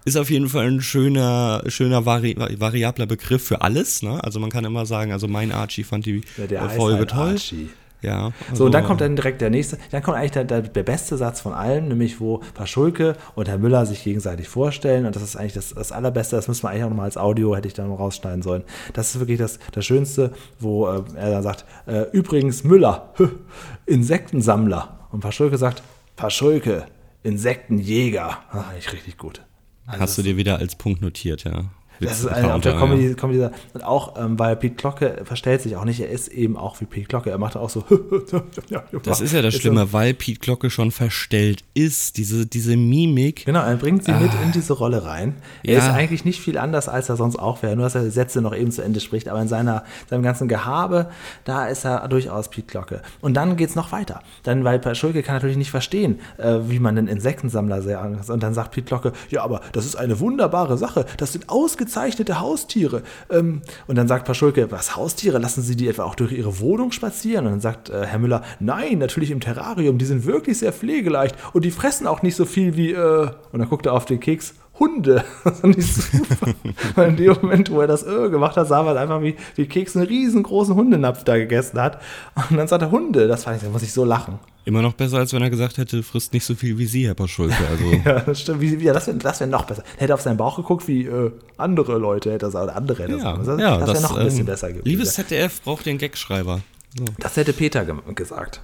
Ist 0.05 0.17
auf 0.17 0.29
jeden 0.29 0.47
Fall 0.47 0.67
ein 0.67 0.81
schöner, 0.81 1.63
schöner 1.65 2.05
vari 2.05 2.35
variabler 2.59 3.07
Begriff 3.07 3.43
für 3.43 3.61
alles. 3.61 4.03
Ne? 4.03 4.23
Also 4.23 4.39
man 4.39 4.51
kann 4.51 4.65
immer 4.65 4.85
sagen, 4.85 5.13
also 5.13 5.27
mein 5.27 5.51
Archie 5.51 5.83
fand 5.83 6.05
die 6.05 6.21
ja, 6.47 6.69
Folge 6.69 6.99
halt 6.99 7.09
toll. 7.09 7.31
Archie. 7.31 7.69
Ja. 8.03 8.31
Also 8.49 8.55
so, 8.55 8.65
und 8.65 8.73
dann 8.73 8.83
kommt 8.83 9.01
dann 9.01 9.15
direkt 9.15 9.41
der 9.41 9.49
nächste, 9.49 9.77
dann 9.91 10.03
kommt 10.03 10.17
eigentlich 10.17 10.31
der, 10.31 10.43
der, 10.43 10.61
der, 10.61 10.83
beste 10.83 11.17
Satz 11.17 11.41
von 11.41 11.53
allen, 11.53 11.87
nämlich 11.87 12.19
wo 12.19 12.41
Paschulke 12.53 13.15
und 13.35 13.47
Herr 13.47 13.57
Müller 13.57 13.85
sich 13.85 14.03
gegenseitig 14.03 14.47
vorstellen. 14.47 15.05
Und 15.05 15.15
das 15.15 15.23
ist 15.23 15.35
eigentlich 15.35 15.53
das, 15.53 15.73
das 15.73 15.91
Allerbeste, 15.91 16.35
das 16.35 16.47
müssen 16.47 16.63
wir 16.63 16.69
eigentlich 16.69 16.83
auch 16.83 16.89
nochmal 16.89 17.05
als 17.05 17.17
Audio, 17.17 17.55
hätte 17.55 17.67
ich 17.67 17.73
dann 17.73 17.91
rausschneiden 17.91 18.41
sollen. 18.41 18.63
Das 18.93 19.15
ist 19.15 19.19
wirklich 19.19 19.39
das, 19.39 19.57
das 19.71 19.85
Schönste, 19.85 20.33
wo 20.59 20.87
äh, 20.87 21.01
er 21.15 21.31
dann 21.31 21.43
sagt, 21.43 21.65
äh, 21.87 22.03
übrigens 22.11 22.63
Müller, 22.63 23.13
Insektensammler. 23.85 25.07
Und 25.11 25.21
Paschulke 25.21 25.57
sagt, 25.57 25.81
Paschulke, 26.15 26.85
Insektenjäger. 27.23 28.37
Ach, 28.51 28.73
ich 28.77 28.91
richtig 28.91 29.17
gut. 29.17 29.41
Also 29.85 30.01
Hast 30.01 30.17
du 30.17 30.21
dir 30.21 30.37
wieder 30.37 30.59
als 30.59 30.75
Punkt 30.75 31.01
notiert, 31.01 31.43
ja. 31.43 31.65
Das 31.99 32.19
ist 32.19 32.27
eine, 32.27 32.53
auf 32.53 32.61
der 32.61 32.73
Comedy, 32.73 33.13
Comedy 33.15 33.47
und 33.73 33.83
auch, 33.83 34.15
ähm, 34.17 34.37
weil 34.39 34.55
Pete 34.55 34.75
Glocke 34.75 35.21
verstellt 35.23 35.61
sich 35.61 35.75
auch 35.75 35.85
nicht, 35.85 35.99
er 35.99 36.09
ist 36.09 36.27
eben 36.27 36.57
auch 36.57 36.79
wie 36.81 36.85
Pete 36.85 37.07
Glocke, 37.07 37.29
er 37.29 37.37
macht 37.37 37.55
auch 37.55 37.69
so. 37.69 37.83
das 39.03 39.21
ist 39.21 39.33
ja 39.33 39.41
das 39.41 39.55
Schlimme, 39.55 39.93
weil 39.93 40.13
Pete 40.13 40.39
Glocke 40.39 40.69
schon 40.69 40.91
verstellt 40.91 41.63
ist, 41.73 42.17
diese, 42.17 42.45
diese 42.45 42.75
Mimik. 42.75 43.45
Genau, 43.45 43.61
er 43.61 43.75
bringt 43.75 44.03
sie 44.03 44.11
ah. 44.11 44.19
mit 44.19 44.31
in 44.43 44.51
diese 44.51 44.73
Rolle 44.73 45.05
rein. 45.05 45.35
Er 45.63 45.73
ja. 45.73 45.79
ist 45.79 45.89
eigentlich 45.89 46.25
nicht 46.25 46.41
viel 46.41 46.57
anders, 46.57 46.89
als 46.89 47.09
er 47.09 47.15
sonst 47.15 47.37
auch 47.37 47.63
wäre, 47.63 47.75
nur 47.75 47.85
dass 47.85 47.95
er 47.95 48.09
Sätze 48.11 48.41
noch 48.41 48.55
eben 48.55 48.71
zu 48.71 48.81
Ende 48.81 48.99
spricht, 48.99 49.27
aber 49.27 49.41
in 49.41 49.47
seiner, 49.47 49.83
seinem 50.09 50.23
ganzen 50.23 50.47
Gehabe, 50.47 51.09
da 51.45 51.67
ist 51.67 51.85
er 51.85 52.07
durchaus 52.07 52.49
Pete 52.49 52.67
Glocke. 52.67 53.01
Und 53.21 53.35
dann 53.35 53.55
geht 53.55 53.69
es 53.69 53.75
noch 53.75 53.91
weiter. 53.91 54.21
Dann, 54.43 54.63
weil 54.63 54.81
Schulke 54.95 55.23
kann 55.23 55.35
natürlich 55.35 55.57
nicht 55.57 55.71
verstehen, 55.71 56.19
äh, 56.37 56.59
wie 56.67 56.79
man 56.79 56.97
einen 56.97 57.07
Insektensammler 57.07 57.81
sehr 57.81 58.01
Und 58.27 58.43
dann 58.43 58.53
sagt 58.53 58.71
Pete 58.71 58.87
Glocke, 58.87 59.13
ja, 59.29 59.43
aber 59.43 59.61
das 59.71 59.85
ist 59.85 59.95
eine 59.95 60.19
wunderbare 60.19 60.77
Sache, 60.77 61.05
das 61.17 61.33
sind 61.33 61.49
ausgezeichnete 61.49 61.82
ausgezeichnete 61.83 62.39
Haustiere. 62.39 63.03
Ähm, 63.29 63.61
und 63.87 63.95
dann 63.95 64.07
sagt 64.07 64.25
Paschulke, 64.25 64.71
was 64.71 64.95
Haustiere? 64.95 65.37
Lassen 65.37 65.61
Sie 65.61 65.75
die 65.75 65.87
etwa 65.87 66.03
auch 66.03 66.15
durch 66.15 66.31
Ihre 66.31 66.59
Wohnung 66.59 66.91
spazieren? 66.91 67.45
Und 67.45 67.51
dann 67.51 67.61
sagt 67.61 67.89
äh, 67.89 68.05
Herr 68.05 68.19
Müller, 68.19 68.41
nein, 68.59 68.99
natürlich 68.99 69.31
im 69.31 69.39
Terrarium. 69.39 69.97
Die 69.97 70.05
sind 70.05 70.25
wirklich 70.25 70.59
sehr 70.59 70.73
pflegeleicht 70.73 71.35
und 71.53 71.65
die 71.65 71.71
fressen 71.71 72.07
auch 72.07 72.21
nicht 72.21 72.35
so 72.35 72.45
viel 72.45 72.75
wie, 72.75 72.93
äh, 72.93 73.29
und 73.51 73.59
dann 73.59 73.69
guckt 73.69 73.85
er 73.85 73.93
auf 73.93 74.05
den 74.05 74.19
Keks, 74.19 74.55
Hunde. 74.79 75.23
Das 75.43 76.11
super. 76.11 77.07
In 77.07 77.15
dem 77.15 77.33
Moment, 77.33 77.69
wo 77.69 77.81
er 77.81 77.87
das 77.87 78.03
äh, 78.03 78.29
gemacht 78.29 78.57
hat, 78.57 78.67
sah 78.67 78.81
man 78.81 78.97
einfach, 78.97 79.21
wie, 79.21 79.35
wie 79.55 79.67
Keks 79.67 79.95
einen 79.95 80.07
riesengroßen 80.07 80.73
Hundenapf 80.73 81.23
da 81.23 81.37
gegessen 81.37 81.79
hat. 81.79 82.01
Und 82.49 82.57
dann 82.57 82.67
sagt 82.67 82.81
er 82.81 82.91
Hunde. 82.91 83.27
Das 83.27 83.43
fand 83.43 83.57
ich, 83.57 83.63
da 83.63 83.69
muss 83.69 83.83
ich 83.83 83.93
so 83.93 84.03
lachen. 84.03 84.39
Immer 84.65 84.81
noch 84.81 84.93
besser, 84.93 85.17
als 85.17 85.33
wenn 85.33 85.41
er 85.41 85.49
gesagt 85.49 85.77
hätte, 85.77 86.03
frisst 86.03 86.31
nicht 86.33 86.45
so 86.45 86.55
viel 86.55 86.77
wie 86.77 86.85
Sie, 86.85 87.05
Herr 87.05 87.15
Paschulke. 87.15 87.55
Also. 87.69 87.83
ja, 88.05 88.19
das 88.21 88.41
stimmt. 88.41 88.61
Wie, 88.61 88.75
ja, 88.77 88.93
das 88.93 89.07
wäre 89.07 89.17
das 89.17 89.39
wär 89.39 89.47
noch 89.47 89.65
besser. 89.65 89.83
Er 89.97 90.01
hätte 90.01 90.13
auf 90.13 90.21
seinen 90.21 90.37
Bauch 90.37 90.55
geguckt, 90.55 90.87
wie 90.87 91.05
äh, 91.05 91.31
andere 91.57 91.97
Leute 91.97 92.31
hätte 92.31 92.45
das, 92.45 92.55
oder 92.55 92.75
andere 92.75 93.03
hätte 93.03 93.17
ja, 93.17 93.37
das. 93.37 93.45
Das, 93.45 93.59
ja, 93.59 93.77
das 93.77 93.89
wäre 93.89 94.01
noch 94.01 94.17
ein 94.17 94.25
bisschen 94.25 94.39
ähm, 94.41 94.45
besser 94.45 94.69
gewesen. 94.69 94.85
Liebes 94.85 95.13
ZDF 95.13 95.61
braucht 95.61 95.85
den 95.85 95.97
Gagschreiber. 95.97 96.61
So. 96.97 97.05
Das 97.19 97.35
hätte 97.35 97.53
Peter 97.53 97.83
ge 97.85 97.95
gesagt. 98.15 98.61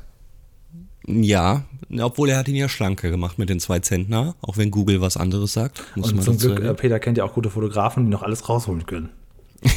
Ja, 1.06 1.64
obwohl 2.00 2.30
er 2.30 2.38
hat 2.38 2.48
ihn 2.48 2.56
ja 2.56 2.70
schlanker 2.70 3.10
gemacht 3.10 3.40
mit 3.40 3.50
den 3.50 3.60
zwei 3.60 3.80
Zentner, 3.80 4.36
auch 4.42 4.58
wenn 4.58 4.70
Google 4.70 5.02
was 5.02 5.18
anderes 5.18 5.54
sagt. 5.54 5.84
Muss 5.96 6.12
Und 6.12 6.22
zum 6.22 6.38
Glück, 6.38 6.64
äh, 6.64 6.74
Peter 6.76 7.00
kennt 7.00 7.18
ja 7.18 7.24
auch 7.24 7.34
gute 7.34 7.50
Fotografen, 7.50 8.06
die 8.06 8.12
noch 8.12 8.22
alles 8.22 8.48
rausholen 8.48 8.86
können. 8.86 9.10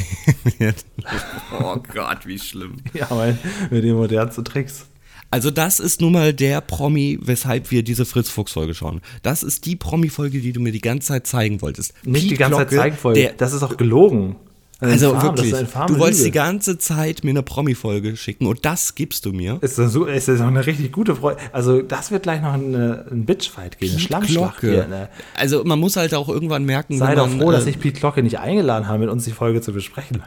oh 1.61 1.77
Gott, 1.93 2.27
wie 2.27 2.39
schlimm. 2.39 2.77
Ja, 2.93 3.09
weil 3.11 3.39
mit 3.71 3.83
den 3.83 3.97
modernsten 3.97 4.45
Tricks. 4.45 4.87
Also 5.33 5.51
das 5.51 5.81
ist 5.81 6.03
nun 6.03 6.13
mal 6.13 6.35
der 6.35 6.61
Promi, 6.61 7.19
weshalb 7.23 7.71
wir 7.71 7.83
diese 7.83 8.05
Fritz-Fuchs-Folge 8.05 8.75
schauen. 8.75 9.01
Das 9.23 9.43
ist 9.43 9.65
die 9.65 9.77
Promi-Folge, 9.77 10.41
die 10.41 10.53
du 10.53 10.61
mir 10.61 10.73
die 10.73 10.83
ganze 10.83 11.09
Zeit 11.09 11.27
zeigen 11.27 11.63
wolltest. 11.63 11.95
Nicht 12.05 12.31
die 12.31 12.37
ganze 12.37 12.59
Zeit 12.59 12.71
zeigen 12.71 12.99
wolltest, 13.01 13.41
das 13.41 13.55
ist 13.55 13.63
auch 13.63 13.79
gelogen. 13.79 14.37
Also 14.79 15.15
Farm, 15.15 15.39
wirklich, 15.39 15.55
du 15.87 15.99
wolltest 15.99 16.27
die 16.27 16.33
ganze 16.33 16.77
Zeit 16.77 17.25
mir 17.25 17.31
eine 17.31 17.43
Promi-Folge 17.43 18.17
schicken 18.17 18.47
und 18.47 18.65
das 18.67 18.95
gibst 18.95 19.25
du 19.25 19.33
mir. 19.33 19.59
Ist 19.63 19.79
das, 19.79 19.93
so, 19.93 20.05
ist 20.05 20.29
das 20.29 20.41
auch 20.41 20.49
eine 20.49 20.67
richtig 20.67 20.93
gute 20.93 21.15
Freude. 21.15 21.39
Also 21.53 21.81
das 21.81 22.11
wird 22.11 22.25
gleich 22.25 22.43
noch 22.43 22.53
eine, 22.53 23.07
ein 23.11 23.25
Bitchfight 23.25 23.79
gehen, 23.79 23.93
eine 23.93 24.01
Schlammschlacht 24.01 24.61
hier. 24.61 24.87
Ne? 24.89 25.09
Also 25.35 25.63
man 25.65 25.79
muss 25.79 25.97
halt 25.97 26.15
auch 26.15 26.29
irgendwann 26.29 26.65
merken, 26.65 26.99
Sei 26.99 27.15
doch 27.15 27.29
froh, 27.29 27.53
äh, 27.53 27.55
dass 27.55 27.67
ich 27.67 27.79
Pete 27.79 28.01
Glocke 28.01 28.23
nicht 28.23 28.39
eingeladen 28.39 28.89
habe, 28.89 28.99
mit 28.99 29.09
uns 29.09 29.25
die 29.25 29.31
Folge 29.31 29.63
zu 29.63 29.73
besprechen. 29.73 30.25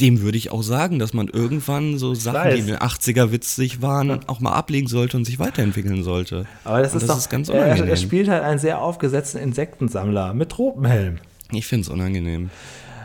Dem 0.00 0.22
würde 0.22 0.38
ich 0.38 0.50
auch 0.50 0.62
sagen, 0.62 0.98
dass 0.98 1.12
man 1.12 1.28
irgendwann 1.28 1.98
so 1.98 2.14
Sachen, 2.14 2.36
weiß. 2.36 2.54
die 2.54 2.60
in 2.60 2.66
den 2.66 2.76
80er 2.76 3.32
witzig 3.32 3.82
waren, 3.82 4.20
auch 4.28 4.40
mal 4.40 4.52
ablegen 4.52 4.86
sollte 4.88 5.16
und 5.16 5.24
sich 5.24 5.38
weiterentwickeln 5.38 6.02
sollte. 6.02 6.46
Aber 6.64 6.80
das, 6.80 6.94
ist, 6.94 7.02
das 7.02 7.08
doch, 7.08 7.18
ist 7.18 7.30
ganz 7.30 7.48
unangenehm. 7.48 7.84
Er, 7.84 7.90
er 7.90 7.96
spielt 7.96 8.28
halt 8.28 8.42
einen 8.42 8.58
sehr 8.58 8.80
aufgesetzten 8.80 9.38
Insektensammler 9.40 10.32
mit 10.34 10.50
Tropenhelm. 10.50 11.18
Ich 11.52 11.66
finde 11.66 11.82
es 11.82 11.88
unangenehm. 11.88 12.50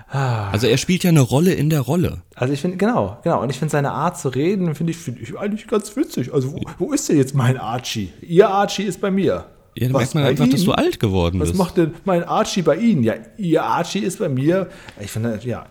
Ah. 0.09 0.49
Also 0.51 0.67
er 0.67 0.77
spielt 0.77 1.03
ja 1.03 1.09
eine 1.09 1.21
Rolle 1.21 1.53
in 1.53 1.69
der 1.69 1.81
Rolle. 1.81 2.21
Also 2.35 2.53
ich 2.53 2.61
finde, 2.61 2.77
genau, 2.77 3.17
genau. 3.23 3.41
Und 3.41 3.49
ich 3.49 3.57
finde 3.57 3.71
seine 3.71 3.91
Art 3.91 4.17
zu 4.17 4.29
reden, 4.29 4.75
finde 4.75 4.91
ich, 4.91 4.97
find 4.97 5.19
ich 5.19 5.37
eigentlich 5.37 5.67
ganz 5.67 5.95
witzig. 5.95 6.33
Also 6.33 6.53
wo, 6.53 6.61
wo 6.77 6.93
ist 6.93 7.09
denn 7.09 7.17
jetzt 7.17 7.33
mein 7.33 7.57
Archie? 7.57 8.13
Ihr 8.21 8.47
Archie 8.49 8.83
ist 8.83 9.01
bei 9.01 9.11
mir. 9.11 9.45
Ja, 9.75 9.87
dann 9.87 9.91
merkt 9.91 10.15
man 10.15 10.23
einfach, 10.23 10.45
Ihnen? 10.45 10.53
dass 10.53 10.63
du 10.63 10.71
alt 10.71 10.99
geworden 10.99 11.39
Was 11.39 11.49
bist. 11.49 11.59
Was 11.59 11.67
macht 11.67 11.77
denn 11.77 11.93
mein 12.05 12.23
Archie 12.23 12.61
bei 12.61 12.77
Ihnen? 12.77 13.03
Ja, 13.03 13.15
Ihr 13.37 13.63
Archie 13.63 13.99
ist 13.99 14.19
bei 14.19 14.29
mir. 14.29 14.69
Ich 15.01 15.11
finde, 15.11 15.39
ja, 15.43 15.65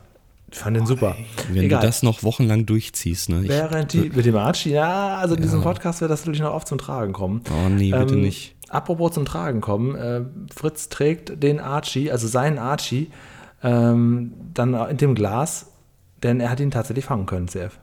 ich 0.54 0.60
fand 0.60 0.76
den 0.76 0.86
super. 0.86 1.16
Wenn 1.50 1.64
Egal. 1.64 1.80
du 1.80 1.86
das 1.88 2.04
noch 2.04 2.22
wochenlang 2.22 2.64
durchziehst, 2.64 3.28
ne? 3.28 3.42
Während 3.42 3.92
die, 3.92 4.10
mit 4.10 4.24
dem 4.24 4.36
Archie, 4.36 4.70
ja, 4.70 5.16
also 5.16 5.34
in 5.34 5.40
ja. 5.40 5.46
diesem 5.46 5.62
Podcast 5.62 6.00
wird 6.00 6.12
das 6.12 6.20
natürlich 6.20 6.42
noch 6.42 6.54
oft 6.54 6.68
zum 6.68 6.78
Tragen 6.78 7.12
kommen. 7.12 7.42
Oh 7.50 7.68
nee, 7.68 7.90
bitte 7.90 8.14
ähm, 8.14 8.20
nicht. 8.20 8.54
Apropos 8.68 9.10
zum 9.12 9.24
Tragen 9.24 9.60
kommen, 9.60 9.96
äh, 9.96 10.20
Fritz 10.54 10.88
trägt 10.88 11.42
den 11.42 11.58
Archie, 11.58 12.12
also 12.12 12.28
seinen 12.28 12.58
Archie, 12.58 13.10
ähm, 13.64 14.32
dann 14.54 14.74
in 14.90 14.96
dem 14.96 15.16
Glas, 15.16 15.72
denn 16.22 16.38
er 16.38 16.50
hat 16.50 16.60
ihn 16.60 16.70
tatsächlich 16.70 17.04
fangen 17.04 17.26
können, 17.26 17.48
CF. 17.48 17.80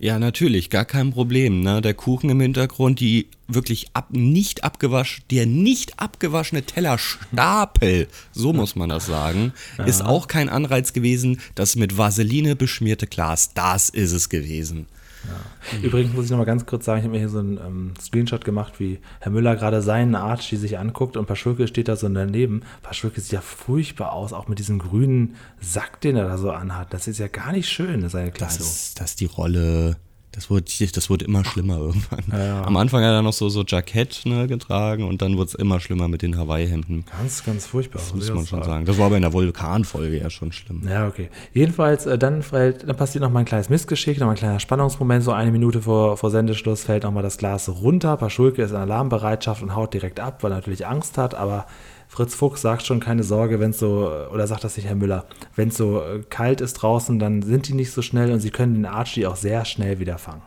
Ja, 0.00 0.18
natürlich, 0.18 0.70
gar 0.70 0.86
kein 0.86 1.12
Problem. 1.12 1.60
Ne? 1.60 1.82
Der 1.82 1.92
Kuchen 1.92 2.30
im 2.30 2.40
Hintergrund, 2.40 3.00
die 3.00 3.28
wirklich 3.48 3.88
ab, 3.92 4.08
nicht 4.10 4.64
abgewaschen, 4.64 5.22
der 5.30 5.44
nicht 5.44 6.00
abgewaschene 6.00 6.62
Tellerstapel, 6.62 8.08
so 8.32 8.54
muss 8.54 8.76
man 8.76 8.88
das 8.88 9.04
sagen, 9.04 9.52
ja. 9.76 9.84
ist 9.84 10.02
auch 10.02 10.26
kein 10.26 10.48
Anreiz 10.48 10.94
gewesen. 10.94 11.40
Das 11.54 11.76
mit 11.76 11.98
Vaseline 11.98 12.56
beschmierte 12.56 13.06
Glas, 13.06 13.52
das 13.52 13.90
ist 13.90 14.12
es 14.12 14.30
gewesen. 14.30 14.86
Ja. 15.24 15.78
Übrigens 15.82 16.14
muss 16.14 16.24
ich 16.26 16.30
noch 16.30 16.38
mal 16.38 16.44
ganz 16.44 16.66
kurz 16.66 16.84
sagen, 16.84 16.98
ich 16.98 17.04
habe 17.04 17.12
mir 17.12 17.18
hier 17.18 17.28
so 17.28 17.38
einen 17.38 17.58
ähm, 17.58 17.92
Screenshot 18.00 18.44
gemacht, 18.44 18.80
wie 18.80 19.00
Herr 19.20 19.32
Müller 19.32 19.56
gerade 19.56 19.82
seinen 19.82 20.14
Archie 20.14 20.56
sich 20.56 20.78
anguckt 20.78 21.16
und 21.16 21.26
Paschulke 21.26 21.68
steht 21.68 21.88
da 21.88 21.96
so 21.96 22.08
daneben. 22.08 22.62
Paschulke 22.82 23.20
sieht 23.20 23.32
ja 23.32 23.40
furchtbar 23.40 24.12
aus, 24.12 24.32
auch 24.32 24.48
mit 24.48 24.58
diesem 24.58 24.78
grünen 24.78 25.36
Sack, 25.60 26.00
den 26.00 26.16
er 26.16 26.26
da 26.26 26.38
so 26.38 26.50
anhat. 26.50 26.92
Das 26.92 27.06
ist 27.06 27.18
ja 27.18 27.28
gar 27.28 27.52
nicht 27.52 27.68
schön, 27.68 28.08
seine 28.08 28.32
Kleidung. 28.32 28.58
Das 28.58 28.60
ist, 28.60 29.00
das 29.00 29.10
ist 29.10 29.20
die 29.20 29.26
Rolle 29.26 29.96
das 30.32 30.48
wurde, 30.48 30.64
das 30.64 31.10
wurde 31.10 31.24
immer 31.24 31.44
schlimmer 31.44 31.76
irgendwann. 31.78 32.24
Ja, 32.30 32.44
ja. 32.44 32.62
Am 32.62 32.76
Anfang 32.76 33.02
hat 33.02 33.12
er 33.12 33.22
noch 33.22 33.32
so, 33.32 33.48
so 33.48 33.64
Jackett 33.66 34.22
ne, 34.24 34.46
getragen 34.46 35.04
und 35.04 35.22
dann 35.22 35.36
wurde 35.36 35.48
es 35.48 35.54
immer 35.54 35.80
schlimmer 35.80 36.08
mit 36.08 36.22
den 36.22 36.36
Hawaii-Hemden. 36.36 37.04
Ganz, 37.18 37.44
ganz 37.44 37.66
furchtbar. 37.66 38.00
Das 38.00 38.14
muss 38.14 38.32
man 38.32 38.46
schon 38.46 38.62
sagen. 38.62 38.84
Das 38.84 38.98
war 38.98 39.06
aber 39.06 39.16
in 39.16 39.22
der 39.22 39.32
Vulkanfolge 39.32 40.18
ja 40.18 40.30
schon 40.30 40.52
schlimm. 40.52 40.86
Ja, 40.88 41.08
okay. 41.08 41.30
Jedenfalls, 41.52 42.06
äh, 42.06 42.18
dann, 42.18 42.42
fällt, 42.42 42.88
dann 42.88 42.96
passiert 42.96 43.22
noch 43.22 43.30
mal 43.30 43.40
ein 43.40 43.44
kleines 43.44 43.68
Missgeschick, 43.68 44.18
noch 44.18 44.26
mal 44.26 44.32
ein 44.32 44.38
kleiner 44.38 44.60
Spannungsmoment. 44.60 45.24
So 45.24 45.32
eine 45.32 45.50
Minute 45.50 45.82
vor, 45.82 46.16
vor 46.16 46.30
Sendeschluss 46.30 46.84
fällt 46.84 47.02
noch 47.02 47.12
mal 47.12 47.22
das 47.22 47.38
Glas 47.38 47.68
runter. 47.68 48.16
Paschulke 48.16 48.62
ist 48.62 48.70
in 48.70 48.76
Alarmbereitschaft 48.76 49.62
und 49.62 49.74
haut 49.74 49.94
direkt 49.94 50.20
ab, 50.20 50.42
weil 50.42 50.52
er 50.52 50.56
natürlich 50.56 50.86
Angst 50.86 51.18
hat, 51.18 51.34
aber 51.34 51.66
Fritz 52.10 52.34
Fuchs 52.34 52.60
sagt 52.60 52.84
schon, 52.84 52.98
keine 52.98 53.22
Sorge, 53.22 53.60
wenn 53.60 53.70
es 53.70 53.78
so, 53.78 54.10
oder 54.32 54.48
sagt 54.48 54.64
das 54.64 54.76
nicht 54.76 54.86
Herr 54.86 54.96
Müller, 54.96 55.26
wenn 55.54 55.68
es 55.68 55.76
so 55.76 56.02
äh, 56.02 56.24
kalt 56.28 56.60
ist 56.60 56.74
draußen, 56.74 57.20
dann 57.20 57.40
sind 57.40 57.68
die 57.68 57.72
nicht 57.72 57.92
so 57.92 58.02
schnell 58.02 58.32
und 58.32 58.40
sie 58.40 58.50
können 58.50 58.74
den 58.74 58.84
Archie 58.84 59.26
auch 59.26 59.36
sehr 59.36 59.64
schnell 59.64 60.00
wieder 60.00 60.18
fangen. 60.18 60.42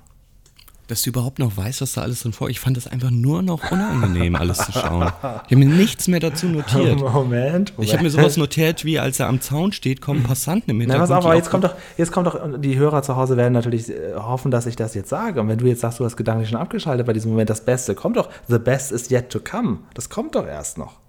Dass 0.87 1.03
du 1.03 1.11
überhaupt 1.11 1.39
noch 1.39 1.55
weißt, 1.55 1.79
was 1.79 1.93
da 1.93 2.01
alles 2.01 2.21
drin 2.21 2.33
vor. 2.33 2.49
Ich 2.49 2.59
fand 2.59 2.75
das 2.75 2.87
einfach 2.87 3.11
nur 3.11 3.41
noch 3.41 3.71
unangenehm, 3.71 4.35
alles 4.35 4.57
zu 4.57 4.73
schauen. 4.73 5.09
Ich 5.21 5.23
habe 5.23 5.55
mir 5.55 5.65
nichts 5.65 6.09
mehr 6.09 6.19
dazu 6.19 6.47
notiert. 6.47 6.99
Moment, 6.99 7.01
Moment. 7.13 7.73
Ich 7.79 7.93
habe 7.93 8.03
mir 8.03 8.09
sowas 8.09 8.35
notiert, 8.35 8.83
wie 8.83 8.99
als 8.99 9.21
er 9.21 9.27
am 9.27 9.39
Zaun 9.39 9.71
steht, 9.71 10.01
kommen 10.01 10.21
Passanten 10.23 10.69
im 10.71 10.81
Hintergrund. 10.81 11.09
Na, 11.09 11.15
pass 11.15 11.23
auf, 11.23 11.25
aber 11.25 11.37
jetzt 11.37 11.49
kommt 11.49 11.63
doch, 11.63 11.75
jetzt 11.97 12.11
kommt 12.11 12.27
doch, 12.27 12.59
die 12.59 12.77
Hörer 12.77 13.03
zu 13.03 13.15
Hause 13.15 13.37
werden 13.37 13.53
natürlich 13.53 13.89
äh, 13.89 14.15
hoffen, 14.17 14.51
dass 14.51 14.65
ich 14.65 14.75
das 14.75 14.95
jetzt 14.95 15.07
sage. 15.07 15.39
Und 15.39 15.47
wenn 15.47 15.59
du 15.59 15.65
jetzt 15.65 15.79
sagst, 15.79 16.01
du 16.01 16.03
hast 16.03 16.17
gedanklich 16.17 16.49
schon 16.49 16.59
abgeschaltet 16.59 17.07
bei 17.07 17.13
diesem 17.13 17.31
Moment, 17.31 17.49
das 17.49 17.63
Beste 17.63 17.95
kommt 17.95 18.17
doch. 18.17 18.27
The 18.49 18.59
best 18.59 18.91
is 18.91 19.09
yet 19.09 19.29
to 19.29 19.39
come. 19.39 19.77
Das 19.93 20.09
kommt 20.09 20.35
doch 20.35 20.45
erst 20.45 20.77
noch. 20.77 21.02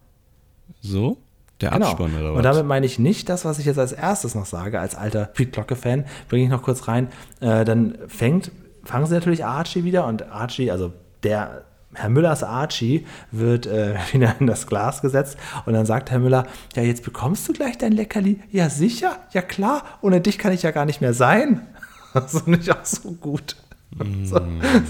So? 0.80 1.18
Der 1.60 1.70
genau. 1.70 1.86
Abspann 1.86 2.14
oder 2.14 2.32
was? 2.32 2.36
Und 2.38 2.42
damit 2.42 2.66
meine 2.66 2.86
ich 2.86 2.98
nicht 2.98 3.28
das, 3.28 3.44
was 3.44 3.58
ich 3.58 3.66
jetzt 3.66 3.78
als 3.78 3.92
erstes 3.92 4.34
noch 4.34 4.46
sage, 4.46 4.80
als 4.80 4.94
alter 4.94 5.26
Pete 5.26 5.52
Glocke-Fan, 5.52 6.04
bringe 6.28 6.44
ich 6.44 6.50
noch 6.50 6.62
kurz 6.62 6.88
rein. 6.88 7.08
Äh, 7.40 7.64
dann 7.64 7.96
fängt, 8.08 8.50
fangen 8.84 9.06
sie 9.06 9.14
natürlich 9.14 9.44
Archie 9.44 9.84
wieder 9.84 10.06
und 10.06 10.30
Archie, 10.30 10.70
also 10.70 10.92
der 11.22 11.64
Herr 11.94 12.08
Müllers 12.08 12.42
Archie 12.42 13.06
wird 13.30 13.66
äh, 13.66 13.94
wieder 14.12 14.34
in 14.40 14.46
das 14.46 14.66
Glas 14.66 15.00
gesetzt 15.00 15.38
und 15.64 15.74
dann 15.74 15.86
sagt 15.86 16.10
Herr 16.10 16.18
Müller, 16.18 16.46
ja, 16.74 16.82
jetzt 16.82 17.04
bekommst 17.04 17.48
du 17.48 17.52
gleich 17.52 17.78
dein 17.78 17.92
Leckerli. 17.92 18.40
Ja, 18.50 18.68
sicher, 18.68 19.16
ja 19.32 19.42
klar, 19.42 19.84
ohne 20.02 20.20
dich 20.20 20.38
kann 20.38 20.52
ich 20.52 20.62
ja 20.62 20.70
gar 20.70 20.84
nicht 20.84 21.00
mehr 21.00 21.14
sein. 21.14 21.66
Das 22.14 22.32
ist 22.32 22.46
nicht 22.46 22.70
auch 22.70 22.84
so 22.84 23.10
gut. 23.10 23.56
So, 24.24 24.40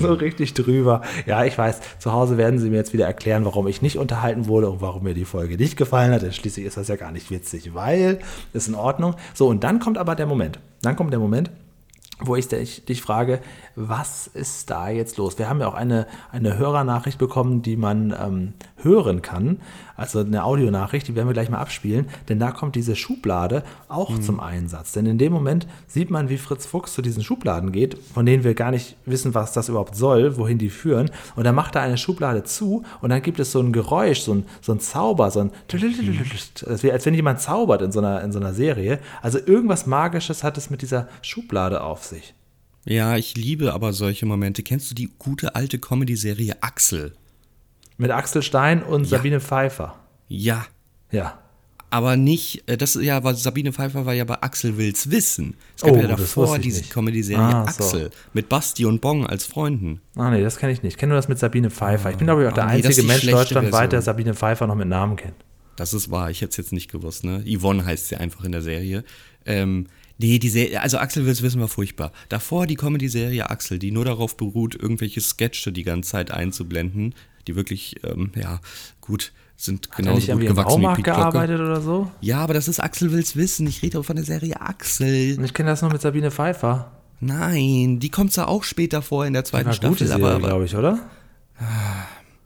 so, 0.00 0.12
richtig 0.14 0.55
drüber. 0.55 1.02
Ja, 1.26 1.44
ich 1.44 1.59
weiß, 1.59 1.80
zu 1.98 2.12
Hause 2.12 2.38
werden 2.38 2.59
sie 2.59 2.70
mir 2.70 2.76
jetzt 2.76 2.92
wieder 2.92 3.07
erklären, 3.07 3.44
warum 3.44 3.66
ich 3.66 3.82
nicht 3.82 3.98
unterhalten 3.98 4.46
wurde 4.46 4.70
und 4.70 4.80
warum 4.80 5.02
mir 5.02 5.14
die 5.14 5.24
Folge 5.24 5.57
nicht 5.57 5.76
gefallen 5.76 6.12
hat. 6.12 6.22
Denn 6.22 6.32
schließlich 6.32 6.64
ist 6.64 6.76
das 6.76 6.88
ja 6.88 6.96
gar 6.96 7.12
nicht 7.12 7.30
witzig, 7.30 7.74
weil 7.74 8.20
ist 8.52 8.68
in 8.68 8.74
Ordnung. 8.74 9.14
So, 9.34 9.48
und 9.48 9.64
dann 9.64 9.80
kommt 9.80 9.98
aber 9.98 10.14
der 10.14 10.26
Moment. 10.26 10.59
Dann 10.82 10.96
kommt 10.96 11.12
der 11.12 11.20
Moment, 11.20 11.50
wo 12.20 12.36
ich 12.36 12.48
dich 12.48 13.02
frage, 13.02 13.40
was 13.77 14.27
ist 14.27 14.70
da 14.70 14.89
jetzt 14.89 15.16
los? 15.16 15.39
Wir 15.39 15.49
haben 15.49 15.61
ja 15.61 15.68
auch 15.68 15.75
eine, 15.75 16.07
eine 16.31 16.59
Hörernachricht 16.59 17.18
bekommen, 17.18 17.62
die 17.62 17.77
man 17.77 18.14
ähm, 18.18 18.53
hören 18.77 19.22
kann, 19.22 19.59
also 19.97 20.20
eine 20.20 20.45
Audionachricht, 20.45 21.07
die 21.09 21.14
werden 21.14 21.29
wir 21.29 21.35
gleich 21.35 21.51
mal 21.51 21.59
abspielen, 21.59 22.09
denn 22.29 22.39
da 22.39 22.51
kommt 22.51 22.75
diese 22.75 22.97
Schublade 22.97 23.62
auch 23.89 24.11
mhm. 24.11 24.22
zum 24.22 24.41
Einsatz. 24.41 24.93
Denn 24.93 25.07
in 25.07 25.18
dem 25.18 25.33
Moment 25.33 25.66
sieht 25.87 26.11
man, 26.11 26.29
wie 26.29 26.39
Fritz 26.39 26.66
Fuchs 26.66 26.95
zu 26.95 27.03
diesen 27.03 27.22
Schubladen 27.22 27.72
geht, 27.72 27.97
von 28.12 28.27
denen 28.27 28.45
wir 28.45 28.55
gar 28.55 28.70
nicht 28.70 28.97
wissen, 29.07 29.35
was 29.35 29.53
das 29.53 29.68
überhaupt 29.68 29.95
soll, 29.95 30.37
wohin 30.37 30.59
die 30.59 30.70
führen. 30.70 31.11
Und 31.37 31.45
dann 31.45 31.55
macht 31.55 31.77
er 31.77 31.83
eine 31.83 31.99
Schublade 31.99 32.45
zu 32.45 32.85
und 33.01 33.11
dann 33.11 33.22
gibt 33.22 33.39
es 33.39 33.53
so 33.53 33.61
ein 33.61 33.72
Geräusch, 33.72 34.20
so 34.20 34.35
ein, 34.35 34.47
so 34.61 34.72
ein 34.72 34.81
Zauber, 34.81 35.31
so 35.31 35.41
ein 35.41 35.51
als 36.66 37.07
wenn 37.07 37.14
jemand 37.14 37.41
zaubert 37.41 37.83
in 37.83 37.93
so, 37.93 38.01
einer, 38.01 38.22
in 38.22 38.33
so 38.33 38.39
einer 38.39 38.53
Serie. 38.53 38.99
Also 39.22 39.39
irgendwas 39.39 39.87
Magisches 39.87 40.43
hat 40.43 40.59
es 40.59 40.70
mit 40.70 40.83
dieser 40.83 41.09
Schublade 41.22 41.83
auf 41.83 42.05
sich. 42.05 42.35
Ja, 42.85 43.16
ich 43.16 43.37
liebe 43.37 43.72
aber 43.72 43.93
solche 43.93 44.26
Momente. 44.26 44.62
Kennst 44.62 44.91
du 44.91 44.95
die 44.95 45.11
gute 45.18 45.55
alte 45.55 45.78
Comedy-Serie 45.78 46.62
Axel? 46.62 47.14
Mit 47.97 48.11
Axel 48.11 48.43
Stein 48.43 48.82
und 48.82 49.05
ja. 49.05 49.18
Sabine 49.18 49.41
Pfeiffer. 49.41 49.95
Ja. 50.28 50.66
Ja. 51.11 51.39
Aber 51.91 52.16
nicht, 52.16 52.68
äh, 52.68 52.76
das 52.76 52.95
ja, 52.95 53.22
war 53.22 53.35
Sabine 53.35 53.72
Pfeiffer 53.72 54.05
war 54.05 54.14
ja 54.14 54.24
bei 54.24 54.43
Axel 54.43 54.76
Will's 54.76 55.11
Wissen. 55.11 55.57
Es 55.76 55.82
gab 55.82 55.93
oh, 55.93 55.97
ja 55.97 56.09
davor 56.09 56.59
diese 56.59 56.82
Comedy-Serie 56.82 57.41
ah, 57.41 57.62
Axel 57.62 58.11
so. 58.11 58.18
mit 58.32 58.49
Basti 58.49 58.85
und 58.85 59.01
Bong 59.01 59.26
als 59.26 59.47
Freunden. 59.47 60.01
Ah, 60.16 60.30
nee, 60.30 60.43
das 60.43 60.57
kenne 60.57 60.72
ich 60.72 60.82
nicht. 60.82 60.95
Ich 60.95 60.99
kenne 60.99 61.11
nur 61.11 61.18
das 61.18 61.28
mit 61.28 61.39
Sabine 61.39 61.70
Pfeiffer. 61.70 62.11
Ich 62.11 62.16
bin, 62.16 62.26
glaube 62.26 62.43
ich, 62.43 62.49
auch 62.49 62.53
der 62.53 62.64
oh, 62.64 62.66
nee, 62.66 62.85
einzige 62.85 63.07
Mensch 63.07 63.24
deutschlandweit, 63.24 63.93
der 63.93 64.03
Sabine 64.03 64.35
Pfeiffer 64.35 64.66
noch 64.66 64.74
mit 64.74 64.89
Namen 64.89 65.14
kennt. 65.16 65.37
Das 65.76 65.95
ist 65.95 66.11
wahr, 66.11 66.30
ich 66.30 66.41
hätte 66.41 66.51
es 66.51 66.57
jetzt 66.57 66.72
nicht 66.72 66.91
gewusst, 66.91 67.24
ne? 67.24 67.45
Yvonne 67.47 67.85
heißt 67.85 68.09
sie 68.09 68.16
einfach 68.16 68.45
in 68.45 68.53
der 68.53 68.62
Serie. 68.62 69.05
Ähm, 69.47 69.87
Nee, 70.19 70.39
die 70.39 70.49
Serie, 70.49 70.81
also 70.81 70.99
Axel 70.99 71.27
will's 71.27 71.43
wissen 71.43 71.61
war 71.61 71.69
furchtbar. 71.69 72.12
Davor 72.29 72.67
die 72.67 72.77
Comedy-Serie 72.77 73.51
Axel, 73.51 73.79
die 73.79 73.91
nur 73.91 74.05
darauf 74.05 74.37
beruht, 74.37 74.75
irgendwelche 74.75 75.21
Sketche 75.21 75.73
die 75.73 75.83
ganze 75.83 76.11
Zeit 76.11 76.31
einzublenden, 76.31 77.15
die 77.49 77.57
wirklich, 77.57 77.97
ähm, 78.05 78.31
ja, 78.37 78.61
gut 79.01 79.33
sind 79.57 79.89
Hat 79.91 79.97
genauso 79.97 80.33
gut 80.33 80.41
gewachsen 80.41 80.83
wie 80.83 80.87
Pete 80.89 81.03
gearbeitet 81.03 81.61
oder 81.61 81.81
so? 81.81 82.11
Ja, 82.21 82.39
aber 82.39 82.55
das 82.55 82.69
ist 82.69 82.81
Axel 82.81 83.12
will's 83.12 83.37
wissen. 83.37 83.67
Ich 83.67 83.83
rede 83.83 83.99
auch 83.99 84.05
von 84.05 84.17
der 84.17 84.25
Serie 84.25 84.61
Axel. 84.61 85.37
Und 85.39 85.45
ich 85.45 85.55
kenne 85.55 85.71
das 85.71 85.83
noch 85.83 85.93
mit 85.93 86.01
Sabine 86.01 86.31
Pfeiffer. 86.31 86.93
Nein, 87.21 88.01
die 88.01 88.11
kommt 88.11 88.33
zwar 88.33 88.49
auch 88.49 88.65
später 88.65 89.01
vor 89.01 89.25
in 89.27 89.33
der 89.33 89.45
zweiten 89.45 89.65
die 89.65 89.69
war 89.69 89.75
Staffel, 89.75 90.07
Serie, 90.07 90.27
aber 90.27 90.47
glaube 90.47 90.65
ich, 90.65 90.77
oder? 90.77 90.99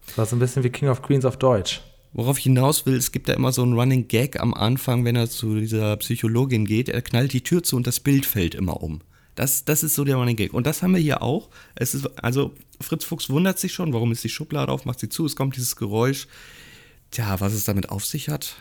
Das 0.07 0.19
war 0.19 0.27
so 0.27 0.37
ein 0.37 0.39
bisschen 0.39 0.63
wie 0.65 0.71
King 0.71 0.89
of 0.89 1.03
Queens 1.03 1.25
auf 1.25 1.39
Deutsch. 1.39 1.81
Worauf 2.13 2.39
ich 2.39 2.45
hinaus 2.45 2.87
will, 2.87 2.97
es 2.97 3.13
gibt 3.13 3.29
da 3.29 3.35
immer 3.35 3.53
so 3.53 3.63
einen 3.63 3.75
Running 3.75 4.09
Gag 4.09 4.41
am 4.41 4.55
Anfang, 4.55 5.05
wenn 5.05 5.17
er 5.17 5.29
zu 5.29 5.57
dieser 5.61 5.97
Psychologin 5.99 6.65
geht. 6.65 6.89
Er 6.89 7.03
knallt 7.03 7.33
die 7.33 7.43
Tür 7.43 7.63
zu 7.63 7.77
und 7.77 7.87
das 7.87 8.01
Bild 8.01 8.27
fällt 8.27 8.55
immer 8.55 8.83
um. 8.83 9.01
Das, 9.35 9.65
das 9.65 9.83
ist 9.83 9.95
so 9.95 10.05
der 10.05 10.17
Running 10.17 10.37
Gag. 10.37 10.53
Und 10.53 10.67
das 10.67 10.83
haben 10.83 10.95
wir 10.95 11.01
hier 11.01 11.23
auch. 11.23 11.49
Es 11.75 11.95
ist, 11.95 12.07
also 12.23 12.53
Fritz 12.81 13.05
Fuchs 13.05 13.31
wundert 13.31 13.59
sich 13.59 13.73
schon, 13.73 13.93
warum 13.93 14.11
ist 14.11 14.25
die 14.25 14.29
Schublade 14.29 14.73
auf, 14.73 14.85
macht 14.85 15.01
sie 15.01 15.09
zu, 15.09 15.27
es 15.27 15.37
kommt 15.37 15.57
dieses 15.57 15.77
Geräusch. 15.77 16.27
Tja, 17.11 17.39
was 17.41 17.53
es 17.53 17.65
damit 17.65 17.91
auf 17.91 18.05
sich 18.05 18.29
hat, 18.29 18.57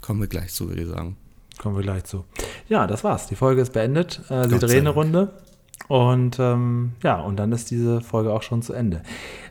kommen 0.00 0.20
wir 0.20 0.26
gleich 0.26 0.52
zu, 0.52 0.68
würde 0.68 0.82
ich 0.82 0.88
sagen. 0.88 1.16
Kommen 1.58 1.76
wir 1.76 1.82
gleich 1.82 2.04
zu. 2.04 2.24
Ja, 2.68 2.86
das 2.86 3.04
war's. 3.04 3.26
Die 3.26 3.36
Folge 3.36 3.60
ist 3.60 3.72
beendet. 3.72 4.20
Äh, 4.30 4.48
sie 4.48 4.58
drehen 4.58 4.80
eine 4.80 4.90
Runde. 4.90 5.32
Und 5.88 6.38
ähm, 6.38 6.92
ja, 7.02 7.20
und 7.20 7.36
dann 7.36 7.52
ist 7.52 7.70
diese 7.70 8.00
Folge 8.00 8.32
auch 8.32 8.42
schon 8.42 8.62
zu 8.62 8.72
Ende. 8.72 9.02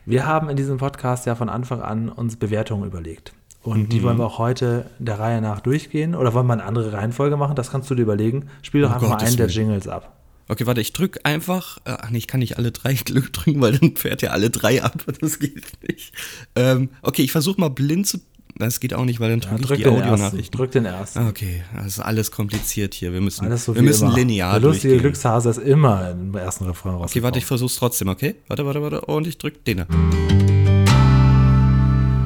Wir 0.06 0.26
haben 0.26 0.48
in 0.48 0.56
diesem 0.56 0.78
Podcast 0.78 1.26
ja 1.26 1.34
von 1.34 1.48
Anfang 1.48 1.82
an 1.82 2.08
uns 2.08 2.36
Bewertungen 2.36 2.86
überlegt. 2.86 3.32
Und 3.62 3.78
mhm. 3.78 3.88
die 3.90 4.02
wollen 4.02 4.18
wir 4.18 4.26
auch 4.26 4.38
heute 4.38 4.86
der 4.98 5.18
Reihe 5.18 5.40
nach 5.40 5.60
durchgehen. 5.60 6.14
Oder 6.14 6.32
wollen 6.32 6.46
wir 6.46 6.54
eine 6.54 6.64
andere 6.64 6.92
Reihenfolge 6.92 7.36
machen? 7.36 7.56
Das 7.56 7.70
kannst 7.70 7.90
du 7.90 7.94
dir 7.94 8.02
überlegen. 8.02 8.48
Spiel 8.62 8.82
doch 8.82 8.90
oh 8.90 8.94
einfach 8.94 9.08
Gott, 9.08 9.20
mal 9.20 9.26
einen 9.26 9.36
der 9.36 9.48
Jingles 9.48 9.86
ab. 9.86 10.16
Okay, 10.48 10.66
warte, 10.66 10.80
ich 10.80 10.92
drück 10.92 11.20
einfach. 11.22 11.78
Äh, 11.84 11.96
ach 12.00 12.10
nee, 12.10 12.18
ich 12.18 12.26
kann 12.26 12.40
nicht 12.40 12.58
alle 12.58 12.72
drei 12.72 12.94
Glück 13.04 13.32
drücken, 13.32 13.60
weil 13.60 13.78
dann 13.78 13.94
fährt 13.96 14.22
ja 14.22 14.30
alle 14.30 14.50
drei 14.50 14.82
ab. 14.82 15.04
Das 15.20 15.38
geht 15.38 15.64
nicht. 15.86 16.12
Ähm, 16.56 16.88
okay, 17.02 17.22
ich 17.22 17.32
versuche 17.32 17.60
mal 17.60 17.70
blind 17.70 18.06
zu. 18.06 18.18
Das 18.60 18.78
geht 18.78 18.94
auch 18.94 19.04
nicht, 19.04 19.20
weil 19.20 19.30
dann 19.30 19.40
drücke 19.40 19.54
ja, 19.54 19.66
drück 19.66 19.78
ich 19.78 19.84
die 19.84 19.90
Audionachrichten. 19.90 20.56
Drück 20.56 20.70
den 20.70 20.84
ersten. 20.84 21.18
Ah, 21.18 21.28
okay, 21.28 21.64
das 21.74 21.86
ist 21.86 22.00
alles 22.00 22.30
kompliziert 22.30 22.94
hier. 22.94 23.12
Wir 23.12 23.20
müssen, 23.20 23.56
so 23.56 23.74
wir 23.74 23.82
müssen 23.82 24.12
linear 24.12 24.52
Der 24.52 24.68
lustige. 24.68 24.98
Glückshase 24.98 25.48
ist 25.50 25.58
immer 25.58 26.10
im 26.10 26.34
ersten 26.34 26.64
Refrain 26.64 26.94
raus. 26.94 27.10
Okay, 27.10 27.22
warte, 27.22 27.38
ich 27.38 27.46
versuch's 27.46 27.76
trotzdem, 27.76 28.08
okay? 28.08 28.36
Warte, 28.48 28.66
warte, 28.66 28.82
warte. 28.82 29.00
Und 29.02 29.26
ich 29.26 29.38
drück 29.38 29.64
den. 29.64 29.86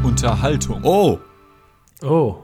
Unterhaltung. 0.03 0.80
Oh! 0.82 1.18
Oh. 2.03 2.37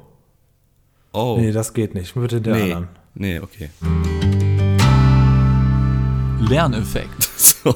Oh. 1.12 1.36
Nee, 1.38 1.52
das 1.52 1.74
geht 1.74 1.94
nicht. 1.94 2.14
Bitte 2.14 2.40
der 2.40 2.54
nee. 2.54 2.62
anderen. 2.62 2.88
Nee, 3.14 3.40
okay. 3.40 3.70
Lerneffekt. 6.40 7.28
So. 7.40 7.74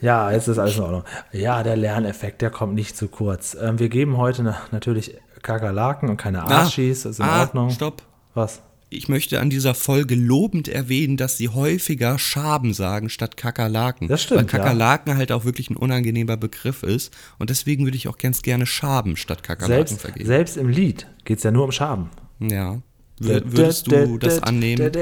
Ja, 0.00 0.30
jetzt 0.30 0.48
ist 0.48 0.58
alles 0.58 0.76
in 0.76 0.82
Ordnung. 0.82 1.04
Ja, 1.32 1.62
der 1.62 1.76
Lerneffekt, 1.76 2.40
der 2.40 2.50
kommt 2.50 2.74
nicht 2.74 2.96
zu 2.96 3.08
kurz. 3.08 3.56
Ähm, 3.60 3.78
wir 3.78 3.90
geben 3.90 4.16
heute 4.16 4.42
na 4.42 4.56
natürlich 4.72 5.16
Kakerlaken 5.46 6.10
und 6.10 6.16
keine 6.16 6.42
Archies. 6.42 7.04
Das 7.04 7.12
ist 7.12 7.18
in 7.20 7.24
ah, 7.24 7.40
Ordnung. 7.40 7.70
Stopp. 7.70 8.02
Was? 8.34 8.60
Ich 8.88 9.08
möchte 9.08 9.40
an 9.40 9.50
dieser 9.50 9.74
Folge 9.74 10.14
lobend 10.14 10.68
erwähnen, 10.68 11.16
dass 11.16 11.38
sie 11.38 11.48
häufiger 11.48 12.18
Schaben 12.18 12.72
sagen 12.72 13.08
statt 13.08 13.36
Kakerlaken. 13.36 14.08
Das 14.08 14.22
stimmt. 14.22 14.40
Weil 14.40 14.46
Kakerlaken 14.46 15.12
ja. 15.12 15.18
halt 15.18 15.32
auch 15.32 15.44
wirklich 15.44 15.70
ein 15.70 15.76
unangenehmer 15.76 16.36
Begriff 16.36 16.82
ist. 16.82 17.12
Und 17.38 17.50
deswegen 17.50 17.84
würde 17.84 17.96
ich 17.96 18.08
auch 18.08 18.18
ganz 18.18 18.42
gerne 18.42 18.66
Schaben 18.66 19.16
statt 19.16 19.42
Kakerlaken 19.42 19.86
selbst, 19.86 20.00
vergeben. 20.00 20.26
Selbst 20.26 20.56
im 20.56 20.68
Lied 20.68 21.06
geht 21.24 21.38
es 21.38 21.44
ja 21.44 21.50
nur 21.50 21.64
um 21.64 21.72
Schaben. 21.72 22.10
Ja. 22.40 22.80
Würdest 23.18 23.90
du 23.90 24.18
das 24.18 24.42
annehmen? 24.42 24.92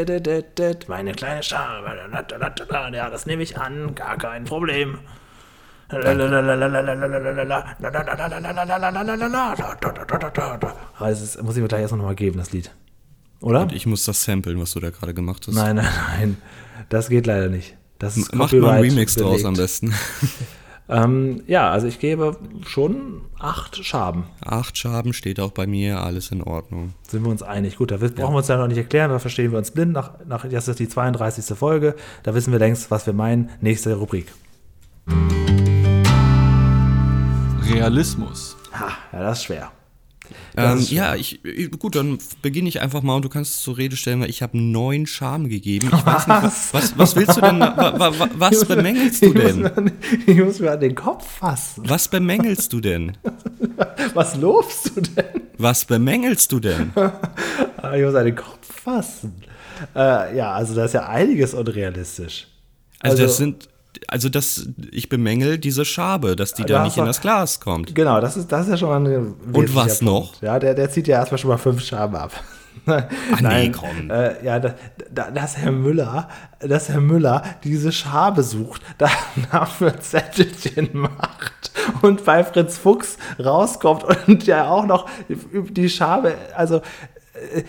Meine 0.89 1.13
kleine 1.13 1.43
Schabe. 1.43 2.11
Ja, 2.93 3.11
das 3.11 3.27
nehme 3.27 3.43
ich 3.43 3.59
an. 3.59 3.95
Gar 3.95 4.19
kein 4.19 4.45
Problem. 4.45 4.99
Das 10.99 11.43
muss 11.43 11.57
ich 11.57 11.63
mir 11.63 11.69
gleich 11.69 11.83
erst 11.83 11.95
noch 11.95 12.03
mal 12.03 12.15
geben, 12.15 12.39
das 12.39 12.53
Lied. 12.53 12.71
Oder? 13.41 13.63
Und 13.63 13.73
ich 13.73 13.87
muss 13.87 14.05
das 14.05 14.23
samplen, 14.25 14.59
was 14.61 14.73
du 14.73 14.81
da 14.81 14.91
gerade 14.91 15.15
gemacht 15.15 15.47
hast. 15.47 15.55
Nein, 15.55 15.77
nein, 15.77 15.89
nein. 16.19 16.37
Das 16.89 17.09
geht 17.09 17.27
leider 17.27 17.49
nicht. 17.49 17.77
Das 17.99 18.17
ist 18.17 18.35
Mach 18.35 18.53
mal 18.53 18.71
einen 18.71 18.91
Remix 18.91 19.15
belegt. 19.15 19.33
draus 19.33 19.45
am 19.45 19.55
besten. 19.55 19.95
Ähm, 20.89 21.43
ja, 21.47 21.71
also 21.71 21.87
ich 21.87 21.99
gebe 21.99 22.37
schon 22.67 23.23
acht 23.39 23.83
Schaben. 23.85 24.25
Acht 24.45 24.77
Schaben 24.77 25.15
steht 25.15 25.41
auch 25.41 25.51
bei 25.51 25.67
mir, 25.67 26.01
alles 26.01 26.31
in 26.31 26.43
Ordnung. 26.43 26.93
Sind 27.09 27.25
wir 27.25 27.31
uns 27.31 27.43
einig. 27.43 27.77
Gut, 27.77 27.91
da 27.91 27.97
brauchen 27.97 28.19
ja. 28.19 28.31
wir 28.31 28.37
uns 28.37 28.49
ja 28.49 28.59
noch 28.59 28.69
nicht 28.69 28.77
erklären, 28.77 29.11
da 29.11 29.19
verstehen 29.19 29.51
wir 29.53 29.59
uns 29.59 29.71
blind. 29.71 29.93
Nach, 29.93 30.13
nach, 30.27 30.47
das 30.47 30.69
ist 30.69 30.79
die 30.79 30.89
32. 30.89 31.57
Folge, 31.57 31.95
da 32.23 32.35
wissen 32.35 32.53
wir 32.53 32.59
längst, 32.59 32.91
was 32.91 33.07
wir 33.07 33.15
meinen. 33.15 33.49
Nächste 33.61 33.95
Rubrik. 33.95 34.27
Realismus. 37.67 38.57
Ha, 38.73 38.91
ja, 39.12 39.21
das 39.21 39.39
ist 39.39 39.45
schwer. 39.45 39.73
Ähm, 40.57 40.79
ja, 40.89 41.15
ich, 41.15 41.41
gut, 41.79 41.97
dann 41.97 42.19
beginne 42.41 42.69
ich 42.69 42.81
einfach 42.81 43.03
mal 43.03 43.17
und 43.17 43.25
du 43.25 43.29
kannst 43.29 43.62
zur 43.62 43.77
Rede 43.77 43.97
stellen, 43.97 44.21
weil 44.21 44.31
ich 44.31 44.41
habe 44.41 44.57
neun 44.57 45.07
Charme 45.07 45.49
gegeben. 45.49 45.91
Ich 45.93 46.07
weiß 46.07 46.27
nicht, 46.27 46.43
was, 46.43 46.75
was, 46.75 46.99
was 46.99 47.17
willst 47.17 47.37
du 47.37 47.41
denn, 47.41 47.61
was, 47.61 48.15
was 48.35 48.65
bemängelst 48.65 49.23
du 49.23 49.35
denn? 49.35 49.93
Ich 50.27 50.39
muss 50.39 50.61
mir 50.61 50.73
an 50.73 50.81
den 50.81 50.95
Kopf 50.95 51.29
fassen. 51.29 51.83
Was 51.87 52.09
bemängelst 52.09 52.73
du 52.73 52.81
denn? 52.81 53.17
Was 54.15 54.37
lobst 54.37 54.97
du 54.97 55.01
denn? 55.01 55.43
Was 55.59 55.85
bemängelst 55.85 56.53
du 56.53 56.61
denn? 56.61 56.93
ich 57.97 58.03
muss 58.03 58.15
an 58.15 58.25
den 58.25 58.37
Kopf 58.37 58.83
fassen. 58.83 59.35
Äh, 59.95 60.37
ja, 60.37 60.53
also 60.53 60.75
da 60.75 60.85
ist 60.85 60.95
ja 60.95 61.09
einiges 61.09 61.53
unrealistisch. 61.53 62.47
Also, 63.01 63.15
also 63.15 63.23
das 63.25 63.37
sind 63.37 63.69
also 64.09 64.29
das, 64.29 64.69
ich 64.91 65.09
bemängel 65.09 65.59
diese 65.59 65.85
Schabe, 65.85 66.37
dass 66.37 66.55
die 66.55 66.63
da, 66.65 66.79
da 66.79 66.85
nicht 66.85 66.97
in 66.97 67.05
das 67.05 67.21
Glas 67.21 67.61
kommt. 67.61 67.95
Genau, 67.95 68.21
das 68.21 68.37
ist, 68.37 68.51
das 68.51 68.67
ist 68.67 68.71
ja 68.73 68.77
schon 68.77 68.89
mal 68.89 69.01
ein 69.01 69.35
Und 69.53 69.75
was 69.75 69.99
Punkt. 69.99 70.03
noch? 70.03 70.43
Ja, 70.43 70.59
der, 70.59 70.75
der 70.75 70.91
zieht 70.91 71.09
ja 71.09 71.19
erstmal 71.19 71.39
schon 71.39 71.51
mal 71.51 71.59
fünf 71.59 71.83
Schaben 71.83 72.17
ab. 72.17 72.33
Ach 72.87 73.05
Nein, 73.41 73.67
nee, 73.67 73.71
komm. 73.71 74.11
Äh, 74.11 74.45
ja, 74.45 74.59
da, 74.59 74.75
da, 75.11 75.31
dass 75.31 75.57
Herr 75.57 75.73
Müller, 75.73 76.29
dass 76.61 76.89
Herr 76.89 77.01
Müller 77.01 77.43
diese 77.63 77.93
Schabe 77.93 78.43
sucht, 78.43 78.83
dafür 79.53 79.99
Zettelchen 80.01 80.91
macht 80.93 81.73
und 82.03 82.25
bei 82.25 82.45
Fritz 82.45 82.77
Fuchs 82.79 83.17
rauskommt 83.43 84.05
und 84.27 84.47
ja 84.47 84.69
auch 84.69 84.87
noch 84.87 85.09
die 85.29 85.89
Schabe, 85.89 86.35
also 86.57 86.77
äh, 87.35 87.63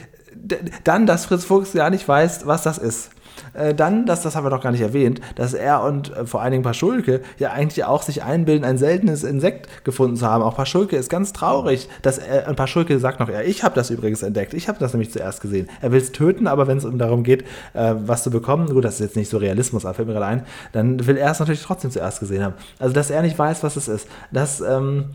dann, 0.84 1.06
dass 1.06 1.26
Fritz 1.26 1.46
Fuchs 1.46 1.74
gar 1.74 1.90
nicht 1.90 2.08
weiß, 2.08 2.46
was 2.46 2.64
das 2.64 2.78
ist. 2.78 3.10
Äh, 3.56 3.74
dann, 3.74 4.06
das, 4.06 4.22
das 4.22 4.36
haben 4.36 4.46
wir 4.46 4.50
doch 4.50 4.62
gar 4.62 4.72
nicht 4.72 4.82
erwähnt, 4.82 5.22
dass 5.36 5.54
er 5.54 5.84
und 5.84 6.16
äh, 6.16 6.26
vor 6.26 6.42
allen 6.42 6.52
Dingen 6.52 6.64
Paschulke 6.64 7.22
ja 7.40 7.52
eigentlich 7.52 7.86
auch 7.86 8.04
sich 8.04 8.24
einbilden, 8.24 8.66
ein 8.66 8.78
seltenes 8.78 9.24
Insekt 9.24 9.84
gefunden 9.84 10.16
zu 10.16 10.26
haben. 10.28 10.44
Auch 10.44 10.56
Paschulke 10.56 10.96
ist 10.96 11.10
ganz 11.10 11.34
traurig, 11.34 11.90
dass 12.02 12.18
er, 12.18 12.48
und 12.48 12.56
Paschulke 12.56 13.00
sagt 13.00 13.20
noch, 13.20 13.30
ja, 13.30 13.42
ich 13.42 13.64
habe 13.64 13.76
das 13.76 13.90
übrigens 13.90 14.24
entdeckt, 14.24 14.54
ich 14.54 14.68
habe 14.68 14.80
das 14.80 14.94
nämlich 14.94 15.12
zuerst 15.12 15.42
gesehen. 15.42 15.70
Er 15.82 15.92
will 15.92 16.00
es 16.00 16.12
töten, 16.12 16.48
aber 16.48 16.68
wenn 16.68 16.78
es 16.78 16.86
um 16.86 16.98
darum 16.98 17.24
geht, 17.24 17.44
äh, 17.74 17.94
was 18.06 18.24
zu 18.24 18.32
bekommen, 18.32 18.68
gut, 18.68 18.84
das 18.84 18.96
ist 18.96 19.02
jetzt 19.02 19.16
nicht 19.16 19.30
so 19.30 19.38
Realismus, 19.38 19.86
aber 19.86 19.94
fällt 19.94 20.08
mir 20.08 20.14
gerade 20.14 20.26
ein, 20.28 20.46
dann 20.72 21.06
will 21.08 21.18
er 21.18 21.32
es 21.32 21.40
natürlich 21.40 21.64
trotzdem 21.64 21.92
zuerst 21.92 22.20
gesehen 22.20 22.44
haben. 22.44 22.56
Also, 22.80 22.94
dass 22.94 23.10
er 23.10 23.22
nicht 23.22 23.38
weiß, 23.38 23.64
was 23.64 23.76
es 23.76 23.88
ist. 23.88 24.08
Das, 24.32 24.62
ähm, 24.62 25.06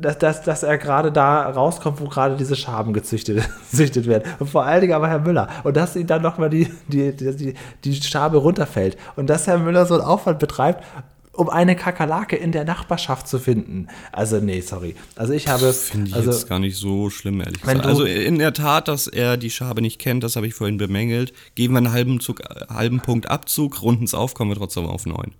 dass, 0.00 0.18
dass, 0.18 0.42
dass 0.42 0.62
er 0.62 0.78
gerade 0.78 1.12
da 1.12 1.48
rauskommt, 1.48 2.00
wo 2.00 2.08
gerade 2.08 2.36
diese 2.36 2.56
Schaben 2.56 2.92
gezüchtet, 2.92 3.48
gezüchtet 3.70 4.06
werden. 4.06 4.24
Und 4.38 4.48
vor 4.48 4.64
allen 4.64 4.80
Dingen 4.80 4.92
aber 4.92 5.08
Herr 5.08 5.20
Müller. 5.20 5.48
Und 5.64 5.76
dass 5.76 5.96
ihm 5.96 6.06
dann 6.06 6.22
nochmal 6.22 6.50
die, 6.50 6.70
die, 6.88 7.14
die, 7.14 7.54
die 7.84 7.94
Schabe 7.94 8.38
runterfällt. 8.38 8.96
Und 9.16 9.28
dass 9.28 9.46
Herr 9.46 9.58
Müller 9.58 9.86
so 9.86 9.94
einen 9.94 10.04
Aufwand 10.04 10.38
betreibt, 10.38 10.84
um 11.32 11.48
eine 11.48 11.76
Kakerlake 11.76 12.34
in 12.34 12.50
der 12.50 12.64
Nachbarschaft 12.64 13.28
zu 13.28 13.38
finden. 13.38 13.86
Also, 14.10 14.38
nee, 14.40 14.60
sorry. 14.60 14.96
Also, 15.14 15.32
ich 15.32 15.46
habe. 15.46 15.72
Finde 15.72 16.08
ich 16.08 16.16
also, 16.16 16.32
jetzt 16.32 16.48
gar 16.48 16.58
nicht 16.58 16.76
so 16.76 17.10
schlimm, 17.10 17.40
ehrlich 17.40 17.60
gesagt. 17.60 17.86
Also, 17.86 18.04
in 18.04 18.40
der 18.40 18.52
Tat, 18.52 18.88
dass 18.88 19.06
er 19.06 19.36
die 19.36 19.50
Schabe 19.50 19.80
nicht 19.80 20.00
kennt, 20.00 20.24
das 20.24 20.34
habe 20.34 20.48
ich 20.48 20.54
vorhin 20.54 20.78
bemängelt. 20.78 21.32
Geben 21.54 21.74
wir 21.74 21.78
einen 21.78 21.92
halben, 21.92 22.18
Zug, 22.18 22.42
halben 22.68 23.00
Punkt 23.00 23.30
Abzug, 23.30 23.82
runden 23.82 24.04
es 24.04 24.14
auf, 24.14 24.34
kommen 24.34 24.50
wir 24.50 24.56
trotzdem 24.56 24.86
auf 24.86 25.06
neun. 25.06 25.32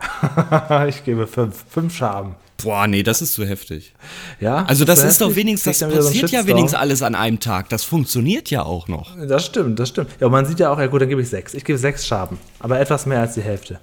ich 0.88 1.04
gebe 1.04 1.26
fünf. 1.26 1.64
Fünf 1.70 1.96
Schaben. 1.96 2.34
Boah, 2.62 2.86
nee, 2.86 3.02
das 3.02 3.22
ist 3.22 3.34
zu 3.34 3.44
heftig. 3.44 3.92
Ja. 4.40 4.64
Also 4.64 4.84
das 4.84 5.02
ist 5.02 5.20
doch 5.20 5.34
wenigstens, 5.34 5.78
das 5.78 5.90
passiert 5.90 6.30
so 6.30 6.36
ja 6.36 6.46
wenigstens 6.46 6.74
alles 6.78 7.02
an 7.02 7.14
einem 7.14 7.40
Tag. 7.40 7.68
Das 7.68 7.84
funktioniert 7.84 8.50
ja 8.50 8.62
auch 8.62 8.88
noch. 8.88 9.16
Das 9.26 9.46
stimmt, 9.46 9.78
das 9.78 9.88
stimmt. 9.88 10.10
Ja, 10.20 10.26
und 10.26 10.32
man 10.32 10.46
sieht 10.46 10.60
ja 10.60 10.72
auch, 10.72 10.78
ja 10.78 10.86
gut, 10.86 11.00
dann 11.00 11.08
gebe 11.08 11.22
ich 11.22 11.28
sechs. 11.28 11.54
Ich 11.54 11.64
gebe 11.64 11.78
sechs 11.78 12.06
Schaben, 12.06 12.38
aber 12.60 12.78
etwas 12.78 13.06
mehr 13.06 13.20
als 13.20 13.34
die 13.34 13.42
Hälfte. 13.42 13.80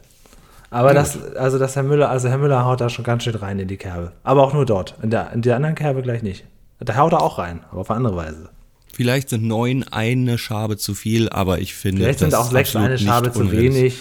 Aber 0.72 0.94
das, 0.94 1.18
also 1.36 1.58
das 1.58 1.76
Herr 1.76 1.84
Müller, 1.84 2.10
also 2.10 2.30
Herr 2.30 2.38
Müller 2.38 2.64
haut 2.64 2.80
da 2.80 2.90
schon 2.90 3.04
ganz 3.04 3.24
schön 3.24 3.36
rein 3.36 3.60
in 3.60 3.68
die 3.68 3.78
Kerbe. 3.78 4.12
Aber 4.24 4.44
auch 4.44 4.54
nur 4.54 4.66
dort. 4.66 4.96
In 5.02 5.10
der, 5.10 5.34
in 5.34 5.42
der 5.42 5.56
anderen 5.56 5.76
Kerbe 5.76 6.02
gleich 6.02 6.22
nicht. 6.22 6.46
Da 6.80 6.96
haut 6.96 7.12
er 7.12 7.22
auch 7.22 7.40
rein, 7.40 7.62
aber 7.72 7.82
auf 7.82 7.92
andere 7.92 8.16
Weise. 8.16 8.50
Vielleicht 8.94 9.30
sind 9.30 9.44
neun 9.44 9.84
eine 9.92 10.38
Schabe 10.38 10.78
zu 10.78 10.94
viel, 10.94 11.30
aber 11.30 11.60
ich 11.60 11.74
finde. 11.74 12.04
Vielleicht 12.04 12.20
sind 12.20 12.36
auch 12.36 12.52
sechs 12.52 12.76
eine 12.76 12.98
Schabe 12.98 13.32
zu 13.32 13.52
wenig. 13.52 13.98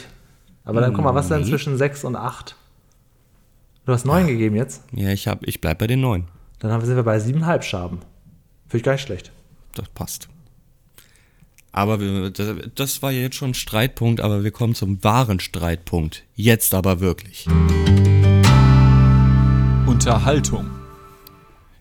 Aber 0.65 0.81
dann 0.81 0.93
guck 0.93 1.05
mal, 1.05 1.15
was 1.15 1.27
ist 1.27 1.31
denn 1.31 1.45
zwischen 1.45 1.79
sechs 1.79 2.05
und 2.05 2.17
acht? 2.17 2.55
Du 3.89 3.95
hast 3.95 4.05
neun 4.05 4.27
gegeben 4.27 4.55
jetzt? 4.55 4.83
Ja, 4.93 5.09
ich, 5.13 5.29
hab, 5.29 5.49
ich 5.49 5.63
bleib 5.63 5.79
bei 5.79 5.87
den 5.87 6.03
neun. 6.03 6.25
Dann 6.59 6.79
sind 6.85 6.95
wir 6.95 7.05
bei 7.05 7.19
siebeneinhalb 7.21 7.65
Schaben. 7.65 8.01
Finde 8.67 8.77
ich 8.77 8.83
gar 8.83 8.93
nicht 8.93 9.01
schlecht. 9.01 9.33
Das 9.75 9.89
passt. 9.89 10.29
Aber 11.73 11.99
wir, 11.99 12.29
das, 12.29 12.55
das 12.75 13.01
war 13.01 13.13
jetzt 13.13 13.37
schon 13.37 13.53
ein 13.53 13.55
Streitpunkt, 13.55 14.21
aber 14.21 14.45
wir 14.45 14.51
kommen 14.51 14.75
zum 14.75 15.03
wahren 15.03 15.41
Streitpunkt. 15.41 16.25
Jetzt 16.35 16.75
aber 16.75 17.01
wirklich. 17.01 17.47
Unterhaltung. 19.87 20.69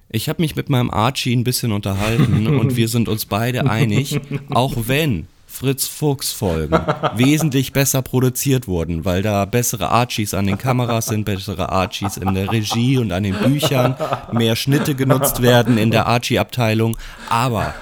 Ich 0.08 0.30
habe 0.30 0.42
mich 0.42 0.56
mit 0.56 0.70
meinem 0.70 0.92
Archie 0.92 1.36
ein 1.36 1.44
bisschen 1.44 1.74
unterhalten 1.74 2.48
und 2.58 2.78
wir 2.78 2.88
sind 2.88 3.10
uns 3.10 3.26
beide 3.26 3.70
einig, 3.70 4.18
auch 4.50 4.76
wenn 4.88 5.28
Fritz 5.58 5.88
Fuchs 5.88 6.32
Folgen 6.32 6.80
wesentlich 7.16 7.74
besser 7.74 8.04
produziert 8.04 8.68
wurden, 8.68 9.06
weil 9.06 9.24
da 9.24 9.46
bessere 9.46 9.90
Archies 9.90 10.36
an 10.36 10.46
den 10.46 10.60
Kameras 10.60 11.08
sind, 11.08 11.26
bessere 11.26 11.70
Archies 11.70 12.18
in 12.18 12.36
der 12.36 12.52
Regie 12.52 13.00
und 13.00 13.12
an 13.12 13.24
den 13.24 13.34
Büchern, 13.34 13.96
mehr 14.32 14.56
Schnitte 14.56 14.94
genutzt 14.94 15.42
werden 15.42 15.80
in 15.80 15.90
der 15.90 16.06
Archie-Abteilung. 16.06 16.96
Aber 17.30 17.74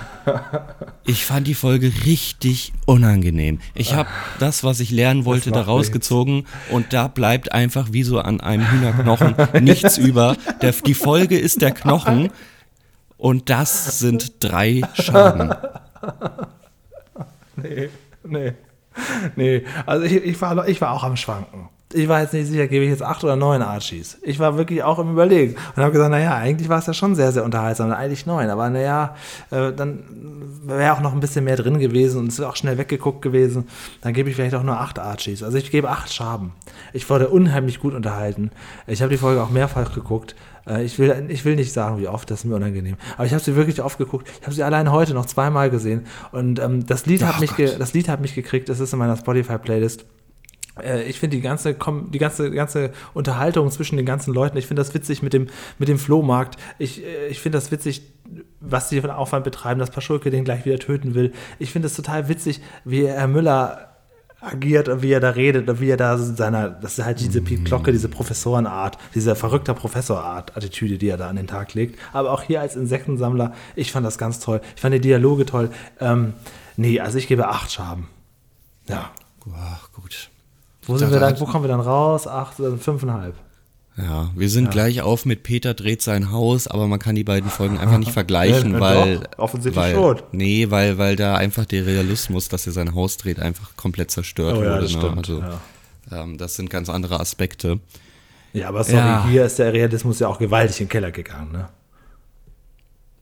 ich 1.03 1.25
fand 1.25 1.47
die 1.47 1.53
Folge 1.53 1.91
richtig 2.05 2.71
unangenehm. 2.85 3.59
Ich 3.73 3.93
habe 3.93 4.07
das, 4.39 4.63
was 4.63 4.79
ich 4.79 4.89
lernen 4.89 5.25
wollte, 5.25 5.51
da 5.51 5.61
rausgezogen 5.61 6.47
und 6.71 6.93
da 6.93 7.09
bleibt 7.09 7.51
einfach 7.51 7.89
wie 7.91 8.03
so 8.03 8.19
an 8.19 8.39
einem 8.39 8.71
Hühnerknochen 8.71 9.35
nichts 9.61 9.97
über. 9.97 10.37
Der, 10.61 10.71
die 10.71 10.93
Folge 10.93 11.37
ist 11.37 11.61
der 11.61 11.71
Knochen 11.71 12.29
und 13.17 13.49
das 13.49 13.99
sind 13.99 14.35
drei 14.39 14.81
Schaden. 14.93 15.53
nee, 17.61 17.89
nee. 18.23 18.53
Nee, 19.35 19.63
also 19.85 20.05
ich, 20.05 20.15
ich, 20.15 20.41
war, 20.41 20.67
ich 20.67 20.79
war 20.81 20.91
auch 20.91 21.03
am 21.03 21.17
Schwanken. 21.17 21.69
Ich 21.93 22.07
war 22.07 22.21
jetzt 22.21 22.33
nicht 22.33 22.47
sicher, 22.47 22.67
gebe 22.67 22.83
ich 22.83 22.89
jetzt 22.89 23.03
acht 23.03 23.23
oder 23.23 23.35
neun 23.35 23.61
Archies. 23.61 24.17
Ich 24.23 24.39
war 24.39 24.57
wirklich 24.57 24.83
auch 24.83 24.99
im 24.99 25.11
Überlegen 25.11 25.55
und 25.75 25.81
habe 25.81 25.91
gesagt, 25.91 26.11
naja, 26.11 26.35
eigentlich 26.35 26.67
war 26.67 26.79
es 26.79 26.87
ja 26.87 26.93
schon 26.93 27.15
sehr, 27.15 27.31
sehr 27.31 27.43
unterhaltsam, 27.43 27.91
eigentlich 27.91 28.25
neun, 28.25 28.49
aber 28.49 28.69
naja, 28.69 29.15
äh, 29.51 29.71
dann 29.71 30.03
wäre 30.65 30.93
auch 30.93 31.01
noch 31.01 31.13
ein 31.13 31.19
bisschen 31.19 31.45
mehr 31.45 31.55
drin 31.55 31.79
gewesen 31.79 32.19
und 32.21 32.27
es 32.27 32.39
wäre 32.39 32.49
auch 32.49 32.55
schnell 32.55 32.77
weggeguckt 32.77 33.21
gewesen. 33.21 33.67
Dann 34.01 34.13
gebe 34.13 34.29
ich 34.29 34.35
vielleicht 34.35 34.55
auch 34.55 34.63
nur 34.63 34.79
acht 34.79 34.97
Archies. 34.99 35.43
Also 35.43 35.57
ich 35.57 35.71
gebe 35.71 35.89
acht 35.89 36.11
Schaben. 36.11 36.53
Ich 36.91 37.09
wurde 37.09 37.29
unheimlich 37.29 37.79
gut 37.79 37.93
unterhalten. 37.93 38.51
Ich 38.87 39.01
habe 39.01 39.11
die 39.11 39.17
Folge 39.17 39.41
auch 39.41 39.51
mehrfach 39.51 39.93
geguckt 39.93 40.35
äh, 40.67 40.83
ich, 40.83 40.99
will, 40.99 41.25
ich 41.29 41.45
will 41.45 41.55
nicht 41.55 41.73
sagen, 41.73 41.99
wie 41.99 42.07
oft, 42.07 42.29
das 42.31 42.39
ist 42.39 42.45
mir 42.45 42.55
unangenehm. 42.55 42.97
Aber 43.15 43.25
ich 43.25 43.33
habe 43.33 43.43
sie 43.43 43.55
wirklich 43.55 43.81
oft 43.81 43.97
geguckt. 43.97 44.27
Ich 44.39 44.43
habe 44.43 44.55
sie 44.55 44.63
allein 44.63 44.91
heute 44.91 45.13
noch 45.13 45.25
zweimal 45.25 45.69
gesehen. 45.69 46.05
Und 46.31 46.59
ähm, 46.59 46.85
das, 46.85 47.05
Lied 47.05 47.23
hat 47.23 47.39
mich 47.39 47.51
das 47.55 47.93
Lied 47.93 48.09
hat 48.09 48.21
mich 48.21 48.35
gekriegt. 48.35 48.69
Es 48.69 48.79
ist 48.79 48.93
in 48.93 48.99
meiner 48.99 49.17
Spotify-Playlist 49.17 50.05
äh, 50.81 51.03
ich 51.03 51.19
finde 51.19 51.37
die 51.37 51.41
ganze, 51.41 51.75
die 51.75 52.19
ganze, 52.19 52.51
ganze 52.51 52.91
Unterhaltung 53.13 53.69
zwischen 53.71 53.97
den 53.97 54.05
ganzen 54.05 54.33
Leuten, 54.33 54.57
ich 54.57 54.67
finde 54.67 54.81
das 54.81 54.93
witzig 54.93 55.21
mit 55.21 55.33
dem, 55.33 55.47
mit 55.79 55.87
dem 55.87 55.97
Flohmarkt. 55.97 56.57
Ich, 56.79 57.03
äh, 57.03 57.27
ich 57.27 57.39
finde 57.39 57.57
das 57.57 57.71
witzig, 57.71 58.01
was 58.59 58.89
sie 58.89 58.99
einen 58.99 59.11
Aufwand 59.11 59.43
betreiben, 59.43 59.79
dass 59.79 59.91
Paschulke 59.91 60.31
den 60.31 60.43
gleich 60.43 60.65
wieder 60.65 60.79
töten 60.79 61.13
will. 61.13 61.31
Ich 61.59 61.71
finde 61.71 61.87
es 61.87 61.95
total 61.95 62.27
witzig, 62.27 62.61
wie 62.83 63.07
Herr 63.07 63.27
Müller 63.27 63.94
agiert 64.45 64.87
und 64.89 65.01
wie 65.01 65.11
er 65.11 65.19
da 65.19 65.31
redet 65.31 65.69
und 65.69 65.79
wie 65.81 65.89
er 65.89 65.97
da 65.97 66.17
seiner, 66.17 66.69
das 66.69 66.97
ist 66.97 67.05
halt 67.05 67.19
diese 67.19 67.41
Pete 67.41 67.63
Glocke, 67.63 67.91
diese 67.91 68.09
Professorenart, 68.09 68.97
diese 69.13 69.35
verrückte 69.35 69.73
Professorart, 69.73 70.55
Attitüde, 70.55 70.97
die 70.97 71.07
er 71.07 71.17
da 71.17 71.27
an 71.29 71.35
den 71.35 71.47
Tag 71.47 71.73
legt. 71.73 71.99
Aber 72.13 72.31
auch 72.31 72.41
hier 72.43 72.61
als 72.61 72.75
Insektensammler, 72.75 73.53
ich 73.75 73.91
fand 73.91 74.05
das 74.05 74.17
ganz 74.17 74.39
toll. 74.39 74.61
Ich 74.75 74.81
fand 74.81 74.93
die 74.93 75.01
Dialoge 75.01 75.45
toll. 75.45 75.69
Ähm, 75.99 76.33
nee, 76.77 76.99
also 76.99 77.17
ich 77.17 77.27
gebe 77.27 77.47
acht 77.47 77.71
Schaben. 77.71 78.07
Ja. 78.87 79.11
Ach, 79.53 79.91
gut. 79.91 80.29
Wo 80.85 80.97
sind 80.97 81.11
wir 81.11 81.19
dann, 81.19 81.39
wo 81.39 81.45
kommen 81.45 81.63
wir 81.63 81.69
dann 81.69 81.79
raus? 81.79 82.27
Acht, 82.27 82.59
also 82.59 82.77
fünfeinhalb. 82.77 83.35
Ja, 83.97 84.29
wir 84.35 84.49
sind 84.49 84.65
ja. 84.65 84.71
gleich 84.71 85.01
auf 85.01 85.25
mit 85.25 85.43
Peter 85.43 85.73
dreht 85.73 86.01
sein 86.01 86.31
Haus, 86.31 86.67
aber 86.67 86.87
man 86.87 86.99
kann 86.99 87.15
die 87.15 87.23
beiden 87.23 87.49
Folgen 87.49 87.77
einfach 87.77 87.97
nicht 87.97 88.11
vergleichen, 88.13 88.73
ja, 88.73 88.79
weil 88.79 89.19
doch, 89.19 89.39
offensichtlich 89.39 89.83
weil, 89.83 89.95
schon. 89.95 90.21
Nee, 90.33 90.69
weil 90.69 90.97
weil 90.97 91.15
da 91.15 91.35
einfach 91.35 91.65
der 91.65 91.85
Realismus, 91.85 92.49
dass 92.49 92.67
er 92.67 92.73
sein 92.73 92.93
Haus 92.93 93.17
dreht, 93.17 93.39
einfach 93.39 93.77
komplett 93.77 94.11
zerstört 94.11 94.57
oh, 94.57 94.63
ja, 94.63 94.71
wurde. 94.71 94.81
Das, 94.81 94.93
ne? 94.93 94.99
stimmt, 94.99 95.17
also, 95.17 95.43
ähm, 96.11 96.37
das 96.37 96.55
sind 96.55 96.69
ganz 96.69 96.89
andere 96.89 97.21
Aspekte. 97.21 97.79
Ja, 98.51 98.69
aber 98.69 98.83
sorry, 98.83 99.29
hier 99.31 99.45
ist 99.45 99.59
der 99.59 99.71
Realismus 99.71 100.19
ja 100.19 100.27
auch 100.27 100.39
gewaltig 100.39 100.79
in 100.81 100.85
den 100.85 100.91
Keller 100.91 101.11
gegangen, 101.11 101.51
ne? 101.51 101.69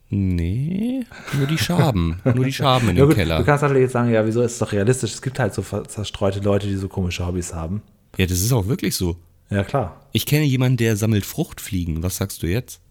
Nee, 0.10 1.06
nur 1.36 1.48
die 1.48 1.58
Schaben. 1.58 2.20
nur 2.24 2.46
die 2.46 2.54
Schaben 2.54 2.90
in 2.90 2.96
dem 2.98 3.08
gut, 3.08 3.16
Keller. 3.16 3.40
Du 3.40 3.46
kannst 3.46 3.64
natürlich 3.64 3.84
jetzt 3.84 3.94
sagen, 3.94 4.12
ja, 4.12 4.26
wieso 4.26 4.42
ist 4.44 4.54
es 4.54 4.60
doch 4.60 4.72
realistisch? 4.72 5.12
Es 5.12 5.22
gibt 5.24 5.40
halt 5.40 5.56
so 5.56 5.64
zerstreute 5.88 6.40
Leute, 6.40 6.68
die 6.68 6.76
so 6.76 6.88
komische 6.88 7.26
Hobbys 7.26 7.54
haben. 7.54 7.82
Ja, 8.18 8.28
das 8.28 8.40
ist 8.40 8.54
auch 8.54 8.68
wirklich 8.68 8.96
so. 8.96 9.18
Ja, 9.50 9.64
klar. 9.64 10.08
Ich 10.12 10.26
kenne 10.26 10.46
jemanden, 10.46 10.78
der 10.78 10.96
sammelt 10.98 11.26
Fruchtfliegen. 11.26 12.04
Was 12.04 12.18
sagst 12.18 12.44
du 12.44 12.48
jetzt? 12.48 12.82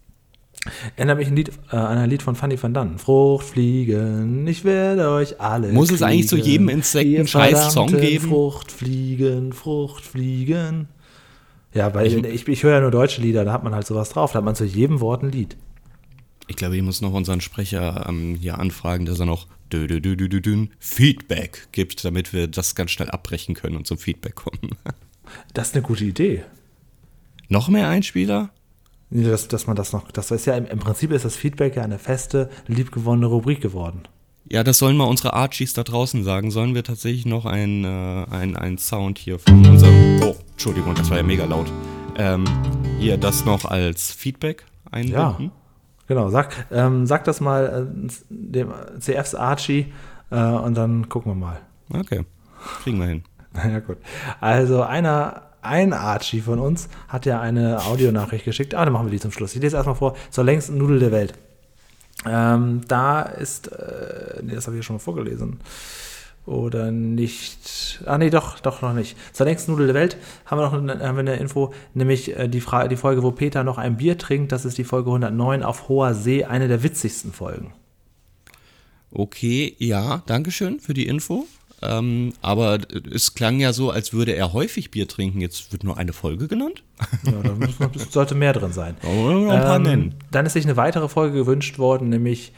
Erinnert 0.95 1.17
mich 1.17 1.27
ein 1.27 1.35
Lied, 1.35 1.51
äh, 1.71 1.75
an 1.75 1.97
ein 1.97 2.09
Lied 2.09 2.23
von 2.23 2.35
Fanny 2.35 2.61
van 2.61 2.73
Dann. 2.73 2.97
Fruchtfliegen, 2.97 4.47
ich 4.47 4.63
werde 4.63 5.09
euch 5.09 5.41
alle. 5.41 5.73
Muss 5.73 5.91
es 5.91 6.01
eigentlich 6.01 6.29
zu 6.29 6.37
jedem 6.37 6.69
Insekten 6.69 7.27
scheiß 7.27 7.73
Song 7.73 7.87
geben? 7.87 8.29
Fruchtfliegen, 8.29 9.51
Fruchtfliegen. 9.51 10.87
Ja, 11.73 11.93
weil 11.93 12.07
ich, 12.07 12.15
ich, 12.15 12.47
ich 12.47 12.63
höre 12.63 12.75
ja 12.75 12.81
nur 12.81 12.91
deutsche 12.91 13.21
Lieder, 13.21 13.43
da 13.43 13.51
hat 13.51 13.63
man 13.63 13.75
halt 13.75 13.85
sowas 13.85 14.09
drauf. 14.09 14.31
Da 14.31 14.37
hat 14.37 14.45
man 14.45 14.55
zu 14.55 14.63
jedem 14.63 15.01
Wort 15.01 15.23
ein 15.23 15.31
Lied. 15.31 15.57
Ich 16.47 16.55
glaube, 16.55 16.77
ich 16.77 16.83
muss 16.83 17.01
noch 17.01 17.13
unseren 17.13 17.41
Sprecher 17.41 18.05
ähm, 18.07 18.35
hier 18.35 18.59
anfragen, 18.59 19.05
dass 19.05 19.19
er 19.19 19.25
noch 19.25 19.47
dü 19.71 19.85
-dü 19.85 19.99
-dü 19.99 20.69
Feedback 20.79 21.67
gibt, 21.71 22.05
damit 22.05 22.31
wir 22.31 22.47
das 22.47 22.75
ganz 22.75 22.91
schnell 22.91 23.09
abbrechen 23.09 23.55
können 23.55 23.75
und 23.75 23.87
zum 23.87 23.97
Feedback 23.97 24.35
kommen. 24.35 24.75
Das 25.53 25.69
ist 25.69 25.75
eine 25.75 25.83
gute 25.83 26.05
Idee. 26.05 26.43
Noch 27.49 27.67
mehr 27.69 27.87
Einspieler? 27.87 28.49
Dass, 29.09 29.47
dass 29.47 29.67
man 29.67 29.75
das 29.75 29.93
noch, 29.93 30.11
das 30.11 30.31
ist 30.31 30.45
ja 30.45 30.55
im, 30.55 30.65
im 30.65 30.79
Prinzip 30.79 31.11
ist 31.11 31.23
das 31.23 31.35
Feedback 31.35 31.75
ja 31.75 31.83
eine 31.83 31.99
feste, 31.99 32.49
liebgewonnene 32.67 33.27
Rubrik 33.27 33.61
geworden. 33.61 34.03
Ja, 34.49 34.63
das 34.63 34.79
sollen 34.79 34.97
mal 34.97 35.05
unsere 35.05 35.33
Archies 35.33 35.73
da 35.73 35.83
draußen 35.83 36.23
sagen. 36.23 36.51
Sollen 36.51 36.75
wir 36.75 36.83
tatsächlich 36.83 37.25
noch 37.25 37.45
ein, 37.45 37.83
äh, 37.85 38.25
ein 38.29 38.77
Sound 38.77 39.17
hier 39.17 39.39
von 39.39 39.65
unserem. 39.65 40.21
Oh, 40.21 40.35
Entschuldigung, 40.51 40.95
das 40.95 41.09
war 41.09 41.17
ja 41.17 41.23
mega 41.23 41.45
laut. 41.45 41.71
Ähm, 42.17 42.45
hier 42.99 43.17
das 43.17 43.45
noch 43.45 43.65
als 43.65 44.11
Feedback 44.11 44.65
einbinden? 44.91 45.45
Ja, 45.45 45.51
genau. 46.07 46.29
Sag, 46.29 46.67
ähm, 46.71 47.05
sag 47.05 47.23
das 47.23 47.39
mal 47.39 47.87
äh, 47.89 48.07
dem 48.29 48.71
CFs 48.99 49.33
Archie 49.35 49.93
äh, 50.29 50.35
und 50.35 50.75
dann 50.75 51.09
gucken 51.09 51.31
wir 51.31 51.35
mal. 51.35 51.61
Okay, 51.93 52.25
kriegen 52.83 52.99
wir 52.99 53.07
hin. 53.07 53.23
Ja, 53.55 53.79
gut. 53.79 53.97
Also 54.39 54.81
einer, 54.83 55.43
ein 55.61 55.93
Archie 55.93 56.41
von 56.41 56.59
uns 56.59 56.89
hat 57.07 57.25
ja 57.25 57.39
eine 57.39 57.85
Audionachricht 57.85 58.45
geschickt. 58.45 58.75
Ah, 58.75 58.83
dann 58.83 58.93
machen 58.93 59.07
wir 59.07 59.11
die 59.11 59.19
zum 59.19 59.31
Schluss. 59.31 59.55
Ich 59.55 59.61
lese 59.61 59.75
erstmal 59.77 59.95
vor. 59.95 60.15
Zur 60.29 60.43
längsten 60.43 60.77
Nudel 60.77 60.99
der 60.99 61.11
Welt. 61.11 61.33
Ähm, 62.25 62.81
da 62.87 63.21
ist, 63.21 63.67
äh, 63.67 64.41
nee, 64.43 64.55
das 64.55 64.67
habe 64.67 64.75
ich 64.75 64.81
ja 64.81 64.83
schon 64.83 64.95
mal 64.95 65.01
vorgelesen. 65.01 65.59
Oder 66.45 66.91
nicht? 66.91 68.01
Ah, 68.05 68.17
nee, 68.17 68.29
doch, 68.29 68.59
doch 68.59 68.81
noch 68.81 68.93
nicht. 68.93 69.17
Zur 69.31 69.45
längsten 69.45 69.71
Nudel 69.71 69.87
der 69.87 69.95
Welt 69.95 70.17
haben 70.45 70.59
wir 70.59 70.65
noch 70.65 70.73
eine, 70.73 71.07
haben 71.07 71.15
wir 71.15 71.21
eine 71.21 71.37
Info, 71.37 71.73
nämlich 71.93 72.37
äh, 72.37 72.49
die, 72.49 72.59
Frage, 72.59 72.89
die 72.89 72.97
Folge, 72.97 73.23
wo 73.23 73.31
Peter 73.31 73.63
noch 73.63 73.77
ein 73.77 73.97
Bier 73.97 74.17
trinkt. 74.17 74.51
Das 74.51 74.65
ist 74.65 74.77
die 74.77 74.83
Folge 74.83 75.09
109 75.09 75.63
auf 75.63 75.87
hoher 75.87 76.13
See, 76.13 76.43
eine 76.43 76.67
der 76.67 76.83
witzigsten 76.83 77.31
Folgen. 77.31 77.73
Okay, 79.11 79.75
ja, 79.77 80.23
Dankeschön 80.25 80.79
für 80.79 80.93
die 80.93 81.07
Info. 81.07 81.45
Ähm, 81.83 82.33
aber 82.41 82.79
es 83.13 83.33
klang 83.33 83.59
ja 83.59 83.73
so, 83.73 83.91
als 83.91 84.13
würde 84.13 84.35
er 84.35 84.53
häufig 84.53 84.91
Bier 84.91 85.07
trinken. 85.07 85.41
Jetzt 85.41 85.71
wird 85.71 85.83
nur 85.83 85.97
eine 85.97 86.13
Folge 86.13 86.47
genannt. 86.47 86.83
Ja, 87.25 87.31
da 87.41 87.89
sollte 88.09 88.35
mehr 88.35 88.53
drin 88.53 88.71
sein. 88.71 88.95
Oh, 89.03 89.49
ein 89.49 89.61
paar 89.61 89.77
ähm, 89.77 89.83
nennen. 89.83 90.15
Dann 90.31 90.45
ist 90.45 90.53
sich 90.53 90.65
eine 90.65 90.77
weitere 90.77 91.09
Folge 91.09 91.37
gewünscht 91.37 91.77
worden, 91.77 92.09
nämlich 92.09 92.53